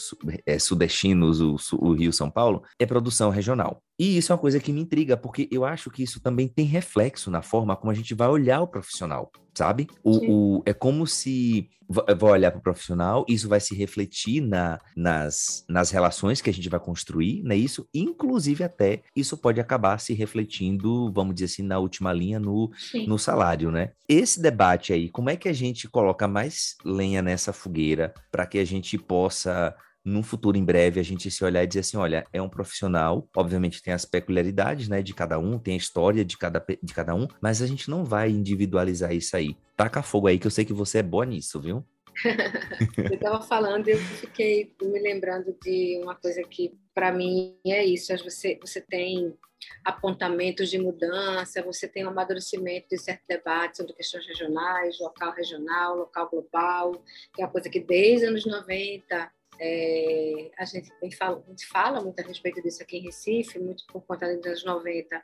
é, 0.46 0.58
sudestinos, 0.58 1.40
o, 1.40 1.56
o 1.78 1.92
Rio 1.92 2.12
São 2.12 2.30
Paulo, 2.30 2.62
é 2.78 2.84
produção 2.84 3.30
regional. 3.30 3.82
E 3.98 4.16
isso 4.16 4.30
é 4.30 4.34
uma 4.34 4.40
coisa 4.40 4.60
que 4.60 4.72
me 4.72 4.80
intriga, 4.80 5.16
porque 5.16 5.48
eu 5.50 5.64
acho 5.64 5.90
que 5.90 6.04
isso 6.04 6.20
também 6.20 6.46
tem 6.46 6.64
reflexo 6.64 7.32
na 7.32 7.42
forma 7.42 7.74
como 7.74 7.90
a 7.90 7.94
gente 7.94 8.14
vai 8.14 8.28
olhar 8.28 8.60
o 8.60 8.68
profissional, 8.68 9.28
sabe? 9.58 9.88
O, 10.04 10.58
o 10.58 10.62
é 10.64 10.72
como 10.72 11.06
se 11.06 11.68
vou 11.88 12.30
olhar 12.30 12.50
para 12.50 12.58
o 12.58 12.62
profissional, 12.62 13.24
isso 13.26 13.48
vai 13.48 13.60
se 13.60 13.74
refletir 13.74 14.42
na, 14.42 14.78
nas, 14.94 15.64
nas 15.66 15.90
relações 15.90 16.40
que 16.40 16.50
a 16.50 16.52
gente 16.52 16.68
vai 16.68 16.78
construir, 16.78 17.42
né? 17.42 17.56
Isso, 17.56 17.88
inclusive 17.94 18.62
até 18.62 19.02
isso 19.16 19.38
pode 19.38 19.58
acabar 19.58 19.98
se 19.98 20.12
refletindo, 20.12 21.10
vamos 21.10 21.34
dizer 21.34 21.46
assim, 21.46 21.62
na 21.62 21.78
última 21.78 22.12
linha 22.12 22.38
no, 22.38 22.70
no 23.06 23.18
salário, 23.18 23.70
né? 23.70 23.92
Esse 24.06 24.40
debate 24.40 24.92
aí, 24.92 25.08
como 25.08 25.30
é 25.30 25.36
que 25.36 25.48
a 25.48 25.52
gente 25.52 25.88
coloca 25.88 26.28
mais 26.28 26.76
lenha 26.84 27.22
nessa 27.22 27.54
fogueira 27.54 28.12
para 28.30 28.46
que 28.46 28.58
a 28.58 28.64
gente 28.66 28.98
possa 28.98 29.74
num 30.04 30.22
futuro 30.22 30.56
em 30.56 30.64
breve 30.64 31.00
a 31.00 31.02
gente 31.02 31.30
se 31.30 31.44
olhar 31.44 31.62
e 31.62 31.66
dizer 31.66 31.80
assim, 31.80 31.96
olha, 31.96 32.24
é 32.32 32.40
um 32.40 32.48
profissional, 32.48 33.28
obviamente 33.36 33.82
tem 33.82 33.92
as 33.92 34.04
peculiaridades, 34.04 34.88
né, 34.88 35.02
de 35.02 35.14
cada 35.14 35.38
um, 35.38 35.58
tem 35.58 35.74
a 35.74 35.78
história 35.78 36.24
de 36.24 36.36
cada, 36.36 36.64
de 36.82 36.94
cada 36.94 37.14
um, 37.14 37.26
mas 37.40 37.60
a 37.62 37.66
gente 37.66 37.90
não 37.90 38.04
vai 38.04 38.30
individualizar 38.30 39.12
isso 39.12 39.36
aí. 39.36 39.56
Taca 39.76 40.02
fogo 40.02 40.26
aí 40.26 40.38
que 40.38 40.46
eu 40.46 40.50
sei 40.50 40.64
que 40.64 40.72
você 40.72 40.98
é 40.98 41.02
boa 41.02 41.26
nisso, 41.26 41.60
viu? 41.60 41.84
eu 42.98 43.14
estava 43.14 43.40
falando 43.42 43.88
e 43.88 43.92
eu 43.92 43.98
fiquei 43.98 44.74
me 44.82 44.98
lembrando 44.98 45.54
de 45.62 46.00
uma 46.02 46.16
coisa 46.16 46.42
que 46.42 46.76
para 46.92 47.12
mim 47.12 47.56
é 47.64 47.84
isso, 47.84 48.16
você 48.18 48.58
você 48.60 48.80
tem 48.80 49.36
apontamentos 49.84 50.68
de 50.68 50.78
mudança, 50.78 51.62
você 51.62 51.88
tem 51.88 52.04
um 52.04 52.08
amadurecimento 52.08 52.88
de 52.90 52.98
certo 52.98 53.22
debate 53.28 53.76
sobre 53.76 53.92
questões 53.92 54.26
regionais, 54.26 54.98
local 55.00 55.32
regional, 55.32 55.96
local 55.96 56.28
global, 56.28 56.92
que 57.34 57.42
é 57.42 57.44
uma 57.44 57.50
coisa 57.50 57.68
que 57.68 57.80
desde 57.80 58.26
os 58.26 58.30
anos 58.30 58.46
90 58.46 59.30
é, 59.60 60.50
a, 60.58 60.64
gente 60.64 60.90
fala, 61.16 61.42
a 61.46 61.50
gente 61.50 61.66
fala 61.66 62.00
muito 62.00 62.20
a 62.20 62.22
respeito 62.22 62.62
disso 62.62 62.82
aqui 62.82 62.98
em 62.98 63.02
Recife, 63.02 63.58
muito 63.58 63.84
por 63.86 64.02
conta 64.02 64.34
dos 64.36 64.46
anos 64.46 64.64
90, 64.64 65.22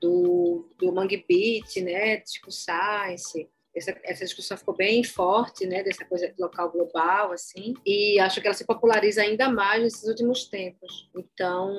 do, 0.00 0.68
do 0.78 0.92
Mangue 0.92 1.24
Beat, 1.28 1.76
né, 1.82 2.18
Tipo 2.20 2.50
Science, 2.50 3.48
essa, 3.76 3.94
essa, 4.02 4.24
discussão 4.24 4.56
ficou 4.56 4.74
bem 4.74 5.04
forte, 5.04 5.66
né, 5.66 5.82
dessa 5.82 6.04
coisa 6.04 6.32
local 6.38 6.70
global, 6.70 7.32
assim, 7.32 7.74
e 7.84 8.18
acho 8.18 8.40
que 8.40 8.46
ela 8.46 8.56
se 8.56 8.64
populariza 8.64 9.20
ainda 9.20 9.50
mais 9.50 9.82
nesses 9.82 10.04
últimos 10.04 10.48
tempos. 10.48 11.10
Então, 11.14 11.74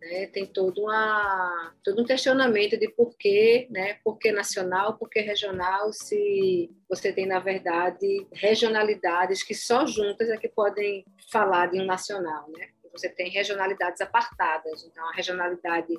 né, 0.00 0.26
tem 0.28 0.46
todo, 0.46 0.82
uma, 0.82 1.74
todo 1.82 2.00
um 2.00 2.04
questionamento 2.04 2.78
de 2.78 2.88
por 2.90 3.16
que, 3.16 3.66
né, 3.70 3.98
por 4.04 4.18
que 4.18 4.30
nacional, 4.30 4.96
por 4.96 5.10
que 5.10 5.20
regional, 5.20 5.92
se 5.92 6.70
você 6.88 7.12
tem, 7.12 7.26
na 7.26 7.40
verdade, 7.40 8.26
regionalidades 8.32 9.42
que 9.42 9.54
só 9.54 9.84
juntas 9.86 10.28
é 10.28 10.36
que 10.36 10.48
podem 10.48 11.04
falar 11.30 11.66
de 11.66 11.80
um 11.80 11.84
nacional, 11.84 12.48
né? 12.56 12.68
Você 12.92 13.08
tem 13.08 13.30
regionalidades 13.30 14.00
apartadas, 14.00 14.84
então 14.84 15.08
a 15.08 15.12
regionalidade 15.12 15.94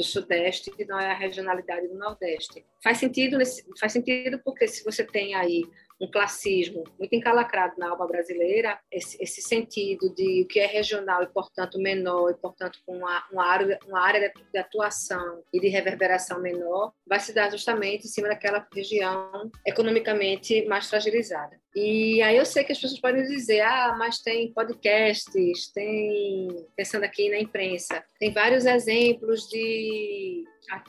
do 0.00 0.04
Sudeste 0.04 0.72
e 0.78 0.84
não 0.86 0.98
é 0.98 1.10
a 1.10 1.14
regionalidade 1.14 1.86
do 1.86 1.94
Nordeste. 1.94 2.64
Faz 2.82 2.96
sentido, 2.96 3.36
faz 3.78 3.92
sentido 3.92 4.40
porque 4.42 4.66
se 4.66 4.82
você 4.82 5.04
tem 5.04 5.34
aí 5.34 5.62
um 6.00 6.10
classismo 6.10 6.84
muito 6.98 7.14
encalacrado 7.14 7.74
na 7.78 7.90
alma 7.90 8.06
brasileira, 8.06 8.78
esse, 8.90 9.22
esse, 9.22 9.42
sentido 9.42 10.12
de 10.14 10.42
o 10.42 10.46
que 10.46 10.58
é 10.58 10.66
regional 10.66 11.22
e, 11.22 11.26
portanto, 11.26 11.78
menor, 11.78 12.30
e, 12.30 12.34
portanto, 12.34 12.78
com 12.86 12.96
uma, 12.96 13.22
uma, 13.30 13.44
área, 13.44 13.78
uma 13.86 14.00
área 14.00 14.32
de 14.52 14.58
atuação 14.58 15.42
e 15.52 15.60
de 15.60 15.68
reverberação 15.68 16.40
menor, 16.40 16.92
vai 17.06 17.20
se 17.20 17.34
dar 17.34 17.50
justamente 17.50 18.06
em 18.06 18.10
cima 18.10 18.28
daquela 18.28 18.66
região 18.72 19.50
economicamente 19.66 20.64
mais 20.66 20.88
fragilizada. 20.88 21.60
E 21.74 22.20
aí 22.22 22.36
eu 22.36 22.44
sei 22.44 22.64
que 22.64 22.72
as 22.72 22.80
pessoas 22.80 23.00
podem 23.00 23.22
dizer, 23.26 23.60
ah, 23.60 23.94
mas 23.96 24.18
tem 24.18 24.52
podcasts, 24.52 25.70
tem, 25.72 26.48
pensando 26.74 27.04
aqui 27.04 27.28
na 27.28 27.38
imprensa, 27.38 28.02
tem 28.18 28.32
vários 28.32 28.64
exemplos 28.64 29.48
de, 29.48 30.44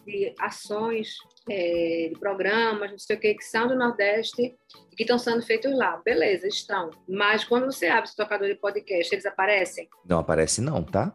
de 0.05 0.33
ações, 0.39 1.15
é, 1.49 2.09
de 2.13 2.19
programas, 2.19 2.91
não 2.91 2.99
sei 2.99 3.15
o 3.15 3.19
que, 3.19 3.33
que 3.33 3.43
são 3.43 3.67
do 3.67 3.75
Nordeste 3.75 4.55
e 4.91 4.95
que 4.95 5.03
estão 5.03 5.17
sendo 5.17 5.41
feitos 5.41 5.75
lá. 5.75 6.01
Beleza, 6.03 6.47
estão. 6.47 6.91
Mas 7.07 7.43
quando 7.43 7.65
você 7.65 7.87
abre 7.87 8.05
esse 8.05 8.15
tocador 8.15 8.47
de 8.47 8.55
podcast, 8.55 9.13
eles 9.13 9.25
aparecem? 9.25 9.89
Não 10.05 10.19
aparece 10.19 10.61
não, 10.61 10.83
tá? 10.83 11.13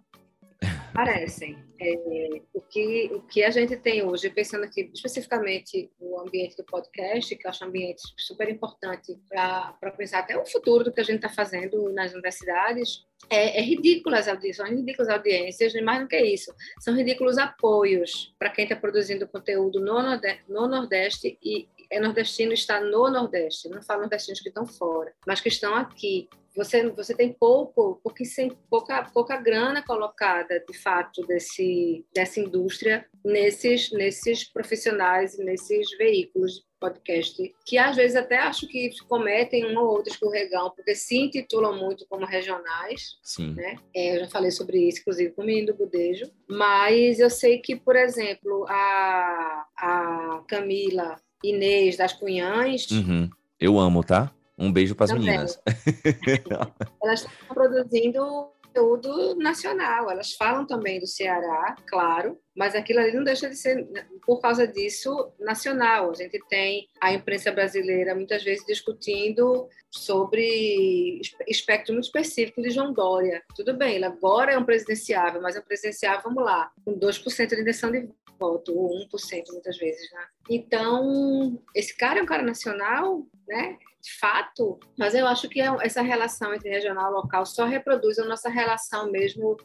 Aparecem. 0.96 1.59
É, 1.78 1.94
o, 2.54 2.61
que, 2.62 3.11
o 3.12 3.20
que 3.20 3.44
a 3.44 3.50
gente 3.50 3.76
tem 3.76 4.02
hoje, 4.02 4.30
pensando 4.30 4.64
aqui 4.64 4.90
especificamente 4.94 5.90
no 6.00 6.20
ambiente 6.20 6.56
do 6.56 6.64
podcast, 6.64 7.37
que 7.37 7.46
eu 7.46 7.50
acho 7.50 7.64
um 7.64 7.68
ambiente 7.68 8.00
super 8.16 8.48
importante 8.48 9.14
para 9.28 9.90
pensar 9.94 10.20
até 10.20 10.38
o 10.38 10.46
futuro 10.46 10.85
do 10.85 10.92
que 10.92 11.00
a 11.00 11.04
gente 11.04 11.16
está 11.16 11.28
fazendo 11.28 11.92
nas 11.92 12.12
universidades, 12.12 13.04
é, 13.28 13.59
é 13.59 13.62
ridículo 13.62 14.16
as 14.16 14.26
audiências, 14.26 14.66
são 14.66 14.74
ridículas 14.74 15.09
audiências, 15.11 15.74
mais 15.82 16.00
do 16.00 16.09
que 16.09 16.18
isso, 16.18 16.54
são 16.80 16.94
ridículos 16.96 17.37
apoios 17.37 18.35
para 18.38 18.50
quem 18.50 18.64
está 18.64 18.76
produzindo 18.76 19.28
conteúdo 19.28 19.78
no 19.80 20.02
Nordeste, 20.02 20.44
no 20.48 20.66
Nordeste 20.66 21.38
e 21.42 21.68
é 21.90 22.01
nordestino 22.01 22.53
está 22.53 22.81
no 22.81 23.11
Nordeste, 23.11 23.68
não 23.68 23.83
falo 23.83 24.01
nordestinos 24.01 24.40
que 24.40 24.49
estão 24.49 24.66
fora, 24.66 25.12
mas 25.27 25.40
que 25.40 25.49
estão 25.49 25.75
aqui. 25.75 26.29
Você, 26.57 26.88
você 26.88 27.14
tem 27.14 27.35
pouco, 27.35 28.01
porque 28.03 28.25
sem 28.25 28.49
pouca, 28.70 29.05
pouca 29.12 29.37
grana 29.37 29.83
colocada, 29.83 30.65
de 30.67 30.79
fato, 30.79 31.21
desse, 31.27 32.06
dessa 32.15 32.40
indústria 32.40 33.06
nesses, 33.23 33.90
nesses 33.90 34.44
profissionais, 34.44 35.37
nesses 35.37 35.90
veículos 35.98 36.65
podcast, 36.79 37.54
que 37.65 37.79
às 37.79 37.96
vezes 37.96 38.17
até 38.17 38.38
acho 38.38 38.69
que 38.69 38.90
cometem 39.08 39.67
um 39.67 39.79
ou 39.79 39.87
outro 39.87 40.13
escorregão, 40.13 40.71
porque 40.71 40.94
se 40.94 41.17
intitulam 41.17 41.77
muito 41.77 42.06
como 42.06 42.27
regionais. 42.27 43.19
Sim. 43.23 43.54
Né? 43.54 43.77
É, 43.94 44.17
eu 44.17 44.21
já 44.21 44.29
falei 44.29 44.50
sobre 44.50 44.87
isso, 44.87 45.00
inclusive, 45.00 45.33
com 45.33 45.42
o 45.42 45.46
menino 45.46 45.69
do 45.69 45.75
Budejo. 45.75 46.31
Mas 46.48 47.19
eu 47.19 47.31
sei 47.31 47.58
que, 47.58 47.75
por 47.77 47.96
exemplo, 47.96 48.67
a, 48.69 49.67
a 49.77 50.44
Camila 50.46 51.21
Inês 51.42 51.96
das 51.96 52.12
Cunhães. 52.12 52.90
Uhum. 52.90 53.28
Eu 53.58 53.78
amo, 53.78 54.02
tá? 54.04 54.30
Um 54.58 54.72
beijo 54.72 54.94
para 54.94 55.04
as 55.04 55.12
meninas. 55.12 55.60
Elas 57.02 57.20
estão 57.20 57.54
produzindo 57.54 58.50
conteúdo 58.76 59.34
nacional. 59.37 60.10
Elas 60.10 60.32
falam 60.32 60.66
também 60.66 61.00
do 61.00 61.06
Ceará, 61.06 61.74
claro, 61.87 62.38
mas 62.54 62.74
aquilo 62.74 63.00
ali 63.00 63.12
não 63.12 63.24
deixa 63.24 63.48
de 63.48 63.56
ser, 63.56 63.87
por 64.24 64.40
causa 64.40 64.66
disso, 64.66 65.32
nacional. 65.40 66.10
A 66.10 66.14
gente 66.14 66.38
tem 66.48 66.88
a 67.00 67.12
imprensa 67.12 67.50
brasileira 67.50 68.14
muitas 68.14 68.44
vezes 68.44 68.66
discutindo 68.66 69.68
sobre 69.90 71.20
espectro 71.48 71.94
muito 71.94 72.04
específico 72.04 72.60
de 72.60 72.70
João 72.70 72.92
Dória. 72.92 73.42
Tudo 73.54 73.74
bem, 73.74 73.96
ele 73.96 74.04
agora 74.04 74.52
é 74.52 74.58
um 74.58 74.64
presidenciável, 74.64 75.40
mas 75.40 75.56
é 75.56 75.60
um 75.60 75.64
presidenciável, 75.64 76.22
vamos 76.24 76.44
lá, 76.44 76.70
com 76.84 76.98
2% 76.98 77.48
de 77.48 77.60
intenção 77.60 77.90
de 77.90 78.08
voto, 78.38 78.76
ou 78.76 78.90
1% 79.08 79.44
muitas 79.52 79.76
vezes, 79.78 80.10
né? 80.12 80.26
Então, 80.48 81.62
esse 81.74 81.96
cara 81.96 82.20
é 82.20 82.22
um 82.22 82.26
cara 82.26 82.42
nacional, 82.42 83.26
né? 83.46 83.78
De 84.02 84.12
fato, 84.18 84.78
mas 84.96 85.14
eu 85.14 85.26
acho 85.26 85.48
que 85.48 85.60
é 85.60 85.66
essa 85.82 86.00
relação 86.00 86.54
entre 86.54 86.70
regional 86.70 87.10
e 87.10 87.14
local 87.14 87.44
só 87.44 87.64
reproduz 87.64 88.18
a 88.18 88.24
nossa 88.24 88.48
relação 88.48 89.10
mesmo 89.10 89.56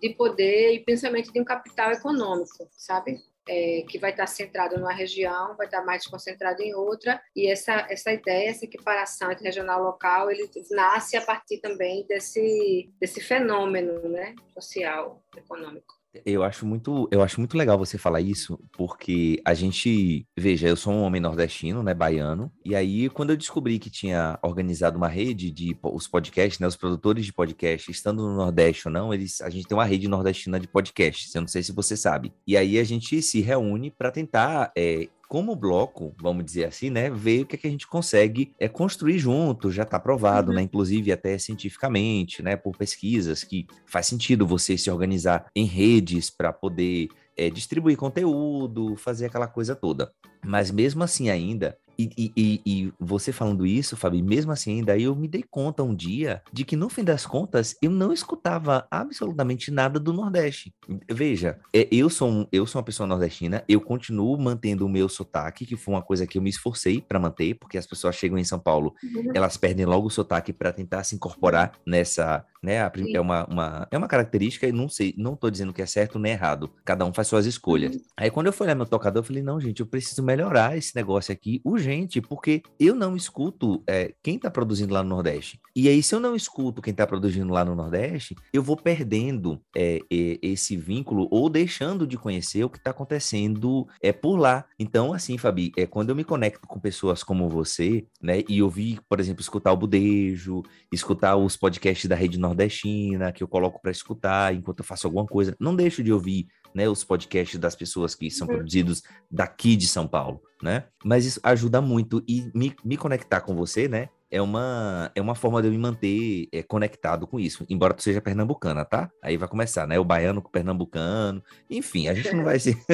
de 0.00 0.10
poder 0.10 0.74
e 0.74 0.84
principalmente 0.84 1.32
de 1.32 1.40
um 1.40 1.44
capital 1.44 1.90
econômico, 1.90 2.68
sabe? 2.76 3.18
É, 3.50 3.82
que 3.88 3.98
vai 3.98 4.10
estar 4.10 4.26
centrado 4.26 4.76
numa 4.76 4.92
região, 4.92 5.56
vai 5.56 5.66
estar 5.66 5.82
mais 5.82 6.06
concentrado 6.06 6.62
em 6.62 6.74
outra, 6.74 7.20
e 7.34 7.50
essa, 7.50 7.86
essa 7.88 8.12
ideia, 8.12 8.50
essa 8.50 8.66
equiparação 8.66 9.32
entre 9.32 9.44
regional 9.44 9.80
e 9.80 9.84
local, 9.84 10.30
ele 10.30 10.50
nasce 10.70 11.16
a 11.16 11.24
partir 11.24 11.58
também 11.58 12.06
desse, 12.06 12.92
desse 13.00 13.22
fenômeno 13.22 14.06
né, 14.06 14.34
social, 14.52 15.24
econômico. 15.34 15.97
Eu 16.24 16.42
acho 16.42 16.66
muito, 16.66 17.08
eu 17.10 17.22
acho 17.22 17.40
muito 17.40 17.56
legal 17.56 17.78
você 17.78 17.98
falar 17.98 18.20
isso, 18.20 18.58
porque 18.72 19.40
a 19.44 19.54
gente, 19.54 20.26
veja, 20.36 20.68
eu 20.68 20.76
sou 20.76 20.92
um 20.92 21.02
homem 21.02 21.20
nordestino, 21.20 21.82
né, 21.82 21.94
baiano, 21.94 22.50
e 22.64 22.74
aí 22.74 23.08
quando 23.08 23.30
eu 23.30 23.36
descobri 23.36 23.78
que 23.78 23.90
tinha 23.90 24.38
organizado 24.42 24.96
uma 24.96 25.08
rede 25.08 25.50
de 25.50 25.76
os 25.82 26.08
podcasts, 26.08 26.58
né, 26.58 26.66
os 26.66 26.76
produtores 26.76 27.24
de 27.24 27.32
podcast, 27.32 27.90
estando 27.90 28.22
no 28.22 28.36
Nordeste 28.36 28.88
ou 28.88 28.92
não, 28.92 29.12
eles, 29.12 29.40
a 29.40 29.50
gente 29.50 29.66
tem 29.66 29.76
uma 29.76 29.84
rede 29.84 30.08
nordestina 30.08 30.58
de 30.58 30.68
podcasts, 30.68 31.34
eu 31.34 31.40
não 31.40 31.48
sei 31.48 31.62
se 31.62 31.72
você 31.72 31.96
sabe. 31.96 32.32
E 32.46 32.56
aí 32.56 32.78
a 32.78 32.84
gente 32.84 33.20
se 33.22 33.40
reúne 33.40 33.90
para 33.90 34.10
tentar 34.10 34.72
é, 34.76 35.08
como 35.28 35.54
bloco, 35.54 36.14
vamos 36.18 36.44
dizer 36.44 36.64
assim, 36.64 36.88
né, 36.88 37.10
ver 37.10 37.42
o 37.42 37.46
que, 37.46 37.54
é 37.54 37.58
que 37.58 37.66
a 37.66 37.70
gente 37.70 37.86
consegue 37.86 38.54
é, 38.58 38.66
construir 38.66 39.18
junto, 39.18 39.70
já 39.70 39.82
está 39.82 40.00
provado, 40.00 40.50
uhum. 40.50 40.56
né, 40.56 40.62
inclusive 40.62 41.12
até 41.12 41.36
cientificamente, 41.36 42.42
né, 42.42 42.56
por 42.56 42.74
pesquisas, 42.76 43.44
que 43.44 43.66
faz 43.84 44.06
sentido 44.06 44.46
você 44.46 44.78
se 44.78 44.90
organizar 44.90 45.46
em 45.54 45.66
redes 45.66 46.30
para 46.30 46.50
poder 46.50 47.08
é, 47.36 47.50
distribuir 47.50 47.98
conteúdo, 47.98 48.96
fazer 48.96 49.26
aquela 49.26 49.46
coisa 49.46 49.76
toda. 49.76 50.10
Mas 50.44 50.70
mesmo 50.70 51.04
assim 51.04 51.28
ainda, 51.28 51.76
e, 51.98 52.32
e, 52.36 52.62
e, 52.64 52.92
você 52.98 53.32
falando 53.32 53.66
isso, 53.66 53.96
Fabi, 53.96 54.22
mesmo 54.22 54.52
assim, 54.52 54.84
daí 54.84 55.02
eu 55.02 55.16
me 55.16 55.26
dei 55.26 55.42
conta 55.42 55.82
um 55.82 55.92
dia 55.92 56.40
de 56.52 56.64
que 56.64 56.76
no 56.76 56.88
fim 56.88 57.02
das 57.02 57.26
contas 57.26 57.76
eu 57.82 57.90
não 57.90 58.12
escutava 58.12 58.86
absolutamente 58.88 59.72
nada 59.72 59.98
do 59.98 60.12
Nordeste. 60.12 60.72
Veja, 61.10 61.58
é, 61.74 61.88
eu 61.90 62.08
sou, 62.08 62.30
um, 62.30 62.46
eu 62.52 62.64
sou 62.66 62.78
uma 62.78 62.84
pessoa 62.84 63.06
nordestina, 63.06 63.64
eu 63.68 63.80
continuo 63.80 64.38
mantendo 64.38 64.86
o 64.86 64.88
meu 64.88 65.08
sotaque, 65.08 65.66
que 65.66 65.74
foi 65.74 65.94
uma 65.94 66.02
coisa 66.02 66.24
que 66.24 66.38
eu 66.38 66.42
me 66.42 66.50
esforcei 66.50 67.00
para 67.00 67.18
manter, 67.18 67.54
porque 67.54 67.76
as 67.76 67.86
pessoas 67.86 68.14
chegam 68.14 68.38
em 68.38 68.44
São 68.44 68.60
Paulo, 68.60 68.94
uhum. 69.02 69.32
elas 69.34 69.56
perdem 69.56 69.84
logo 69.84 70.06
o 70.06 70.10
sotaque 70.10 70.52
para 70.52 70.72
tentar 70.72 71.02
se 71.02 71.16
incorporar 71.16 71.72
nessa, 71.84 72.44
né? 72.62 72.80
A, 72.80 72.92
é 73.12 73.20
uma, 73.20 73.44
uma, 73.46 73.88
é 73.90 73.98
uma 73.98 74.06
característica 74.06 74.68
e 74.68 74.72
não 74.72 74.88
sei, 74.88 75.14
não 75.18 75.34
tô 75.34 75.50
dizendo 75.50 75.72
que 75.72 75.82
é 75.82 75.86
certo 75.86 76.16
nem 76.16 76.32
errado. 76.32 76.70
Cada 76.84 77.04
um 77.04 77.12
faz 77.12 77.26
suas 77.26 77.44
escolhas. 77.44 77.96
Uhum. 77.96 78.02
Aí 78.16 78.30
quando 78.30 78.46
eu 78.46 78.52
fui 78.52 78.66
olhar 78.66 78.76
meu 78.76 78.86
tocador, 78.86 79.20
eu 79.20 79.26
falei, 79.26 79.42
não, 79.42 79.60
gente, 79.60 79.80
eu 79.80 79.86
preciso 79.86 80.22
melhorar 80.22 80.76
esse 80.76 80.94
negócio 80.94 81.32
aqui 81.32 81.60
urgente 81.64 81.87
gente, 81.88 82.20
porque 82.20 82.62
eu 82.78 82.94
não 82.94 83.16
escuto 83.16 83.82
é, 83.86 84.14
quem 84.22 84.36
está 84.36 84.50
produzindo 84.50 84.92
lá 84.92 85.02
no 85.02 85.08
Nordeste. 85.08 85.60
E 85.74 85.88
aí, 85.88 86.02
se 86.02 86.14
eu 86.14 86.20
não 86.20 86.34
escuto 86.34 86.82
quem 86.82 86.90
está 86.90 87.06
produzindo 87.06 87.52
lá 87.52 87.64
no 87.64 87.74
Nordeste, 87.74 88.34
eu 88.52 88.62
vou 88.62 88.76
perdendo 88.76 89.60
é, 89.76 90.00
é, 90.10 90.38
esse 90.42 90.76
vínculo 90.76 91.28
ou 91.30 91.48
deixando 91.48 92.06
de 92.06 92.16
conhecer 92.18 92.64
o 92.64 92.70
que 92.70 92.78
está 92.78 92.90
acontecendo 92.90 93.86
é, 94.02 94.12
por 94.12 94.36
lá. 94.36 94.64
Então, 94.78 95.12
assim, 95.12 95.38
Fabi, 95.38 95.72
é, 95.76 95.86
quando 95.86 96.10
eu 96.10 96.16
me 96.16 96.24
conecto 96.24 96.66
com 96.66 96.80
pessoas 96.80 97.22
como 97.22 97.48
você, 97.48 98.06
né, 98.22 98.42
e 98.48 98.58
eu 98.58 98.68
vi, 98.68 98.98
por 99.08 99.20
exemplo, 99.20 99.40
escutar 99.40 99.72
o 99.72 99.76
Budejo, 99.76 100.62
escutar 100.92 101.36
os 101.36 101.56
podcasts 101.56 102.08
da 102.08 102.16
Rede 102.16 102.38
Nordestina, 102.38 103.32
que 103.32 103.42
eu 103.42 103.48
coloco 103.48 103.80
para 103.80 103.90
escutar 103.90 104.54
enquanto 104.54 104.80
eu 104.80 104.84
faço 104.84 105.06
alguma 105.06 105.26
coisa, 105.26 105.56
não 105.58 105.74
deixo 105.74 106.02
de 106.02 106.12
ouvir 106.12 106.48
né, 106.78 106.88
os 106.88 107.02
podcasts 107.02 107.58
das 107.58 107.74
pessoas 107.74 108.14
que 108.14 108.30
são 108.30 108.46
uhum. 108.46 108.54
produzidos 108.54 109.02
daqui 109.28 109.74
de 109.74 109.88
São 109.88 110.06
Paulo, 110.06 110.40
né? 110.62 110.84
Mas 111.04 111.26
isso 111.26 111.40
ajuda 111.42 111.80
muito 111.80 112.22
e 112.28 112.48
me, 112.54 112.72
me 112.84 112.96
conectar 112.96 113.40
com 113.40 113.56
você, 113.56 113.88
né? 113.88 114.08
É 114.30 114.40
uma, 114.40 115.10
é 115.12 115.20
uma 115.20 115.34
forma 115.34 115.60
de 115.60 115.66
eu 115.66 115.72
me 115.72 115.78
manter 115.78 116.48
é, 116.52 116.62
conectado 116.62 117.26
com 117.26 117.40
isso, 117.40 117.66
embora 117.68 117.94
tu 117.94 118.02
seja 118.02 118.20
pernambucana, 118.20 118.84
tá? 118.84 119.10
Aí 119.20 119.36
vai 119.36 119.48
começar, 119.48 119.88
né? 119.88 119.98
O 119.98 120.04
baiano 120.04 120.40
com 120.40 120.48
o 120.48 120.52
pernambucano, 120.52 121.42
enfim, 121.68 122.06
a 122.06 122.14
gente 122.14 122.32
não 122.32 122.44
vai 122.44 122.60
ser. 122.60 122.78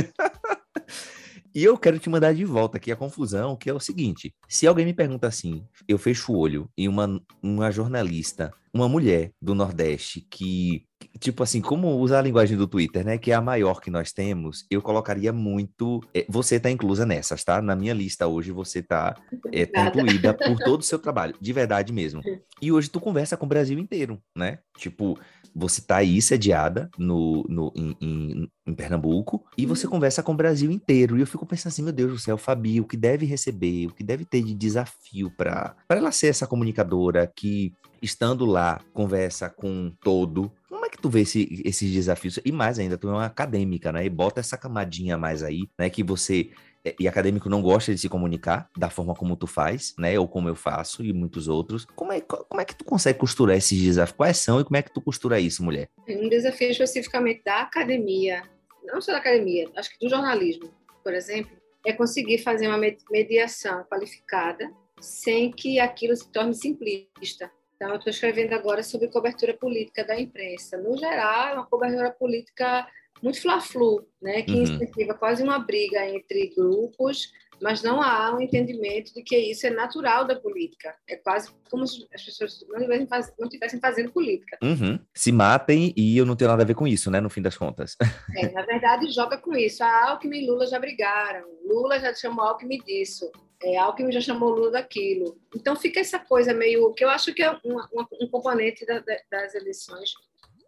E 1.57 1.63
eu 1.63 1.79
quero 1.79 2.01
te 2.01 2.11
mandar 2.11 2.35
de 2.35 2.45
volta 2.45 2.79
aqui 2.79 2.91
a 2.91 2.97
confusão, 2.97 3.55
que 3.55 3.71
é 3.71 3.73
o 3.73 3.79
seguinte: 3.79 4.35
se 4.49 4.67
alguém 4.67 4.85
me 4.85 4.93
pergunta 4.93 5.29
assim, 5.29 5.65
eu 5.87 5.97
fecho 5.99 6.33
o 6.33 6.37
olho 6.37 6.69
e 6.77 6.89
uma, 6.89 7.23
uma 7.41 7.71
jornalista, 7.71 8.53
uma 8.75 8.89
mulher 8.89 9.31
do 9.41 9.55
Nordeste 9.55 10.27
que 10.29 10.85
tipo 11.19 11.43
assim, 11.43 11.61
como 11.61 11.97
usar 11.99 12.19
a 12.19 12.23
linguagem 12.23 12.57
do 12.57 12.67
Twitter, 12.67 13.05
né? 13.05 13.19
Que 13.19 13.31
é 13.31 13.35
a 13.35 13.41
maior 13.41 13.81
que 13.81 13.91
nós 13.91 14.13
temos, 14.13 14.67
eu 14.71 14.83
colocaria 14.83 15.33
muito. 15.33 16.03
É, 16.15 16.25
você 16.29 16.59
tá 16.59 16.71
inclusa 16.71 17.07
nessas, 17.07 17.45
tá? 17.45 17.61
Na 17.63 17.77
minha 17.77 17.95
lista 17.95 18.27
hoje 18.27 18.51
você 18.51 18.83
tá, 18.83 19.15
é, 19.53 19.67
tá 19.67 19.87
incluída 19.87 20.35
por 20.35 20.59
todo 20.59 20.81
o 20.81 20.85
seu 20.85 20.99
trabalho, 21.01 21.35
de 21.41 21.53
verdade 21.53 21.93
mesmo. 21.93 22.23
E 22.61 22.73
hoje 22.73 22.89
tu 22.89 23.01
conversa 23.01 23.37
com 23.37 23.47
o 23.47 23.49
Brasil 23.49 23.79
inteiro, 23.79 24.21
né? 24.37 24.59
Tipo, 24.77 25.19
você 25.55 25.81
tá 25.81 25.97
aí 25.99 26.21
sediada 26.21 26.91
no, 26.99 27.45
no, 27.49 27.73
em, 27.77 27.97
em, 28.01 28.51
em 28.67 28.75
Pernambuco 28.75 29.45
e 29.57 29.65
você 29.65 29.87
uhum. 29.87 29.93
conversa 29.93 30.23
com 30.23 30.33
o 30.33 30.37
Brasil 30.37 30.71
inteiro. 30.71 31.17
E 31.17 31.21
eu 31.21 31.27
fico 31.27 31.47
pensando 31.47 31.71
assim, 31.71 31.83
meu 31.83 31.93
Deus 31.93 32.13
do 32.13 32.19
céu, 32.19 32.37
Fabi, 32.37 32.81
o 32.81 32.85
que 32.85 32.97
deve 32.97 33.25
receber, 33.25 33.87
o 33.87 33.95
que 33.95 34.03
deve 34.03 34.25
ter 34.25 34.43
de 34.43 34.53
desafio 34.53 35.31
para 35.31 35.77
ela 35.89 36.11
ser 36.11 36.27
essa 36.27 36.47
comunicadora 36.47 37.31
que, 37.37 37.73
estando 38.05 38.45
lá, 38.45 38.81
conversa 38.93 39.49
com 39.49 39.93
todo 40.01 40.53
como 40.85 40.87
é 40.87 40.91
que 40.91 41.01
tu 41.01 41.09
vê 41.09 41.23
esse, 41.23 41.63
esses 41.65 41.91
desafios? 41.91 42.39
E 42.45 42.53
mais 42.53 42.79
ainda, 42.79 42.99
tu 42.99 43.09
é 43.09 43.13
uma 43.13 43.25
acadêmica, 43.25 43.91
né? 43.91 44.05
E 44.05 44.11
bota 44.11 44.41
essa 44.41 44.59
camadinha 44.59 45.17
mais 45.17 45.43
aí, 45.43 45.67
né? 45.79 45.89
Que 45.89 46.03
você 46.03 46.51
é, 46.85 46.95
e 47.01 47.09
acadêmico 47.09 47.49
não 47.49 47.63
gosta 47.63 47.95
de 47.95 47.99
se 47.99 48.09
comunicar 48.09 48.69
da 48.77 48.91
forma 48.91 49.15
como 49.15 49.35
tu 49.35 49.47
faz, 49.47 49.95
né? 49.99 50.19
Ou 50.19 50.29
como 50.29 50.49
eu 50.49 50.55
faço 50.55 51.03
e 51.03 51.11
muitos 51.11 51.49
outros. 51.49 51.87
Como 51.97 52.13
é, 52.13 52.21
como 52.21 52.61
é 52.61 52.65
que 52.67 52.77
tu 52.77 52.85
consegue 52.85 53.19
costurar 53.19 53.57
esses 53.57 53.81
desafios? 53.81 54.17
Quais 54.17 54.37
são 54.37 54.61
e 54.61 54.65
como 54.65 54.77
é 54.77 54.83
que 54.83 54.93
tu 54.93 55.01
costura 55.01 55.41
isso, 55.41 55.65
mulher? 55.65 55.89
Um 56.07 56.29
desafio 56.29 56.71
especificamente 56.71 57.43
da 57.43 57.63
academia, 57.63 58.43
não 58.85 59.01
só 59.01 59.13
da 59.13 59.19
academia, 59.19 59.71
acho 59.77 59.91
que 59.91 60.05
do 60.05 60.11
jornalismo, 60.11 60.71
por 61.03 61.15
exemplo, 61.15 61.57
é 61.87 61.95
conseguir 61.95 62.39
fazer 62.39 62.69
uma 62.69 62.79
mediação 63.11 63.85
qualificada 63.85 64.71
sem 65.01 65.51
que 65.51 65.81
aquilo 65.81 66.15
se 66.15 66.31
torne 66.31 66.55
simplista. 66.55 67.51
Então, 67.85 67.93
eu 67.93 67.99
estou 67.99 68.11
escrevendo 68.11 68.55
agora 68.55 68.83
sobre 68.83 69.09
cobertura 69.09 69.53
política 69.53 70.03
da 70.05 70.19
imprensa. 70.19 70.79
No 70.79 70.97
geral, 70.97 71.49
é 71.49 71.53
uma 71.53 71.67
cobertura 71.67 72.11
política 72.11 72.87
muito 73.23 73.43
fla-flu, 73.43 74.07
né, 74.23 74.43
que 74.43 74.53
uhum. 74.53 74.63
incentiva 74.63 75.15
quase 75.15 75.43
uma 75.43 75.59
briga 75.59 76.09
entre 76.09 76.53
grupos 76.57 77.31
mas 77.63 77.83
não 77.83 78.03
há 78.03 78.35
um 78.35 78.41
entendimento 78.41 79.15
de 79.15 79.23
que 79.23 79.37
isso 79.37 79.67
é 79.67 79.71
natural 79.71 80.27
da 80.27 80.37
política. 80.37 80.95
É 81.09 81.17
quase 81.17 81.51
como 81.71 81.87
se 81.87 82.07
as 82.15 82.23
pessoas 82.23 82.65
não 82.69 82.77
estivessem, 82.77 83.07
faz, 83.07 83.33
não 83.39 83.47
estivessem 83.47 83.81
fazendo 83.81 84.13
política. 84.13 84.59
Uhum. 84.63 84.99
Se 85.15 85.33
matem 85.33 85.93
e 85.97 86.17
eu 86.17 86.27
não 86.27 86.37
tenho 86.37 86.51
nada 86.51 86.63
a 86.63 86.67
ver 86.67 86.75
com 86.75 86.87
isso, 86.87 87.11
né? 87.11 87.21
No 87.21 87.31
fim 87.31 87.43
das 87.43 87.57
contas. 87.57 87.97
É, 88.37 88.51
na 88.51 88.63
verdade, 88.63 89.11
joga 89.11 89.39
com 89.39 89.55
isso. 89.55 89.83
A 89.83 90.11
Alckmin 90.11 90.43
e 90.43 90.47
Lula 90.47 90.67
já 90.67 90.79
brigaram. 90.79 91.47
Lula 91.67 91.99
já 92.01 92.15
chamou 92.15 92.45
Alckmin 92.45 92.79
disso. 92.79 93.31
É, 93.63 93.77
Alckmin 93.77 94.13
já 94.13 94.21
chamou 94.21 94.51
Lula 94.51 94.73
daquilo. 94.73 95.39
Então 95.55 95.75
fica 95.77 96.01
essa 96.01 96.19
coisa 96.19 96.53
meio 96.53 96.93
que 96.95 97.05
eu 97.05 97.09
acho 97.09 97.33
que 97.35 97.43
é 97.43 97.51
um, 97.51 98.29
componente 98.31 98.85
da, 98.85 99.01
da, 99.01 99.17
das 99.31 99.55
eleições 99.55 100.13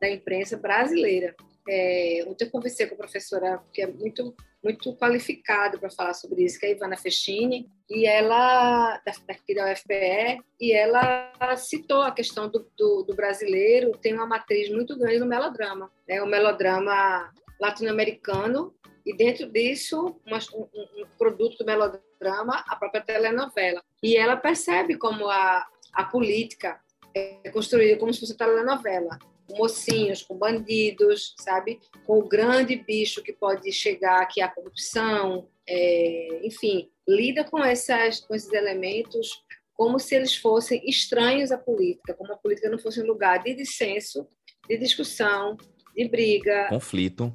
da 0.00 0.10
imprensa 0.10 0.56
brasileira. 0.56 1.34
É, 1.68 2.24
ontem 2.26 2.44
eu 2.44 2.50
conversei 2.50 2.86
com 2.86 2.94
a 2.94 2.98
professora 2.98 3.62
que 3.72 3.82
é 3.82 3.86
muito 3.86 4.34
muito 4.66 4.92
qualificada 4.96 5.78
para 5.78 5.90
falar 5.90 6.12
sobre 6.12 6.42
isso, 6.42 6.58
que 6.58 6.66
é 6.66 6.70
a 6.70 6.72
Ivana 6.72 6.96
Fechini, 6.96 7.70
e 7.88 8.04
ela 8.04 9.00
daqui 9.24 9.54
da 9.54 9.72
UFPE, 9.72 10.42
e 10.60 10.72
ela 10.72 11.32
citou 11.56 12.02
a 12.02 12.10
questão 12.10 12.48
do, 12.50 12.68
do, 12.76 13.04
do 13.04 13.14
brasileiro 13.14 13.92
tem 13.92 14.12
uma 14.12 14.26
matriz 14.26 14.68
muito 14.68 14.98
grande 14.98 15.20
no 15.20 15.26
melodrama, 15.26 15.88
né? 16.08 16.20
O 16.20 16.26
melodrama 16.26 17.32
latino-americano 17.60 18.74
e 19.06 19.16
dentro 19.16 19.50
disso 19.50 20.20
um, 20.26 20.34
um, 20.34 21.02
um, 21.02 21.06
produto 21.16 21.58
do 21.58 21.64
melodrama, 21.64 22.64
a 22.66 22.74
própria 22.74 23.00
telenovela. 23.00 23.80
E 24.02 24.16
ela 24.16 24.36
percebe 24.36 24.98
como 24.98 25.28
a, 25.28 25.64
a 25.92 26.04
política 26.04 26.80
é 27.14 27.48
construída 27.50 27.98
como 27.98 28.12
se 28.12 28.20
fosse 28.20 28.36
telenovela 28.36 29.18
com 29.46 29.58
mocinhos, 29.58 30.22
com 30.22 30.36
bandidos, 30.36 31.34
sabe? 31.38 31.78
Com 32.04 32.18
o 32.18 32.28
grande 32.28 32.74
bicho 32.76 33.22
que 33.22 33.32
pode 33.32 33.70
chegar, 33.70 34.26
que 34.26 34.40
é 34.40 34.44
a 34.44 34.48
corrupção, 34.48 35.48
é, 35.68 36.40
enfim, 36.44 36.90
lida 37.06 37.44
com, 37.44 37.62
essas, 37.62 38.20
com 38.20 38.34
esses 38.34 38.52
elementos 38.52 39.44
como 39.72 39.98
se 39.98 40.14
eles 40.14 40.34
fossem 40.34 40.82
estranhos 40.88 41.52
à 41.52 41.58
política, 41.58 42.14
como 42.14 42.32
a 42.32 42.36
política 42.36 42.70
não 42.70 42.78
fosse 42.78 43.00
um 43.00 43.06
lugar 43.06 43.42
de 43.42 43.54
dissenso, 43.54 44.26
de 44.66 44.76
discussão, 44.78 45.56
de 45.96 46.08
briga. 46.08 46.68
Conflito. 46.68 47.32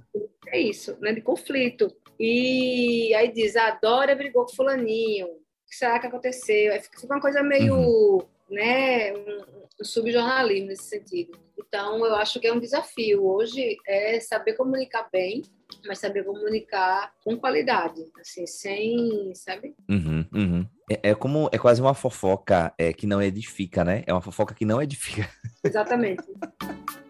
É 0.48 0.60
isso, 0.60 0.98
né? 1.02 1.14
de 1.14 1.22
conflito. 1.22 1.94
E 2.20 3.14
aí 3.16 3.32
diz, 3.32 3.56
a 3.56 3.72
Dória 3.72 4.16
brigou 4.16 4.46
com 4.46 4.54
fulaninho, 4.54 5.28
o 5.28 5.40
que 5.68 5.76
será 5.76 5.98
que 5.98 6.08
aconteceu? 6.08 6.72
Aí 6.72 6.80
fica 6.80 7.06
uma 7.06 7.20
coisa 7.20 7.42
meio, 7.42 7.76
uhum. 7.76 8.22
né, 8.50 9.14
um, 9.14 9.42
um 9.82 9.84
subjornalismo 9.84 10.68
nesse 10.68 10.84
sentido. 10.84 11.38
Então, 11.58 12.06
eu 12.06 12.16
acho 12.16 12.40
que 12.40 12.48
é 12.48 12.54
um 12.54 12.60
desafio 12.60 13.26
hoje 13.26 13.78
é 13.88 14.20
saber 14.20 14.54
comunicar 14.54 15.08
bem, 15.12 15.42
mas 15.88 16.00
saber 16.00 16.26
comunicar 16.26 17.14
com 17.24 17.38
qualidade, 17.38 18.06
assim, 18.20 18.46
sem, 18.46 19.34
sabe? 19.34 19.74
Uhum, 19.90 20.26
uhum. 20.34 20.68
É, 20.92 21.12
é, 21.12 21.16
como, 21.16 21.50
é 21.52 21.58
quase 21.58 21.82
uma 21.82 21.94
fofoca 21.94 22.74
é, 22.78 22.92
que 22.92 23.08
não 23.08 23.22
edifica, 23.22 23.86
né? 23.86 24.04
É 24.06 24.14
uma 24.14 24.22
fofoca 24.22 24.54
que 24.54 24.66
não 24.66 24.82
edifica. 24.82 25.30
Exatamente. 25.64 26.24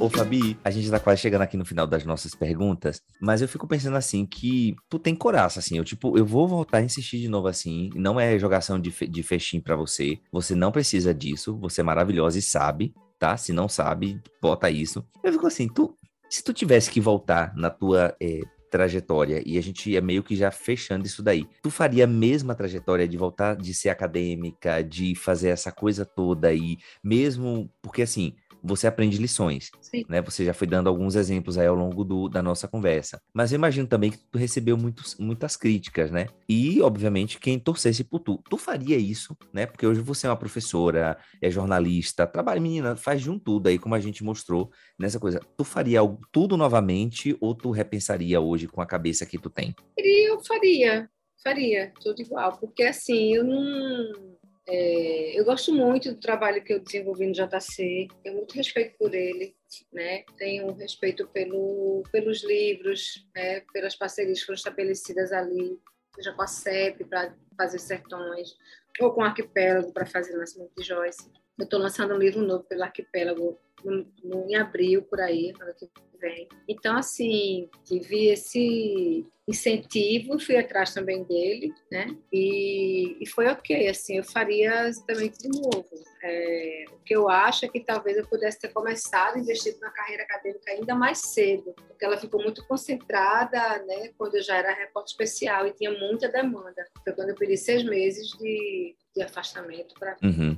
Ô, 0.00 0.08
Fabi, 0.08 0.56
a 0.64 0.70
gente 0.70 0.90
tá 0.90 0.98
quase 0.98 1.20
chegando 1.20 1.42
aqui 1.42 1.58
no 1.58 1.64
final 1.66 1.86
das 1.86 2.06
nossas 2.06 2.34
perguntas, 2.34 3.02
mas 3.20 3.42
eu 3.42 3.48
fico 3.48 3.68
pensando 3.68 3.98
assim 3.98 4.24
que 4.24 4.74
tu 4.88 4.98
tem 4.98 5.14
coraça, 5.14 5.58
assim. 5.58 5.76
Eu, 5.76 5.84
tipo, 5.84 6.16
eu 6.16 6.24
vou 6.24 6.48
voltar 6.48 6.78
a 6.78 6.82
insistir 6.82 7.18
de 7.18 7.28
novo 7.28 7.48
assim. 7.48 7.90
Não 7.94 8.18
é 8.18 8.38
jogação 8.38 8.80
de, 8.80 8.90
fe 8.90 9.06
de 9.06 9.22
fechim 9.22 9.60
para 9.60 9.76
você. 9.76 10.18
Você 10.32 10.54
não 10.54 10.72
precisa 10.72 11.12
disso. 11.12 11.54
Você 11.58 11.82
é 11.82 11.84
maravilhosa 11.84 12.38
e 12.38 12.42
sabe, 12.42 12.94
tá? 13.18 13.36
Se 13.36 13.52
não 13.52 13.68
sabe, 13.68 14.18
bota 14.40 14.70
isso. 14.70 15.06
Eu 15.22 15.34
fico 15.34 15.46
assim, 15.46 15.68
tu. 15.68 15.94
Se 16.30 16.42
tu 16.42 16.54
tivesse 16.54 16.90
que 16.90 16.98
voltar 16.98 17.54
na 17.54 17.68
tua 17.68 18.16
é, 18.18 18.40
trajetória 18.70 19.42
e 19.44 19.58
a 19.58 19.60
gente 19.60 19.94
é 19.94 20.00
meio 20.00 20.22
que 20.22 20.34
já 20.34 20.50
fechando 20.50 21.04
isso 21.04 21.22
daí. 21.22 21.46
Tu 21.62 21.70
faria 21.70 22.04
a 22.04 22.06
mesma 22.06 22.54
trajetória 22.54 23.06
de 23.06 23.18
voltar 23.18 23.56
de 23.56 23.74
ser 23.74 23.90
acadêmica, 23.90 24.82
de 24.82 25.14
fazer 25.14 25.48
essa 25.48 25.70
coisa 25.70 26.06
toda 26.06 26.54
e 26.54 26.78
mesmo 27.04 27.68
porque 27.82 28.02
assim, 28.02 28.34
você 28.62 28.86
aprende 28.86 29.18
lições, 29.18 29.70
Sim. 29.80 30.04
né? 30.08 30.20
Você 30.22 30.44
já 30.44 30.54
foi 30.54 30.66
dando 30.66 30.88
alguns 30.88 31.14
exemplos 31.14 31.58
aí 31.58 31.66
ao 31.66 31.74
longo 31.74 32.04
do, 32.04 32.28
da 32.28 32.42
nossa 32.42 32.68
conversa. 32.68 33.20
Mas 33.32 33.52
eu 33.52 33.56
imagino 33.56 33.86
também 33.86 34.10
que 34.10 34.18
tu 34.18 34.38
recebeu 34.38 34.76
muitos, 34.76 35.16
muitas 35.18 35.56
críticas, 35.56 36.10
né? 36.10 36.26
E, 36.48 36.80
obviamente, 36.82 37.38
quem 37.38 37.58
torcesse 37.58 38.04
por 38.04 38.20
tu. 38.20 38.42
Tu 38.48 38.56
faria 38.56 38.96
isso, 38.96 39.36
né? 39.52 39.66
Porque 39.66 39.86
hoje 39.86 40.00
você 40.00 40.26
é 40.26 40.30
uma 40.30 40.36
professora, 40.36 41.18
é 41.40 41.50
jornalista, 41.50 42.26
trabalha, 42.26 42.60
menina, 42.60 42.96
faz 42.96 43.22
de 43.22 43.30
um 43.30 43.38
tudo 43.38 43.68
aí, 43.68 43.78
como 43.78 43.94
a 43.94 44.00
gente 44.00 44.24
mostrou 44.24 44.70
nessa 44.98 45.18
coisa. 45.18 45.40
Tu 45.56 45.64
faria 45.64 46.00
tudo 46.32 46.56
novamente 46.56 47.36
ou 47.40 47.54
tu 47.54 47.70
repensaria 47.70 48.40
hoje 48.40 48.66
com 48.66 48.80
a 48.80 48.86
cabeça 48.86 49.26
que 49.26 49.38
tu 49.38 49.50
tem? 49.50 49.74
Eu 49.96 50.40
faria, 50.44 51.08
faria, 51.42 51.92
tudo 52.00 52.20
igual. 52.20 52.56
Porque, 52.58 52.82
assim, 52.82 53.34
eu 53.34 53.44
não 53.44 54.39
é, 54.72 55.38
eu 55.38 55.44
gosto 55.44 55.74
muito 55.74 56.12
do 56.12 56.20
trabalho 56.20 56.62
que 56.62 56.72
eu 56.72 56.78
desenvolvi 56.78 57.26
no 57.26 57.32
JC, 57.32 58.06
tenho 58.22 58.36
muito 58.36 58.54
respeito 58.54 58.96
por 58.96 59.12
ele, 59.12 59.56
né? 59.92 60.22
tenho 60.38 60.72
respeito 60.74 61.26
pelo, 61.28 62.04
pelos 62.12 62.44
livros, 62.44 63.26
né? 63.34 63.60
pelas 63.72 63.96
parcerias 63.96 64.38
que 64.38 64.46
foram 64.46 64.56
estabelecidas 64.56 65.32
ali, 65.32 65.76
seja 66.14 66.32
com 66.32 66.42
a 66.42 66.46
CEP 66.46 67.04
para 67.04 67.34
fazer 67.56 67.80
sertões, 67.80 68.54
ou 69.00 69.12
com 69.12 69.22
o 69.22 69.24
Arquipélago 69.24 69.92
para 69.92 70.06
fazer 70.06 70.36
o 70.36 70.38
Nascimento 70.38 70.72
de 70.76 70.84
Joyce. 70.84 71.28
Eu 71.58 71.64
estou 71.64 71.78
lançando 71.78 72.14
um 72.14 72.18
livro 72.18 72.42
novo 72.42 72.64
pelo 72.64 72.82
Arquipélago 72.82 73.58
no, 73.84 74.06
no, 74.24 74.50
em 74.50 74.56
abril, 74.56 75.02
por 75.02 75.20
aí, 75.20 75.52
ano 75.60 75.74
que 75.74 75.88
vem. 76.20 76.48
Então, 76.68 76.96
assim, 76.96 77.68
tive 77.84 78.26
esse 78.28 79.26
incentivo, 79.48 80.38
fui 80.38 80.56
atrás 80.56 80.94
também 80.94 81.24
dele, 81.24 81.72
né? 81.90 82.16
E, 82.32 83.16
e 83.20 83.26
foi 83.26 83.48
ok, 83.48 83.88
assim, 83.88 84.18
eu 84.18 84.24
faria 84.24 84.86
exatamente 84.86 85.38
de 85.38 85.48
novo. 85.48 85.88
É, 86.22 86.84
o 86.92 86.98
que 86.98 87.16
eu 87.16 87.28
acho 87.28 87.64
é 87.64 87.68
que 87.68 87.80
talvez 87.80 88.16
eu 88.16 88.26
pudesse 88.26 88.60
ter 88.60 88.68
começado 88.68 89.36
a 89.36 89.38
investir 89.40 89.76
na 89.80 89.90
carreira 89.90 90.22
acadêmica 90.22 90.70
ainda 90.70 90.94
mais 90.94 91.18
cedo, 91.18 91.74
porque 91.88 92.04
ela 92.04 92.18
ficou 92.18 92.40
muito 92.42 92.64
concentrada, 92.66 93.82
né? 93.86 94.12
Quando 94.16 94.36
eu 94.36 94.42
já 94.42 94.56
era 94.56 94.72
repórter 94.72 95.10
especial 95.10 95.66
e 95.66 95.72
tinha 95.72 95.90
muita 95.90 96.28
demanda. 96.28 96.86
Foi 97.02 97.12
quando 97.12 97.30
eu 97.30 97.34
pedi 97.34 97.56
seis 97.56 97.82
meses 97.82 98.28
de, 98.38 98.94
de 99.14 99.22
afastamento 99.22 99.94
para 99.98 100.16
uhum. 100.22 100.56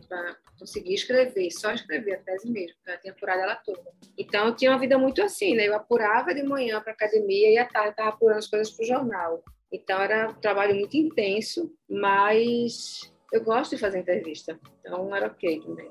conseguir 0.59 0.95
escrever, 0.95 1.51
só 1.51 1.73
escrever 1.73 2.15
a 2.15 2.19
tese 2.19 2.51
mesmo, 2.51 2.77
a 2.87 2.97
temporada 2.97 3.43
ela 3.43 3.57
toda. 3.57 3.83
Então 4.17 4.47
eu 4.47 4.57
tinha 4.57 4.71
uma 4.71 4.79
vida 4.79 4.99
muito 4.99 5.23
assim, 5.23 5.55
né? 5.55 5.69
Eu 5.69 5.75
apurava 5.75 6.35
de 6.35 6.43
manhã 6.43 6.81
para 6.81 6.93
academia 6.93 7.51
e 7.51 7.59
à 7.59 7.67
tarde 7.67 7.91
estava 7.91 8.11
apurando 8.11 8.39
as 8.39 8.47
coisas 8.47 8.71
para 8.71 8.85
o 8.85 8.87
jornal. 8.87 9.43
Então 9.73 10.01
era 10.01 10.31
um 10.31 10.35
trabalho 10.35 10.75
muito 10.75 10.97
intenso, 10.97 11.73
mas 11.89 13.11
eu 13.33 13.43
gosto 13.43 13.75
de 13.75 13.81
fazer 13.81 13.99
entrevista, 14.01 14.59
então 14.81 15.15
era 15.17 15.29
ok 15.29 15.61
também. 15.61 15.91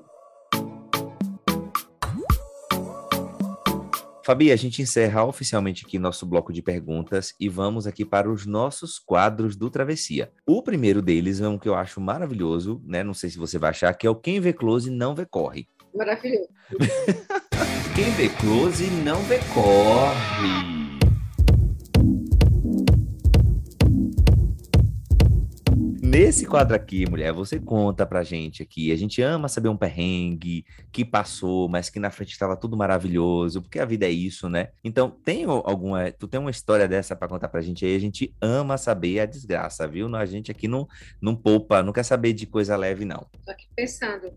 Fabi, 4.24 4.52
a 4.52 4.56
gente 4.56 4.80
encerra 4.80 5.24
oficialmente 5.24 5.84
aqui 5.84 5.98
nosso 5.98 6.24
bloco 6.24 6.52
de 6.52 6.62
perguntas 6.62 7.34
e 7.40 7.48
vamos 7.48 7.86
aqui 7.86 8.04
para 8.04 8.30
os 8.30 8.46
nossos 8.46 8.98
quadros 8.98 9.56
do 9.56 9.68
Travessia. 9.68 10.30
O 10.46 10.62
primeiro 10.62 11.02
deles 11.02 11.40
é 11.40 11.48
um 11.48 11.58
que 11.58 11.68
eu 11.68 11.74
acho 11.74 12.00
maravilhoso, 12.00 12.80
né? 12.84 13.02
Não 13.02 13.14
sei 13.14 13.30
se 13.30 13.38
você 13.38 13.58
vai 13.58 13.70
achar, 13.70 13.92
que 13.94 14.06
é 14.06 14.10
o 14.10 14.14
Quem 14.14 14.40
Vê 14.40 14.52
Close 14.52 14.90
Não 14.90 15.14
Vê 15.14 15.26
Corre. 15.26 15.66
Maravilhoso. 15.94 16.48
Quem 17.94 18.10
vê 18.12 18.30
close 18.30 18.86
não 19.04 19.22
vê 19.24 19.38
corre. 19.52 20.71
Nesse 26.12 26.44
quadro 26.44 26.76
aqui, 26.76 27.08
mulher, 27.08 27.32
você 27.32 27.58
conta 27.58 28.04
pra 28.04 28.22
gente 28.22 28.62
aqui. 28.62 28.92
A 28.92 28.96
gente 28.96 29.22
ama 29.22 29.48
saber 29.48 29.70
um 29.70 29.76
perrengue 29.78 30.62
que 30.92 31.06
passou, 31.06 31.70
mas 31.70 31.88
que 31.88 31.98
na 31.98 32.10
frente 32.10 32.32
estava 32.32 32.54
tudo 32.54 32.76
maravilhoso, 32.76 33.62
porque 33.62 33.78
a 33.78 33.86
vida 33.86 34.04
é 34.04 34.10
isso, 34.10 34.46
né? 34.46 34.68
Então, 34.84 35.08
tem 35.08 35.44
alguma. 35.44 36.12
Tu 36.12 36.28
tem 36.28 36.38
uma 36.38 36.50
história 36.50 36.86
dessa 36.86 37.16
para 37.16 37.28
contar 37.28 37.48
pra 37.48 37.62
gente 37.62 37.86
aí? 37.86 37.96
A 37.96 37.98
gente 37.98 38.36
ama 38.42 38.76
saber 38.76 39.20
a 39.20 39.24
desgraça, 39.24 39.88
viu? 39.88 40.14
A 40.14 40.26
gente 40.26 40.50
aqui 40.50 40.68
não, 40.68 40.86
não 41.18 41.34
poupa, 41.34 41.82
não 41.82 41.94
quer 41.94 42.04
saber 42.04 42.34
de 42.34 42.44
coisa 42.44 42.76
leve, 42.76 43.06
não. 43.06 43.26
Tô 43.46 43.50
aqui 43.50 43.66
pensando. 43.74 44.30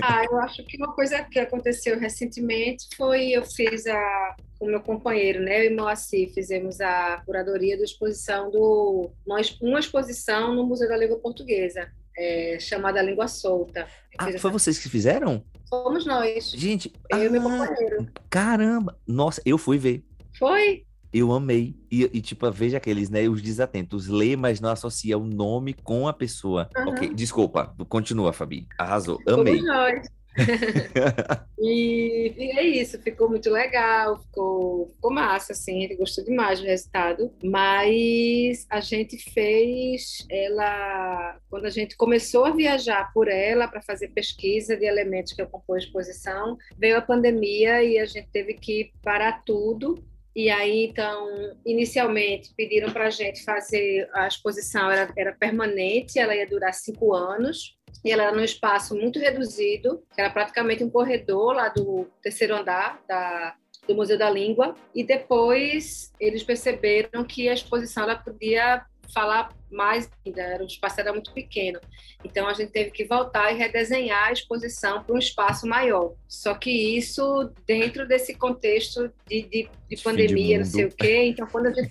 ah, 0.00 0.24
eu 0.24 0.40
acho 0.40 0.64
que 0.64 0.78
uma 0.78 0.94
coisa 0.94 1.22
que 1.24 1.38
aconteceu 1.38 2.00
recentemente 2.00 2.86
foi 2.96 3.32
eu 3.32 3.44
fiz 3.44 3.86
a 3.86 4.34
com 4.62 4.68
meu 4.68 4.80
companheiro, 4.80 5.42
né, 5.42 5.66
eu 5.66 5.72
e 5.72 5.74
Moacir, 5.74 6.32
fizemos 6.32 6.80
a 6.80 7.20
curadoria 7.26 7.76
da 7.76 7.82
exposição 7.82 8.48
do 8.48 9.10
uma, 9.26 9.80
exposição 9.80 10.54
no 10.54 10.64
Museu 10.64 10.88
da 10.88 10.96
Língua 10.96 11.18
Portuguesa, 11.18 11.90
é, 12.16 12.58
chamada 12.60 13.02
Língua 13.02 13.26
Solta. 13.26 13.88
Ah, 14.16 14.26
foi 14.26 14.34
essa... 14.34 14.48
vocês 14.50 14.78
que 14.78 14.88
fizeram? 14.88 15.42
Fomos 15.68 16.06
nós. 16.06 16.52
Gente, 16.52 16.92
eu 17.10 17.18
ah, 17.18 17.24
e 17.24 17.28
meu 17.28 17.42
companheiro. 17.42 18.06
Caramba! 18.30 18.96
Nossa, 19.04 19.42
eu 19.44 19.58
fui 19.58 19.78
ver. 19.78 20.04
Foi? 20.38 20.84
Eu 21.12 21.32
amei. 21.32 21.74
E, 21.90 22.04
e, 22.04 22.20
tipo, 22.20 22.48
veja 22.52 22.76
aqueles, 22.76 23.10
né? 23.10 23.28
Os 23.28 23.42
desatentos. 23.42 24.06
Lê, 24.06 24.36
mas 24.36 24.60
não 24.60 24.70
associa 24.70 25.18
o 25.18 25.26
nome 25.26 25.74
com 25.74 26.06
a 26.06 26.12
pessoa. 26.12 26.70
Uhum. 26.76 26.90
Ok, 26.90 27.12
desculpa. 27.14 27.74
Continua, 27.88 28.32
Fabi. 28.32 28.66
Arrasou. 28.78 29.18
Amei. 29.26 29.58
Fomos 29.58 29.66
nós. 29.66 30.06
e, 31.58 32.34
e, 32.36 32.58
é 32.58 32.62
isso, 32.62 33.00
ficou 33.00 33.28
muito 33.28 33.50
legal, 33.50 34.20
ficou, 34.22 34.88
ficou 34.88 35.12
massa, 35.12 35.52
assim, 35.52 35.84
ele 35.84 35.96
gostou 35.96 36.24
demais 36.24 36.60
do 36.60 36.66
resultado. 36.66 37.32
Mas 37.42 38.66
a 38.70 38.80
gente 38.80 39.18
fez 39.32 40.26
ela, 40.30 41.38
quando 41.50 41.66
a 41.66 41.70
gente 41.70 41.96
começou 41.96 42.44
a 42.44 42.50
viajar 42.50 43.12
por 43.12 43.28
ela 43.28 43.68
para 43.68 43.82
fazer 43.82 44.08
pesquisa 44.08 44.76
de 44.76 44.84
elementos 44.84 45.32
que 45.32 45.42
eu 45.42 45.48
a 45.72 45.78
exposição, 45.78 46.58
veio 46.78 46.98
a 46.98 47.02
pandemia 47.02 47.82
e 47.82 47.98
a 47.98 48.04
gente 48.04 48.28
teve 48.30 48.54
que 48.54 48.92
parar 49.02 49.42
tudo 49.44 50.02
e 50.34 50.48
aí, 50.48 50.86
então, 50.86 51.28
inicialmente 51.64 52.54
pediram 52.56 52.90
para 52.90 53.08
a 53.08 53.10
gente 53.10 53.44
fazer 53.44 54.08
a 54.14 54.26
exposição, 54.26 54.90
era, 54.90 55.12
era 55.16 55.32
permanente, 55.32 56.18
ela 56.18 56.34
ia 56.34 56.48
durar 56.48 56.72
cinco 56.72 57.12
anos, 57.12 57.76
e 58.04 58.10
ela 58.10 58.24
era 58.24 58.36
num 58.36 58.44
espaço 58.44 58.94
muito 58.94 59.18
reduzido, 59.18 60.02
que 60.14 60.20
era 60.20 60.30
praticamente 60.30 60.82
um 60.82 60.90
corredor 60.90 61.52
lá 61.52 61.68
do 61.68 62.06
terceiro 62.22 62.56
andar 62.56 63.00
da, 63.06 63.54
do 63.86 63.94
Museu 63.94 64.18
da 64.18 64.30
Língua, 64.30 64.74
e 64.94 65.04
depois 65.04 66.12
eles 66.18 66.42
perceberam 66.42 67.24
que 67.24 67.48
a 67.48 67.54
exposição 67.54 68.04
ela 68.04 68.16
podia 68.16 68.84
falar 69.12 69.52
mais 69.70 70.10
ainda, 70.24 70.62
o 70.62 70.66
espaço 70.66 71.00
era 71.00 71.12
muito 71.12 71.32
pequeno. 71.32 71.80
Então 72.24 72.46
a 72.46 72.54
gente 72.54 72.72
teve 72.72 72.90
que 72.90 73.04
voltar 73.04 73.52
e 73.52 73.56
redesenhar 73.56 74.28
a 74.28 74.32
exposição 74.32 75.02
para 75.02 75.14
um 75.14 75.18
espaço 75.18 75.66
maior. 75.66 76.14
Só 76.28 76.54
que 76.54 76.70
isso 76.70 77.50
dentro 77.66 78.06
desse 78.06 78.34
contexto 78.34 79.12
de, 79.26 79.42
de, 79.42 79.70
de 79.88 80.02
pandemia, 80.02 80.58
de 80.58 80.64
não 80.64 80.70
sei 80.70 80.84
o 80.86 80.90
quê. 80.90 81.24
Então 81.24 81.46
quando 81.46 81.66
a 81.66 81.72
gente 81.72 81.90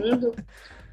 mundo, 0.00 0.34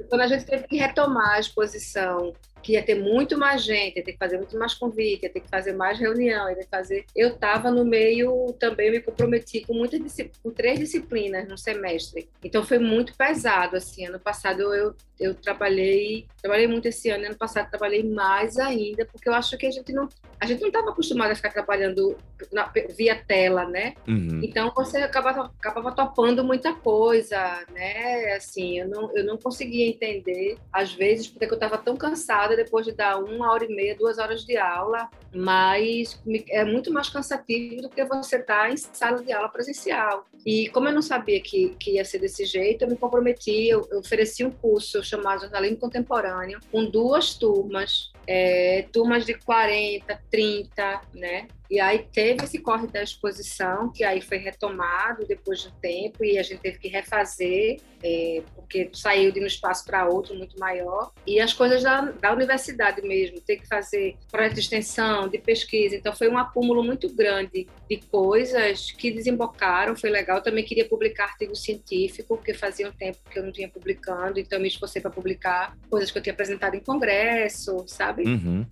quando 0.10 0.22
a 0.22 0.28
gente 0.28 0.46
teve 0.46 0.68
que 0.68 0.78
retomar 0.78 1.36
a 1.36 1.40
exposição 1.40 2.34
que 2.64 2.74
ia 2.74 2.82
ter 2.82 2.96
muito 2.96 3.38
mais 3.38 3.62
gente, 3.62 3.98
ia 3.98 4.04
ter 4.04 4.14
que 4.14 4.18
fazer 4.18 4.38
muito 4.38 4.58
mais 4.58 4.74
convite, 4.74 5.24
ia 5.24 5.30
ter 5.30 5.42
que 5.42 5.50
fazer 5.50 5.74
mais 5.74 6.00
reunião, 6.00 6.50
ia 6.50 6.56
ter 6.56 6.64
que 6.64 6.70
fazer. 6.70 7.06
Eu 7.16 7.30
estava 7.30 7.70
no 7.70 7.84
meio 7.84 8.54
também, 8.60 8.90
me 8.90 9.02
comprometi 9.02 9.62
com 9.62 9.74
muitas 9.74 10.02
com 10.42 10.50
três 10.50 10.80
disciplinas 10.80 11.48
no 11.48 11.58
semestre. 11.58 12.30
Então 12.44 12.64
foi 12.64 12.80
muito 12.80 13.14
pesado 13.16 13.76
assim. 13.76 14.06
Ano 14.06 14.20
passado 14.20 14.74
eu 14.74 14.96
eu 15.24 15.34
trabalhei, 15.34 16.28
trabalhei 16.42 16.68
muito 16.68 16.88
esse 16.88 17.10
ano, 17.10 17.26
ano 17.26 17.38
passado 17.38 17.70
trabalhei 17.70 18.04
mais 18.04 18.58
ainda, 18.58 19.06
porque 19.06 19.30
eu 19.30 19.34
acho 19.34 19.58
que 19.58 19.66
a 19.66 19.72
gente 19.72 19.94
não 19.94 20.10
a 20.44 20.46
gente 20.46 20.60
não 20.60 20.68
estava 20.68 20.90
acostumado 20.90 21.32
a 21.32 21.36
ficar 21.36 21.52
trabalhando 21.52 22.18
na, 22.52 22.70
via 22.98 23.16
tela, 23.16 23.64
né? 23.64 23.94
Uhum. 24.06 24.42
Então 24.44 24.74
você 24.76 24.98
acabava, 24.98 25.50
acabava 25.58 25.94
topando 25.94 26.44
muita 26.44 26.74
coisa, 26.74 27.66
né? 27.72 28.34
Assim, 28.36 28.80
eu 28.80 28.90
não, 28.90 29.16
eu 29.16 29.24
não 29.24 29.38
conseguia 29.38 29.88
entender, 29.88 30.58
às 30.72 30.94
vezes, 30.94 31.30
porque 31.30 31.46
eu 31.46 31.54
estava 31.54 31.78
tão 31.78 31.96
cansada 31.96 32.58
depois 32.58 32.86
de 32.86 32.92
dar 32.92 33.24
uma 33.24 33.54
hora 33.54 33.64
e 33.64 33.74
meia, 33.74 33.96
duas 33.96 34.18
horas 34.18 34.44
de 34.44 34.58
aula, 34.58 35.10
mas 35.34 36.22
é 36.50 36.66
muito 36.66 36.92
mais 36.92 37.10
cansativo 37.10 37.84
do 37.84 37.90
que 37.90 38.04
você 38.04 38.36
estar 38.36 38.64
tá 38.64 38.70
em 38.70 38.76
sala 38.76 39.24
de 39.24 39.32
aula 39.32 39.48
presencial. 39.48 40.26
E 40.46 40.68
como 40.70 40.88
eu 40.90 40.94
não 40.94 41.02
sabia 41.02 41.40
que, 41.40 41.76
que 41.80 41.92
ia 41.92 42.06
ser 42.06 42.20
desse 42.20 42.46
jeito, 42.46 42.84
eu 42.84 42.90
me 42.90 42.98
comprometi, 42.98 43.68
eu, 43.68 43.88
eu 43.90 44.00
ofereci 44.00 44.44
um 44.44 44.52
curso 44.52 45.04
chamado 45.04 45.42
Jornalismo 45.42 45.78
Contemporâneo, 45.78 46.60
com 46.72 46.86
duas 46.86 47.34
turmas, 47.34 48.12
é, 48.28 48.86
turmas 48.92 49.26
de 49.26 49.34
40, 49.36 50.20
30, 50.30 51.02
né? 51.14 51.48
E 51.74 51.80
aí 51.80 52.06
teve 52.14 52.44
esse 52.44 52.60
corre 52.60 52.86
da 52.86 53.02
exposição, 53.02 53.92
que 53.92 54.04
aí 54.04 54.22
foi 54.22 54.38
retomado 54.38 55.26
depois 55.26 55.62
de 55.62 55.70
um 55.70 55.72
tempo, 55.82 56.24
e 56.24 56.38
a 56.38 56.44
gente 56.44 56.60
teve 56.60 56.78
que 56.78 56.88
refazer, 56.88 57.80
é, 58.04 58.44
porque 58.54 58.92
saiu 58.94 59.32
de 59.32 59.40
um 59.40 59.48
espaço 59.48 59.84
para 59.84 60.08
outro 60.08 60.36
muito 60.36 60.56
maior. 60.60 61.12
E 61.26 61.40
as 61.40 61.52
coisas 61.52 61.82
da, 61.82 62.02
da 62.02 62.32
universidade 62.32 63.02
mesmo, 63.02 63.42
ter 63.42 63.58
que 63.58 63.68
fazer 63.68 64.16
projeto 64.30 64.54
de 64.54 64.60
extensão, 64.60 65.28
de 65.28 65.40
pesquisa. 65.40 65.96
Então 65.96 66.16
foi 66.16 66.30
um 66.30 66.38
acúmulo 66.38 66.84
muito 66.84 67.12
grande 67.12 67.68
de 67.90 67.98
coisas 67.98 68.92
que 68.92 69.10
desembocaram, 69.10 69.96
foi 69.96 70.12
legal. 70.12 70.38
Eu 70.38 70.44
também 70.44 70.64
queria 70.64 70.88
publicar 70.88 71.24
artigo 71.24 71.56
científico, 71.56 72.38
porque 72.38 72.54
fazia 72.54 72.88
um 72.88 72.92
tempo 72.92 73.18
que 73.32 73.40
eu 73.40 73.44
não 73.44 73.52
tinha 73.52 73.68
publicando, 73.68 74.40
então 74.40 74.60
me 74.60 74.68
esforcei 74.68 75.02
para 75.02 75.10
publicar 75.10 75.76
coisas 75.90 76.12
que 76.12 76.20
eu 76.20 76.22
tinha 76.22 76.34
apresentado 76.34 76.76
em 76.76 76.82
congresso, 76.82 77.84
sabe? 77.88 78.22
Uhum. 78.28 78.64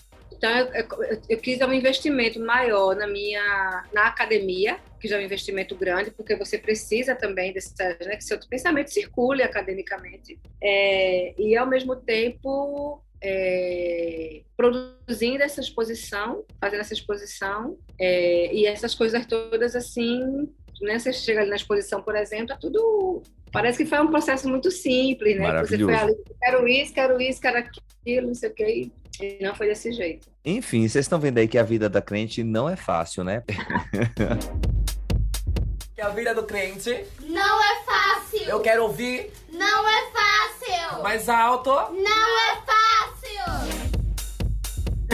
Então, 0.42 0.50
eu, 0.58 0.66
eu, 0.74 1.22
eu, 1.30 1.38
quis 1.38 1.62
um 1.62 1.72
investimento 1.72 2.40
maior 2.40 2.96
na 2.96 3.06
minha 3.06 3.86
na 3.94 4.08
academia, 4.08 4.80
que 5.00 5.08
já 5.08 5.18
é 5.18 5.20
um 5.20 5.24
investimento 5.24 5.76
grande, 5.76 6.10
porque 6.10 6.36
você 6.36 6.58
precisa 6.58 7.14
também 7.14 7.54
desse, 7.54 7.76
né, 7.78 8.16
que 8.16 8.24
seu 8.24 8.40
pensamento 8.50 8.90
circule 8.90 9.44
academicamente. 9.44 10.40
É, 10.60 11.36
e, 11.40 11.56
ao 11.56 11.68
mesmo 11.68 11.96
tempo, 11.96 13.04
é, 13.22 14.42
produzindo 14.58 15.44
essa 15.44 15.62
exposição, 15.62 16.44
fazendo 16.60 16.80
essa 16.80 16.96
exposição, 16.96 17.78
é, 18.00 18.52
e 18.52 18.66
essas 18.66 18.96
coisas 18.96 19.24
todas, 19.28 19.76
assim, 19.76 20.52
né, 20.82 20.98
você 20.98 21.14
chega 21.14 21.42
ali 21.42 21.52
na 21.52 21.56
exposição, 21.56 22.02
por 22.02 22.16
exemplo, 22.16 22.54
é 22.54 22.58
tudo 22.60 23.22
Parece 23.52 23.84
que 23.84 23.90
foi 23.90 24.00
um 24.00 24.08
processo 24.08 24.48
muito 24.48 24.72
simples, 24.72 25.38
né? 25.38 25.60
Você 25.60 25.78
foi 25.78 25.94
ali, 25.94 26.16
quero 26.42 26.68
isso, 26.68 26.94
quero 26.94 27.22
isso, 27.22 27.42
quero 27.42 27.58
aquilo, 27.58 28.28
não 28.28 28.34
sei 28.34 28.50
o 28.50 28.54
quê, 28.54 28.92
não 29.42 29.56
foi 29.56 29.68
desse 29.68 29.92
jeito. 29.92 30.30
Enfim, 30.44 30.88
vocês 30.88 31.06
estão 31.06 31.20
vendo 31.20 31.38
aí 31.38 31.48
que 31.48 31.58
a 31.58 31.64
vida 31.64 31.90
da 31.90 32.02
crente 32.02 32.44
não 32.44 32.70
é 32.70 32.76
fácil, 32.76 33.24
né? 33.24 33.44
que 35.94 36.02
a 36.02 36.10
vida 36.10 36.34
do 36.34 36.44
crente 36.44 37.06
não 37.22 37.64
é 37.64 37.84
fácil. 37.84 38.42
Eu 38.48 38.60
quero 38.60 38.82
ouvir. 38.84 39.32
Não 39.52 39.88
é 39.88 40.12
fácil. 40.12 41.04
Mais 41.04 41.30
alto. 41.30 41.70
Não 41.70 42.50
é 42.50 42.56
fácil. 42.66 43.92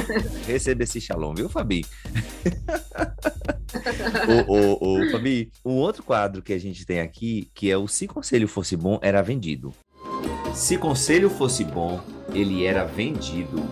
Receba 0.48 0.84
esse 0.84 1.02
shalom, 1.02 1.34
viu, 1.34 1.50
Fabi? 1.50 1.84
o, 4.48 4.54
o, 4.54 5.02
o, 5.02 5.12
Fabi, 5.12 5.52
um 5.66 5.76
outro 5.76 6.04
quadro 6.04 6.42
que 6.42 6.54
a 6.54 6.60
gente 6.60 6.86
tem 6.86 7.02
aqui, 7.02 7.52
que 7.54 7.70
é 7.70 7.78
o 7.78 7.88
Se 7.88 8.08
Conselho 8.08 8.48
Fosse 8.48 8.78
Bom, 8.78 9.00
era 9.02 9.22
vendido. 9.22 9.74
Se 10.54 10.78
Conselho 10.78 11.30
Fosse 11.30 11.64
Bom, 11.64 12.02
ele 12.34 12.66
era 12.66 12.86
vendido. 12.86 13.64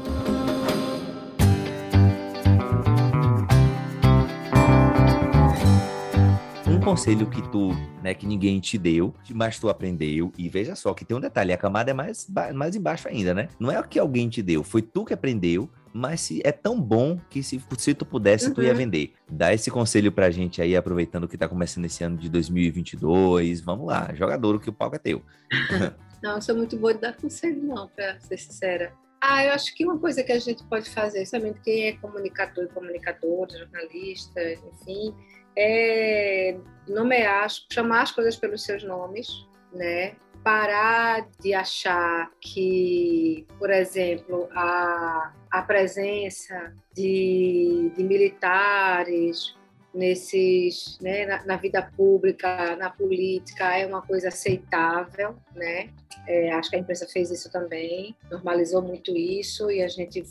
Um 6.68 6.80
conselho 6.80 7.28
que 7.28 7.41
tu, 7.49 7.76
né, 8.03 8.14
que 8.14 8.26
ninguém 8.26 8.60
te 8.60 8.78
deu, 8.78 9.14
mas 9.34 9.60
tu 9.60 9.70
aprendeu, 9.70 10.32
e 10.38 10.47
veja 10.47 10.76
só 10.76 10.93
que 10.93 11.03
tem 11.03 11.18
um 11.18 11.20
detalhe, 11.20 11.51
a 11.51 11.58
camada 11.58 11.91
é 11.91 11.93
mais, 11.93 12.28
mais 12.53 12.76
embaixo 12.76 13.08
ainda, 13.08 13.34
né? 13.34 13.49
Não 13.60 13.72
é 13.72 13.80
o 13.80 13.84
que 13.84 13.97
alguém 13.97 14.30
te 14.30 14.41
deu, 14.41 14.64
foi 14.64 14.82
tu 14.82 15.03
que 15.03 15.14
aprendeu, 15.14 15.70
mas 15.93 16.22
se 16.22 16.41
é 16.43 16.51
tão 16.51 16.80
bom 16.80 17.18
que 17.30 17.41
se, 17.41 17.62
se 17.78 17.93
tu 17.93 18.06
pudesse, 18.06 18.47
uhum. 18.47 18.53
tu 18.53 18.62
ia 18.62 18.72
uhum. 18.72 18.78
vender. 18.78 19.14
Dá 19.32 19.53
esse 19.53 19.72
conselho 19.72 20.12
pra 20.12 20.30
gente 20.30 20.62
aí, 20.62 20.76
aproveitando 20.76 21.28
que 21.28 21.38
tá 21.38 21.47
começando 21.47 21.86
esse 21.86 22.03
ano 22.03 22.18
de 22.18 22.30
2022. 22.30 23.62
Vamos 23.62 23.88
lá, 23.88 24.14
jogador, 24.14 24.60
que 24.60 24.70
o 24.70 24.74
palco 24.74 24.97
é 24.97 24.99
teu. 24.99 25.22
não, 26.26 26.38
eu 26.38 26.42
sou 26.42 26.56
muito 26.56 26.76
boa 26.76 26.92
de 26.92 27.02
dar 27.02 27.16
conselho, 27.16 27.62
não, 27.62 27.88
pra 27.90 28.20
ser 28.20 28.38
sincera. 28.38 28.92
Ah, 29.22 29.46
eu 29.46 29.54
acho 29.54 29.76
que 29.76 29.86
uma 29.86 30.00
coisa 30.00 30.24
que 30.24 30.32
a 30.32 30.40
gente 30.40 30.64
pode 30.66 30.90
fazer, 30.90 31.24
somente 31.28 31.62
quem 31.62 31.88
é 31.88 31.98
comunicador 31.98 32.68
comunicadora, 32.70 33.60
jornalista, 33.60 34.42
enfim, 34.42 35.16
é 35.56 36.58
nomear, 36.88 37.48
chamar 37.72 38.02
as 38.02 38.12
coisas 38.12 38.36
pelos 38.36 38.64
seus 38.64 38.84
nomes, 38.84 39.28
né? 39.72 40.16
parar 40.44 41.28
de 41.42 41.56
achar 41.56 42.30
que, 42.40 43.48
por 43.58 43.72
exemplo, 43.72 44.48
a, 44.56 45.34
a 45.50 45.62
presença 45.64 46.72
de, 46.94 47.92
de 47.96 48.04
militares 48.04 49.56
nesses 49.96 51.00
né, 51.02 51.26
na, 51.26 51.46
na, 51.46 51.56
vida 51.56 51.82
pública, 51.82 52.76
na 52.76 52.89
política 52.89 53.78
é 53.78 53.86
uma 53.86 54.02
coisa 54.02 54.28
aceitável, 54.28 55.36
né? 55.56 55.89
É, 56.28 56.52
acho 56.54 56.70
que 56.70 56.76
a 56.76 56.80
imprensa 56.80 57.08
fez 57.08 57.32
isso 57.32 57.52
também, 57.52 58.16
normalizou 58.30 58.82
muito 58.82 59.16
isso 59.16 59.72
e 59.72 59.82
a 59.82 59.88
gente 59.88 60.24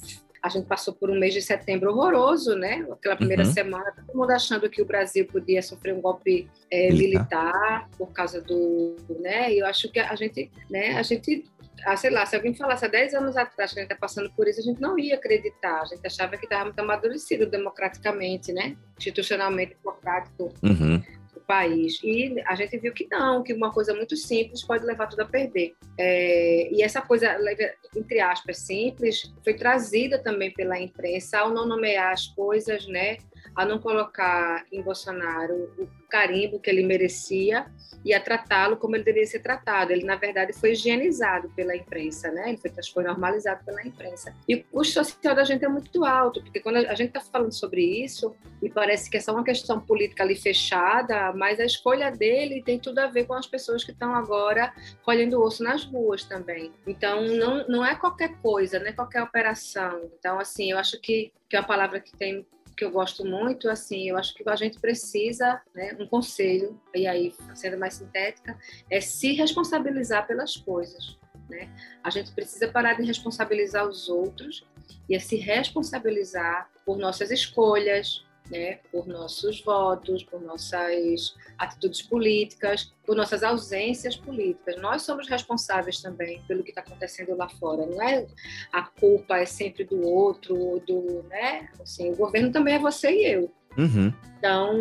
a 0.45 0.51
gente 0.51 0.67
passou 0.67 0.93
por 0.93 1.09
um 1.09 1.19
mês 1.19 1.33
de 1.33 1.41
setembro 1.41 1.91
horroroso, 1.91 2.55
né? 2.55 2.87
Aquela 2.93 3.17
primeira 3.17 3.45
uhum. 3.45 3.51
semana, 3.51 3.95
todo 3.97 4.15
mundo 4.15 4.31
achando 4.31 4.69
que 4.69 4.83
o 4.83 4.85
Brasil 4.85 5.27
podia 5.27 5.63
sofrer 5.63 5.95
um 5.95 6.03
golpe 6.03 6.51
é, 6.71 6.93
militar 6.93 7.89
por 7.97 8.13
causa 8.13 8.43
do, 8.43 8.95
né? 9.21 9.51
E 9.51 9.61
eu 9.61 9.67
acho 9.67 9.91
que 9.91 9.99
a 9.99 10.15
gente, 10.15 10.51
né? 10.69 10.99
A 10.99 11.03
gente 11.03 11.47
ah, 11.85 11.97
sei 11.97 12.11
lá, 12.11 12.25
se 12.27 12.37
alguém 12.37 12.55
falasse 12.55 12.85
há 12.85 12.89
10 12.89 13.15
anos 13.15 13.37
atrás 13.37 13.73
que 13.73 13.79
a 13.79 13.83
gente 13.83 13.93
está 13.93 14.01
passando 14.01 14.31
por 14.35 14.49
isso, 14.49 14.61
a 14.61 14.63
gente 14.63 14.81
não 14.81 14.99
ia 14.99 15.15
acreditar. 15.17 15.83
A 15.83 15.85
gente 15.85 16.07
achava 16.07 16.37
que 16.37 16.45
estava 16.45 16.65
muito 16.65 16.79
amadurecido 16.79 17.47
democraticamente, 17.47 18.53
né? 18.53 18.77
Institucionalmente 18.99 19.77
democrático. 19.83 20.53
Uhum 20.63 21.03
país. 21.47 22.01
E 22.03 22.35
a 22.47 22.55
gente 22.55 22.77
viu 22.79 22.93
que 22.93 23.07
não, 23.11 23.43
que 23.43 23.53
uma 23.53 23.73
coisa 23.73 23.95
muito 23.95 24.17
simples 24.17 24.63
pode 24.63 24.85
levar 24.85 25.07
tudo 25.07 25.21
a 25.21 25.27
perder. 25.27 25.75
É, 25.99 26.69
e 26.73 26.83
essa 26.83 27.01
coisa, 27.01 27.37
entre 27.95 28.21
aspas, 28.21 28.59
simples, 28.59 29.33
foi 29.43 29.55
trazida 29.55 30.19
também 30.19 30.53
pela 30.53 30.79
imprensa 30.79 31.39
ao 31.39 31.51
não 31.51 31.67
nomear 31.67 32.13
as 32.13 32.27
coisas, 32.29 32.87
né? 32.87 33.19
A 33.55 33.65
não 33.65 33.79
colocar 33.79 34.65
em 34.73 34.83
Bolsonaro 34.83 35.73
o 35.79 35.89
carimbo 36.09 36.61
que 36.61 36.71
ele 36.71 36.85
merecia 36.85 37.67
e 38.05 38.13
a 38.13 38.21
tratá-lo 38.21 38.77
como 38.77 38.97
ele 38.97 39.05
deveria 39.05 39.27
ser 39.27 39.41
tratado. 39.41 39.93
Ele, 39.93 40.05
na 40.05 40.17
verdade, 40.17 40.53
foi 40.53 40.73
higienizado 40.73 41.49
pela 41.51 41.75
imprensa, 41.75 42.31
né? 42.31 42.51
Ele 42.51 42.59
foi, 42.59 42.71
foi 42.93 43.05
normalizado 43.05 43.65
pela 43.65 43.85
imprensa. 43.85 44.35
E 44.49 44.57
o 44.57 44.65
custo 44.65 44.95
social 44.95 45.35
da 45.35 45.45
gente 45.45 45.65
é 45.65 45.69
muito 45.69 46.05
alto, 46.05 46.43
porque 46.43 46.61
quando 46.61 46.77
a 46.77 46.95
gente 46.95 47.09
está 47.09 47.21
falando 47.21 47.53
sobre 47.53 47.83
isso, 47.83 48.35
e 48.63 48.69
parece 48.69 49.11
que 49.11 49.17
é 49.17 49.21
só 49.21 49.33
uma 49.33 49.45
questão 49.45 49.81
política 49.81 50.23
ali 50.23 50.37
fechada, 50.37 51.33
mas 51.33 51.59
a 51.59 51.65
escolha 51.65 52.11
dele 52.11 52.63
tem 52.63 52.79
tudo 52.79 52.99
a 52.99 53.07
ver 53.07 53.27
com 53.27 53.35
as 53.35 53.47
pessoas 53.47 53.83
que 53.83 53.93
estão 53.93 54.15
agora 54.15 54.73
colhendo 55.03 55.41
osso 55.43 55.63
nas 55.63 55.85
ruas 55.85 56.25
também. 56.25 56.73
Então, 56.87 57.23
não, 57.23 57.67
não 57.67 57.85
é 57.85 57.95
qualquer 57.95 58.37
coisa, 58.41 58.79
não 58.79 58.87
é 58.87 58.93
qualquer 58.93 59.23
operação. 59.23 60.11
Então, 60.19 60.39
assim, 60.39 60.71
eu 60.71 60.79
acho 60.79 61.01
que, 61.01 61.33
que 61.49 61.57
é 61.57 61.61
uma 61.61 61.67
palavra 61.67 62.01
que 62.01 62.17
tem 62.17 62.47
que 62.75 62.85
eu 62.85 62.91
gosto 62.91 63.25
muito, 63.25 63.69
assim, 63.69 64.09
eu 64.09 64.17
acho 64.17 64.35
que 64.35 64.49
a 64.49 64.57
gente 64.57 64.79
precisa, 64.81 65.61
né, 65.75 65.97
um 65.99 66.07
conselho, 66.07 66.81
e 66.95 67.07
aí, 67.07 67.35
sendo 67.55 67.79
mais 67.79 67.95
sintética, 67.95 68.59
é 68.91 69.01
se 69.01 69.33
responsabilizar 69.33 70.27
pelas 70.27 70.57
coisas, 70.57 71.19
né? 71.49 71.71
A 72.03 72.11
gente 72.11 72.33
precisa 72.33 72.69
parar 72.69 72.95
de 72.95 73.05
responsabilizar 73.05 73.87
os 73.87 74.09
outros 74.09 74.67
e 75.09 75.15
é 75.15 75.19
se 75.19 75.37
responsabilizar 75.37 76.71
por 76.85 76.99
nossas 76.99 77.31
escolhas, 77.31 78.24
né, 78.51 78.79
por 78.93 79.07
nossos 79.07 79.63
votos, 79.63 80.23
por 80.23 80.41
nossas 80.41 81.35
atitudes 81.59 82.03
políticas, 82.03 82.93
por 83.07 83.17
nossas 83.17 83.43
ausências 83.43 84.17
políticas. 84.17 84.81
Nós 84.81 85.03
somos 85.03 85.29
responsáveis 85.29 86.01
também 86.01 86.43
pelo 86.47 86.63
que 86.63 86.71
está 86.71 86.81
acontecendo 86.81 87.35
lá 87.37 87.49
fora. 87.49 87.87
Não 87.87 88.03
é 88.03 88.27
a 88.73 88.83
culpa 88.83 89.39
é 89.39 89.47
sempre 89.47 89.85
do 89.85 90.07
outro, 90.07 90.81
do, 90.87 91.23
né? 91.29 91.69
Assim, 91.81 92.11
o 92.11 92.17
governo 92.17 92.53
também 92.53 92.75
é 92.75 92.79
você 92.79 93.11
e 93.11 93.27
eu. 93.27 93.51
Uhum. 93.77 94.13
Então, 94.39 94.77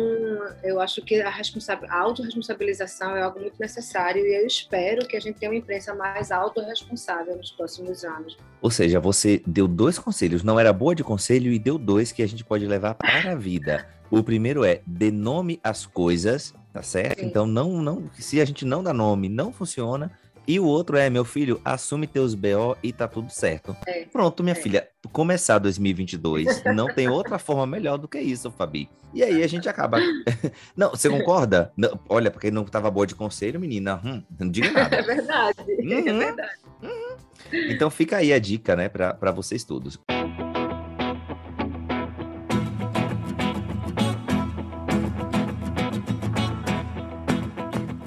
eu 0.62 0.78
acho 0.78 1.00
que 1.00 1.22
a, 1.22 1.30
a 1.30 1.98
autorresponsabilização 1.98 3.16
é 3.16 3.22
algo 3.22 3.40
muito 3.40 3.58
necessário 3.58 4.22
e 4.22 4.36
eu 4.36 4.46
espero 4.46 5.06
que 5.06 5.16
a 5.16 5.20
gente 5.20 5.38
tenha 5.38 5.50
uma 5.50 5.56
imprensa 5.56 5.94
mais 5.94 6.30
autorresponsável 6.30 7.34
nos 7.36 7.50
próximos 7.50 8.04
anos. 8.04 8.36
Ou 8.60 8.70
seja, 8.70 9.00
você 9.00 9.42
deu 9.46 9.66
dois 9.66 9.98
conselhos, 9.98 10.42
não 10.42 10.60
era 10.60 10.70
boa 10.70 10.94
de 10.94 11.02
conselho 11.02 11.50
e 11.50 11.58
deu 11.58 11.78
dois 11.78 12.12
que 12.12 12.22
a 12.22 12.28
gente 12.28 12.44
pode 12.44 12.66
levar 12.66 12.94
para 12.94 13.32
a 13.32 13.34
vida. 13.34 13.86
O 14.10 14.22
primeiro 14.22 14.64
é 14.64 14.82
dê 14.86 15.10
nome 15.10 15.58
às 15.64 15.86
coisas, 15.86 16.54
tá 16.70 16.82
certo? 16.82 17.20
Sim. 17.20 17.26
Então, 17.26 17.46
não, 17.46 17.80
não, 17.80 18.10
se 18.12 18.42
a 18.42 18.44
gente 18.44 18.66
não 18.66 18.82
dá 18.82 18.92
nome, 18.92 19.30
não 19.30 19.50
funciona. 19.50 20.12
E 20.46 20.60
o 20.60 20.64
outro 20.66 20.96
é, 20.98 21.08
meu 21.08 21.24
filho, 21.24 21.58
assume 21.64 22.06
teus 22.06 22.34
BO 22.34 22.76
e 22.82 22.92
tá 22.92 23.08
tudo 23.08 23.30
certo. 23.30 23.74
É, 23.86 24.04
Pronto, 24.04 24.42
minha 24.42 24.52
é. 24.52 24.54
filha, 24.54 24.86
começar 25.10 25.58
2022, 25.58 26.62
não 26.74 26.92
tem 26.92 27.08
outra 27.08 27.38
forma 27.38 27.66
melhor 27.66 27.96
do 27.96 28.06
que 28.06 28.18
isso, 28.20 28.50
Fabi. 28.50 28.90
E 29.14 29.22
aí 29.22 29.42
a 29.42 29.46
gente 29.46 29.68
acaba. 29.68 29.98
não, 30.76 30.90
você 30.90 31.08
concorda? 31.08 31.72
Não, 31.76 31.98
olha, 32.08 32.30
porque 32.30 32.50
não 32.50 32.64
tava 32.64 32.90
boa 32.90 33.06
de 33.06 33.14
conselho, 33.14 33.58
menina, 33.58 34.00
hum, 34.04 34.22
não 34.38 34.50
diga 34.50 34.70
nada. 34.72 34.96
É 34.96 35.02
verdade, 35.02 35.58
é 35.60 35.72
Uhum. 36.10 36.18
verdade. 36.18 36.52
Então 37.70 37.88
fica 37.88 38.16
aí 38.18 38.32
a 38.32 38.38
dica, 38.38 38.74
né, 38.76 38.88
para 38.88 39.30
vocês 39.32 39.64
todos. 39.64 39.98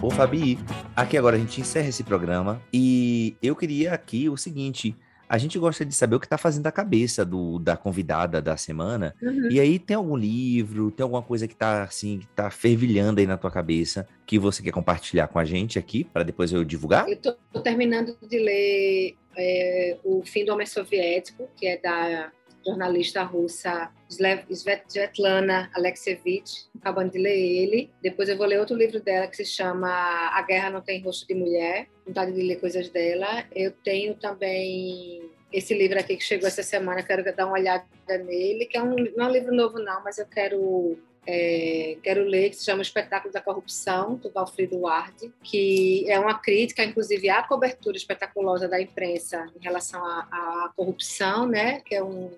Ô 0.08 0.10
Fabi, 0.10 0.58
aqui 0.95 1.18
agora 1.18 1.36
a 1.36 1.39
gente 1.39 1.60
encerra 1.60 1.89
esse 1.89 2.01
programa 2.01 2.62
e 2.72 3.36
eu 3.43 3.53
queria 3.53 3.91
aqui 3.91 4.30
o 4.30 4.38
seguinte, 4.38 4.95
a 5.28 5.38
gente 5.38 5.60
gosta 5.60 5.84
de 5.86 5.93
saber 5.93 6.16
o 6.16 6.20
que 6.22 6.30
tá 6.30 6.38
fazendo 6.38 6.66
a 6.66 6.72
cabeça 6.72 7.26
do, 7.26 7.60
da 7.60 7.76
convidada 7.76 8.41
da 8.41 8.55
semana, 8.55 9.14
Uhum. 9.22 9.49
e 9.51 9.60
aí 9.60 9.78
tem 9.78 9.97
algum 9.97 10.16
livro, 10.16 10.91
tem 10.91 11.03
alguma 11.03 11.22
coisa 11.22 11.45
que 11.45 11.53
tá 11.53 11.84
assim, 11.84 12.20
que 12.20 12.28
tá 12.28 12.49
fervilhando 12.49 13.20
aí 13.20 13.28
na 13.28 13.36
tua 13.36 13.51
cabeça, 13.51 14.08
que 14.26 14.39
você 14.39 14.64
quer 14.64 14.72
compartilhar 14.72 15.28
com 15.28 15.39
a 15.39 15.43
gente 15.43 15.78
aqui, 15.78 16.05
para 16.05 16.24
depois 16.24 16.53
eu 16.53 16.64
divulgar? 16.64 17.05
Eu 17.05 17.16
estou 17.16 17.36
terminando 17.62 18.16
de 18.30 18.39
ler 18.39 19.18
é, 19.38 19.97
O 20.05 20.24
Fim 20.26 20.45
do 20.45 20.53
Homem 20.53 20.66
Soviético, 20.66 21.49
que 21.58 21.68
é 21.68 21.78
da 21.82 22.32
jornalista 22.68 23.24
russa 23.24 23.89
Svetlana 24.09 25.70
Alexievich, 25.74 26.68
acabando 26.80 27.11
de 27.11 27.18
ler 27.18 27.38
ele. 27.38 27.89
Depois 28.01 28.28
eu 28.28 28.38
vou 28.38 28.45
ler 28.45 28.59
outro 28.59 28.76
livro 28.76 29.01
dela 29.01 29.28
que 29.28 29.38
se 29.38 29.45
chama 29.45 29.89
A 29.89 30.41
Guerra 30.41 30.70
Não 30.70 30.82
Tem 30.82 31.01
Rosto 31.01 31.26
de 31.28 31.34
Mulher, 31.34 31.88
vontade 32.05 32.34
de 32.34 32.41
ler 32.41 32.59
coisas 32.59 32.89
dela. 32.89 33.45
Eu 33.55 33.72
tenho 33.72 34.15
também 34.15 35.30
esse 35.51 35.74
livro 35.74 35.97
aqui 35.97 36.18
que 36.18 36.24
chegou 36.24 36.47
essa 36.47 36.63
semana, 36.63 37.03
quero 37.03 37.24
dar 37.36 37.45
uma 37.45 37.57
olhada 37.57 37.86
nele, 38.26 38.65
que 38.65 38.78
é 38.78 38.84
um, 38.84 38.95
não 39.15 39.26
é 39.26 39.30
um 39.30 39.32
livro 39.32 39.55
novo 39.55 39.80
não, 39.80 40.03
mas 40.03 40.18
eu 40.18 40.26
quero 40.26 40.97
é, 41.30 41.97
quero 42.01 42.23
ler, 42.23 42.51
que 42.51 42.55
se 42.55 42.63
chama 42.63 42.82
Espetáculo 42.82 43.34
da 43.34 43.41
Corrupção, 43.41 44.15
do 44.15 44.32
Valfrido 44.32 44.80
Ward, 44.80 45.34
que 45.43 46.09
é 46.09 46.17
uma 46.17 46.39
crítica, 46.39 46.86
inclusive, 46.86 47.30
à 47.30 47.43
cobertura 47.43 47.97
espetaculosa 47.97 48.65
da 48.65 48.82
imprensa 48.82 49.45
em 49.59 49.61
relação 49.61 50.03
à, 50.05 50.19
à 50.19 50.71
corrupção, 50.73 51.45
né? 51.45 51.82
que 51.82 51.93
é 51.93 52.01
um, 52.01 52.32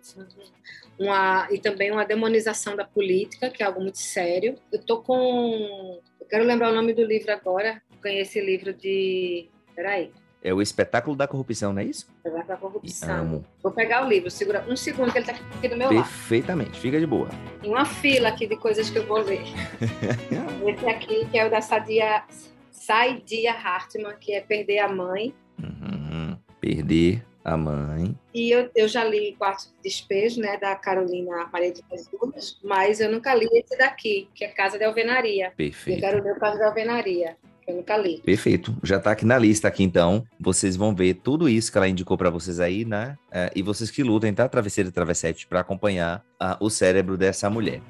uma, 0.98 1.48
e 1.52 1.60
também 1.60 1.92
uma 1.92 2.04
demonização 2.04 2.76
da 2.76 2.84
política, 2.84 3.52
que 3.52 3.62
é 3.62 3.66
algo 3.68 3.80
muito 3.80 4.00
sério. 4.00 4.56
Eu 4.72 4.84
tô 4.84 5.04
com... 5.04 6.02
Eu 6.20 6.26
quero 6.26 6.44
lembrar 6.44 6.72
o 6.72 6.76
nome 6.76 6.92
do 6.92 7.04
livro 7.04 7.32
agora, 7.32 7.80
ganhei 8.02 8.22
esse 8.22 8.42
livro 8.42 8.74
de... 8.74 9.50
Peraí. 9.76 10.12
É 10.42 10.54
o 10.54 10.62
espetáculo 10.62 11.16
da 11.18 11.28
corrupção, 11.28 11.74
não 11.74 11.82
é 11.82 11.86
isso? 11.86 12.08
Espetáculo 12.26 12.48
da 12.48 12.56
E 12.56 12.58
Corrupção. 12.58 13.20
amo. 13.22 13.46
Vou 13.62 13.72
pegar 13.74 14.06
o 14.06 14.10
livro, 14.10 14.32
segura 14.32 14.66
um 14.70 14.76
segundo 14.76 15.12
que 15.12 15.18
ele 15.18 15.30
está 15.30 15.44
aqui 15.58 15.68
do 15.68 15.76
meu 15.76 15.92
lado. 15.92 16.04
Perfeitamente, 16.04 16.80
fica 16.80 17.00
de 17.00 17.06
boa. 17.06 17.28
Tem 17.62 17.70
uma 17.70 17.86
fila 17.86 18.30
aqui 18.30 18.48
de 18.48 18.56
coisas 18.56 18.90
que 18.90 18.98
eu 18.98 19.06
vou 19.06 19.20
ler. 19.20 19.44
Esse 20.66 20.86
aqui, 20.88 21.26
que 21.30 21.38
é 21.38 21.46
o 21.46 21.52
da 21.52 21.62
Sadia, 21.62 22.24
Saidia 22.72 23.52
Hartman, 23.52 24.16
que 24.20 24.34
é 24.34 24.42
Perder 24.42 24.80
a 24.80 24.88
Mãe. 24.88 25.34
Uhum. 25.62 26.38
Perder 26.62 27.24
a 27.44 27.58
mãe. 27.58 28.16
E 28.34 28.52
eu, 28.52 28.70
eu 28.76 28.88
já 28.88 29.04
li 29.04 29.36
Quarto 29.38 29.70
de 29.70 29.84
Despejo, 29.84 30.42
né, 30.42 30.58
da 30.58 30.76
Carolina 30.76 31.50
Maria 31.52 31.72
de 31.72 31.84
Jesus, 31.90 32.60
mas 32.64 33.00
eu 33.00 33.12
nunca 33.12 33.34
li 33.34 33.48
esse 33.54 33.78
daqui, 33.78 34.30
que 34.36 34.44
é 34.44 34.50
Casa 34.50 34.78
de 34.78 34.84
Alvenaria. 34.84 35.48
Eu 35.48 35.52
Perfeito. 35.52 36.00
quero 36.00 36.24
ler 36.24 36.34
o 36.34 36.40
Casa 36.40 36.58
de 36.58 36.64
Alvenaria, 36.64 37.38
eu 37.70 37.76
nunca 37.76 37.98
li. 37.98 38.22
Perfeito. 38.22 38.76
Já 38.84 39.00
tá 39.00 39.12
aqui 39.12 39.26
na 39.26 39.38
lista 39.38 39.68
aqui, 39.68 39.84
então. 39.84 40.26
Vocês 40.40 40.76
vão 40.76 40.94
ver 40.94 41.16
tudo 41.16 41.48
isso 41.48 41.72
que 41.72 41.78
ela 41.78 41.88
indicou 41.88 42.18
para 42.18 42.30
vocês 42.30 42.60
aí, 42.60 42.84
né? 42.84 43.18
É, 43.32 43.52
e 43.56 43.62
vocês 43.62 43.92
que 43.92 44.04
lutem, 44.04 44.34
tá? 44.34 44.48
Travesseiro 44.50 44.90
e 44.90 44.92
Travessete, 44.92 45.48
para 45.48 45.60
acompanhar 45.60 46.24
ah, 46.40 46.58
o 46.60 46.70
cérebro 46.70 47.18
dessa 47.18 47.50
mulher. 47.50 47.82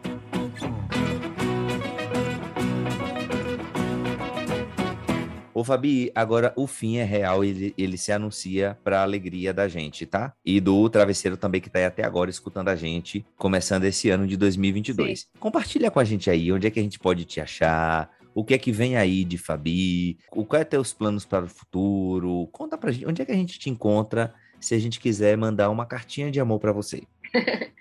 Ô, 5.59 5.63
Fabi, 5.63 6.09
agora 6.15 6.53
o 6.55 6.65
fim 6.65 6.97
é 6.97 7.03
real, 7.03 7.43
ele, 7.43 7.73
ele 7.77 7.97
se 7.97 8.13
anuncia 8.13 8.77
para 8.81 9.01
alegria 9.01 9.53
da 9.53 9.67
gente, 9.67 10.05
tá? 10.05 10.31
E 10.45 10.61
do 10.61 10.89
travesseiro 10.89 11.35
também 11.35 11.59
que 11.59 11.69
tá 11.69 11.79
aí 11.79 11.85
até 11.85 12.01
agora 12.01 12.29
escutando 12.29 12.69
a 12.69 12.77
gente, 12.77 13.25
começando 13.35 13.83
esse 13.83 14.09
ano 14.09 14.25
de 14.25 14.37
2022. 14.37 15.27
Compartilha 15.37 15.91
com 15.91 15.99
a 15.99 16.05
gente 16.05 16.29
aí, 16.29 16.49
onde 16.49 16.65
é 16.65 16.69
que 16.69 16.79
a 16.79 16.83
gente 16.83 16.97
pode 16.97 17.25
te 17.25 17.41
achar, 17.41 18.09
o 18.33 18.43
que 18.43 18.53
é 18.53 18.57
que 18.57 18.71
vem 18.71 18.95
aí 18.95 19.23
de 19.23 19.37
Fabi, 19.37 20.17
o 20.31 20.45
qual 20.45 20.61
é 20.61 20.65
teus 20.65 20.93
planos 20.93 21.25
para 21.25 21.45
o 21.45 21.49
futuro, 21.49 22.47
conta 22.51 22.77
pra 22.77 22.91
gente, 22.91 23.07
onde 23.07 23.21
é 23.21 23.25
que 23.25 23.31
a 23.31 23.35
gente 23.35 23.59
te 23.59 23.69
encontra 23.69 24.33
se 24.59 24.75
a 24.75 24.79
gente 24.79 24.99
quiser 24.99 25.37
mandar 25.37 25.69
uma 25.69 25.85
cartinha 25.85 26.31
de 26.31 26.39
amor 26.39 26.59
para 26.59 26.71
você. 26.71 27.03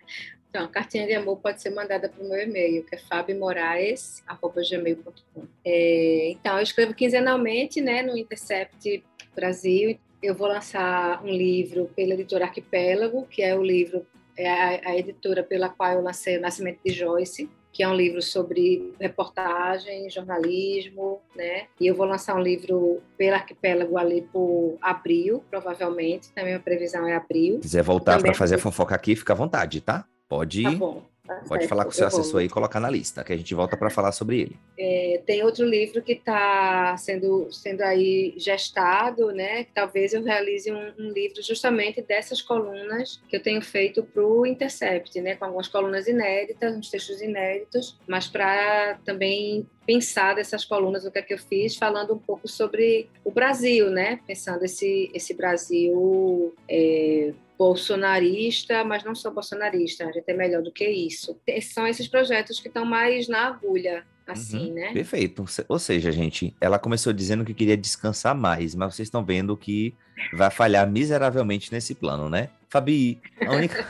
Então, 0.51 0.65
a 0.65 0.69
cartinha 0.69 1.07
de 1.07 1.13
amor 1.13 1.37
pode 1.37 1.61
ser 1.61 1.69
mandada 1.71 2.09
para 2.09 2.25
o 2.25 2.29
meu 2.29 2.41
e-mail, 2.41 2.83
que 2.83 2.95
é 2.95 2.99
fabimoraes.gmail.com. 2.99 5.47
É, 5.63 6.31
então, 6.31 6.57
eu 6.57 6.63
escrevo 6.63 6.95
quinzenalmente 6.95 7.83
né, 7.83 8.03
no 8.03 8.17
Intercept 8.17 9.05
Brasil. 9.37 9.99
Eu 10.23 10.35
vou 10.35 10.49
lançar 10.49 11.23
um 11.23 11.29
livro 11.29 11.91
pela 11.95 12.15
editora 12.15 12.47
Arquipélago, 12.47 13.27
que 13.27 13.43
é 13.43 13.55
o 13.55 13.63
livro, 13.63 14.07
é 14.37 14.49
a, 14.49 14.81
a 14.91 14.97
editora 14.97 15.43
pela 15.43 15.69
qual 15.69 15.93
eu 15.93 16.01
lancei 16.01 16.39
O 16.39 16.41
Nascimento 16.41 16.81
de 16.83 16.93
Joyce, 16.93 17.51
que 17.73 17.83
é 17.83 17.89
um 17.89 17.95
livro 17.95 18.21
sobre 18.21 18.93
reportagem, 19.01 20.11
jornalismo, 20.11 21.21
né? 21.37 21.66
E 21.81 21.87
eu 21.87 21.95
vou 21.95 22.07
lançar 22.07 22.35
um 22.35 22.43
livro 22.43 23.01
pela 23.16 23.37
Arquipélago 23.37 23.97
ali 23.97 24.23
por 24.23 24.77
abril, 24.81 25.45
provavelmente. 25.51 26.33
Também 26.33 26.55
a 26.55 26.61
previsão 26.61 27.07
é 27.07 27.14
abril. 27.14 27.57
Se 27.57 27.61
quiser 27.61 27.83
voltar 27.83 28.21
para 28.21 28.35
fazer 28.35 28.57
a 28.57 28.59
fofoca 28.59 28.95
aqui, 28.95 29.14
fica 29.14 29.33
à 29.33 29.37
vontade, 29.37 29.81
tá? 29.81 30.05
Pode, 30.29 30.62
Tá 30.62 30.71
bom. 30.73 31.03
Tá 31.35 31.43
pode 31.47 31.62
certo, 31.62 31.68
falar 31.68 31.85
com 31.85 31.91
o 31.91 31.95
seu 31.95 32.09
vou. 32.09 32.20
assessor 32.20 32.41
aí 32.41 32.47
e 32.47 32.51
colocar 32.51 32.81
na 32.81 32.91
lista, 32.91 33.22
que 33.22 33.33
a 33.33 33.37
gente 33.37 33.55
volta 33.55 33.76
para 33.76 33.91
falar 33.91 34.12
sobre 34.12 34.41
ele. 34.41 34.57
É, 34.79 35.22
tem 35.26 35.43
outro 35.43 35.64
livro 35.64 36.03
que 36.03 36.12
está 36.12 36.97
sendo, 36.97 37.49
sendo 37.53 37.83
aí 37.83 38.35
gestado, 38.37 39.31
né? 39.33 39.64
Que 39.64 39.72
talvez 39.72 40.14
eu 40.14 40.22
realize 40.22 40.70
um, 40.70 40.93
um 40.99 41.11
livro 41.11 41.43
justamente 41.43 42.03
dessas 42.03 42.41
colunas 42.41 43.20
que 43.29 43.37
eu 43.37 43.43
tenho 43.43 43.61
feito 43.62 44.03
para 44.03 44.24
o 44.24 44.47
Intercept, 44.47 45.20
né? 45.20 45.37
Com 45.37 45.45
algumas 45.45 45.68
colunas 45.68 46.07
inéditas, 46.07 46.76
uns 46.76 46.91
textos 46.91 47.20
inéditos, 47.20 47.99
mas 48.07 48.26
para 48.26 48.99
também 49.05 49.66
pensado 49.89 50.39
essas 50.39 50.66
colunas, 50.66 51.07
o 51.07 51.11
que 51.11 51.18
é 51.18 51.22
que 51.22 51.32
eu 51.32 51.39
fiz, 51.39 51.74
falando 51.74 52.12
um 52.12 52.18
pouco 52.18 52.47
sobre 52.47 53.09
o 53.24 53.30
Brasil, 53.30 53.89
né? 53.91 54.20
Pensando 54.26 54.62
esse, 54.62 55.11
esse 55.14 55.32
Brasil 55.32 56.55
é, 56.68 57.32
bolsonarista, 57.57 58.84
mas 58.84 59.03
não 59.03 59.14
sou 59.14 59.32
bolsonarista, 59.32 60.05
a 60.05 60.12
gente 60.12 60.28
é 60.28 60.34
melhor 60.34 60.62
do 60.62 60.70
que 60.70 60.86
isso. 60.86 61.34
São 61.62 61.86
esses 61.86 62.07
projetos 62.07 62.61
que 62.61 62.68
estão 62.68 62.84
mais 62.84 63.28
na 63.28 63.47
agulha, 63.47 64.05
assim, 64.26 64.68
Uhum, 64.68 64.74
né? 64.74 64.93
Perfeito. 64.93 65.47
Ou 65.66 65.78
seja, 65.78 66.12
gente, 66.12 66.55
ela 66.61 66.78
começou 66.78 67.11
dizendo 67.11 67.43
que 67.43 67.55
queria 67.55 67.74
descansar 67.76 68.34
mais, 68.34 68.74
mas 68.74 68.95
vocês 68.95 69.07
estão 69.07 69.24
vendo 69.24 69.57
que 69.57 69.95
vai 70.34 70.51
falhar 70.51 70.86
miseravelmente 70.86 71.72
nesse 71.72 71.95
plano, 71.95 72.28
né? 72.28 72.51
Fabi, 72.69 73.19
a 73.47 73.53
única. 73.53 73.87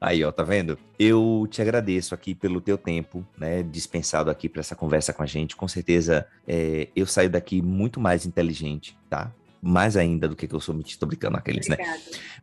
Aí, 0.00 0.22
ó, 0.22 0.30
tá 0.30 0.42
vendo? 0.42 0.78
Eu 0.98 1.46
te 1.50 1.62
agradeço 1.62 2.14
aqui 2.14 2.34
pelo 2.34 2.60
teu 2.60 2.76
tempo, 2.76 3.26
né? 3.36 3.62
Dispensado 3.62 4.30
aqui 4.30 4.48
para 4.48 4.60
essa 4.60 4.76
conversa 4.76 5.12
com 5.12 5.22
a 5.22 5.26
gente. 5.26 5.56
Com 5.56 5.66
certeza, 5.66 6.26
é, 6.46 6.88
eu 6.94 7.06
saio 7.06 7.30
daqui 7.30 7.62
muito 7.62 7.98
mais 7.98 8.26
inteligente, 8.26 8.96
tá? 9.08 9.32
Mais 9.62 9.96
ainda 9.96 10.28
do 10.28 10.34
que 10.34 10.48
que 10.48 10.54
eu 10.54 10.60
sou, 10.60 10.74
tô 10.98 11.06
brincando 11.06 11.36
aqueles, 11.36 11.68
né? 11.68 11.76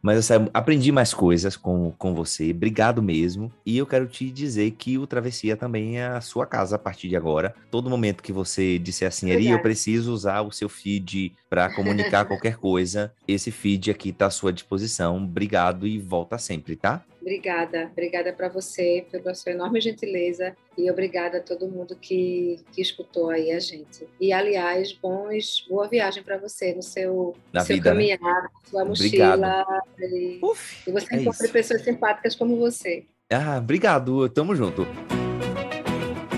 Mas 0.01 0.15
eu 0.15 0.23
sabe, 0.23 0.49
aprendi 0.53 0.91
mais 0.91 1.13
coisas 1.13 1.57
com, 1.57 1.91
com 1.97 2.15
você. 2.15 2.51
Obrigado 2.51 3.03
mesmo. 3.03 3.51
E 3.65 3.77
eu 3.77 3.85
quero 3.85 4.07
te 4.07 4.29
dizer 4.31 4.71
que 4.71 4.97
o 4.97 5.05
Travessia 5.05 5.57
também 5.57 5.99
é 5.99 6.07
a 6.07 6.21
sua 6.21 6.45
casa 6.45 6.77
a 6.77 6.79
partir 6.79 7.09
de 7.09 7.17
agora. 7.17 7.53
Todo 7.69 7.89
momento 7.89 8.23
que 8.23 8.31
você 8.31 8.79
disser 8.79 9.09
assim, 9.09 9.29
Eri, 9.31 9.49
eu 9.49 9.61
preciso 9.61 10.13
usar 10.13 10.41
o 10.41 10.51
seu 10.51 10.69
feed 10.69 11.33
para 11.49 11.69
comunicar 11.73 12.23
qualquer 12.25 12.55
coisa, 12.55 13.11
esse 13.27 13.51
feed 13.51 13.91
aqui 13.91 14.13
tá 14.13 14.27
à 14.27 14.31
sua 14.31 14.53
disposição. 14.53 15.17
Obrigado 15.17 15.85
e 15.85 15.99
volta 15.99 16.37
sempre, 16.37 16.75
tá? 16.77 17.03
Obrigada, 17.29 17.89
obrigada 17.91 18.33
para 18.33 18.49
você 18.49 19.05
pela 19.11 19.35
sua 19.35 19.51
enorme 19.51 19.79
gentileza 19.79 20.57
e 20.75 20.89
obrigada 20.89 21.37
a 21.37 21.41
todo 21.41 21.67
mundo 21.67 21.95
que, 21.95 22.59
que 22.71 22.81
escutou 22.81 23.29
aí 23.29 23.51
a 23.51 23.59
gente. 23.59 24.07
E 24.19 24.33
aliás, 24.33 24.91
bons, 24.93 25.63
boa 25.69 25.87
viagem 25.87 26.23
para 26.23 26.39
você 26.39 26.73
no 26.73 26.81
seu, 26.81 27.35
Na 27.53 27.61
seu 27.61 27.75
vida, 27.75 27.93
né? 27.93 28.17
caminhar, 28.17 28.19
na 28.41 28.49
sua 28.67 28.81
Obrigado. 28.81 29.39
mochila 29.41 29.65
e, 29.99 30.39
Uf, 30.41 30.89
e 30.89 30.91
você 30.91 31.13
é 31.13 31.21
encontre 31.21 31.43
isso. 31.43 31.53
pessoas 31.53 31.83
simpáticas 31.83 32.33
como 32.33 32.57
você. 32.57 33.05
Ah, 33.31 33.59
obrigado. 33.59 34.27
Tamo 34.29 34.55
junto. 34.55 34.87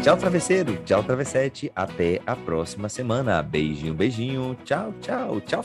Tchau, 0.04 0.18
travesseiro. 0.18 0.76
Tchau, 0.84 1.02
travessete. 1.04 1.72
Até 1.74 2.20
a 2.26 2.36
próxima 2.36 2.90
semana. 2.90 3.42
Beijinho, 3.42 3.94
beijinho. 3.94 4.58
Tchau, 4.66 4.94
tchau. 5.00 5.40
Tchau, 5.40 5.60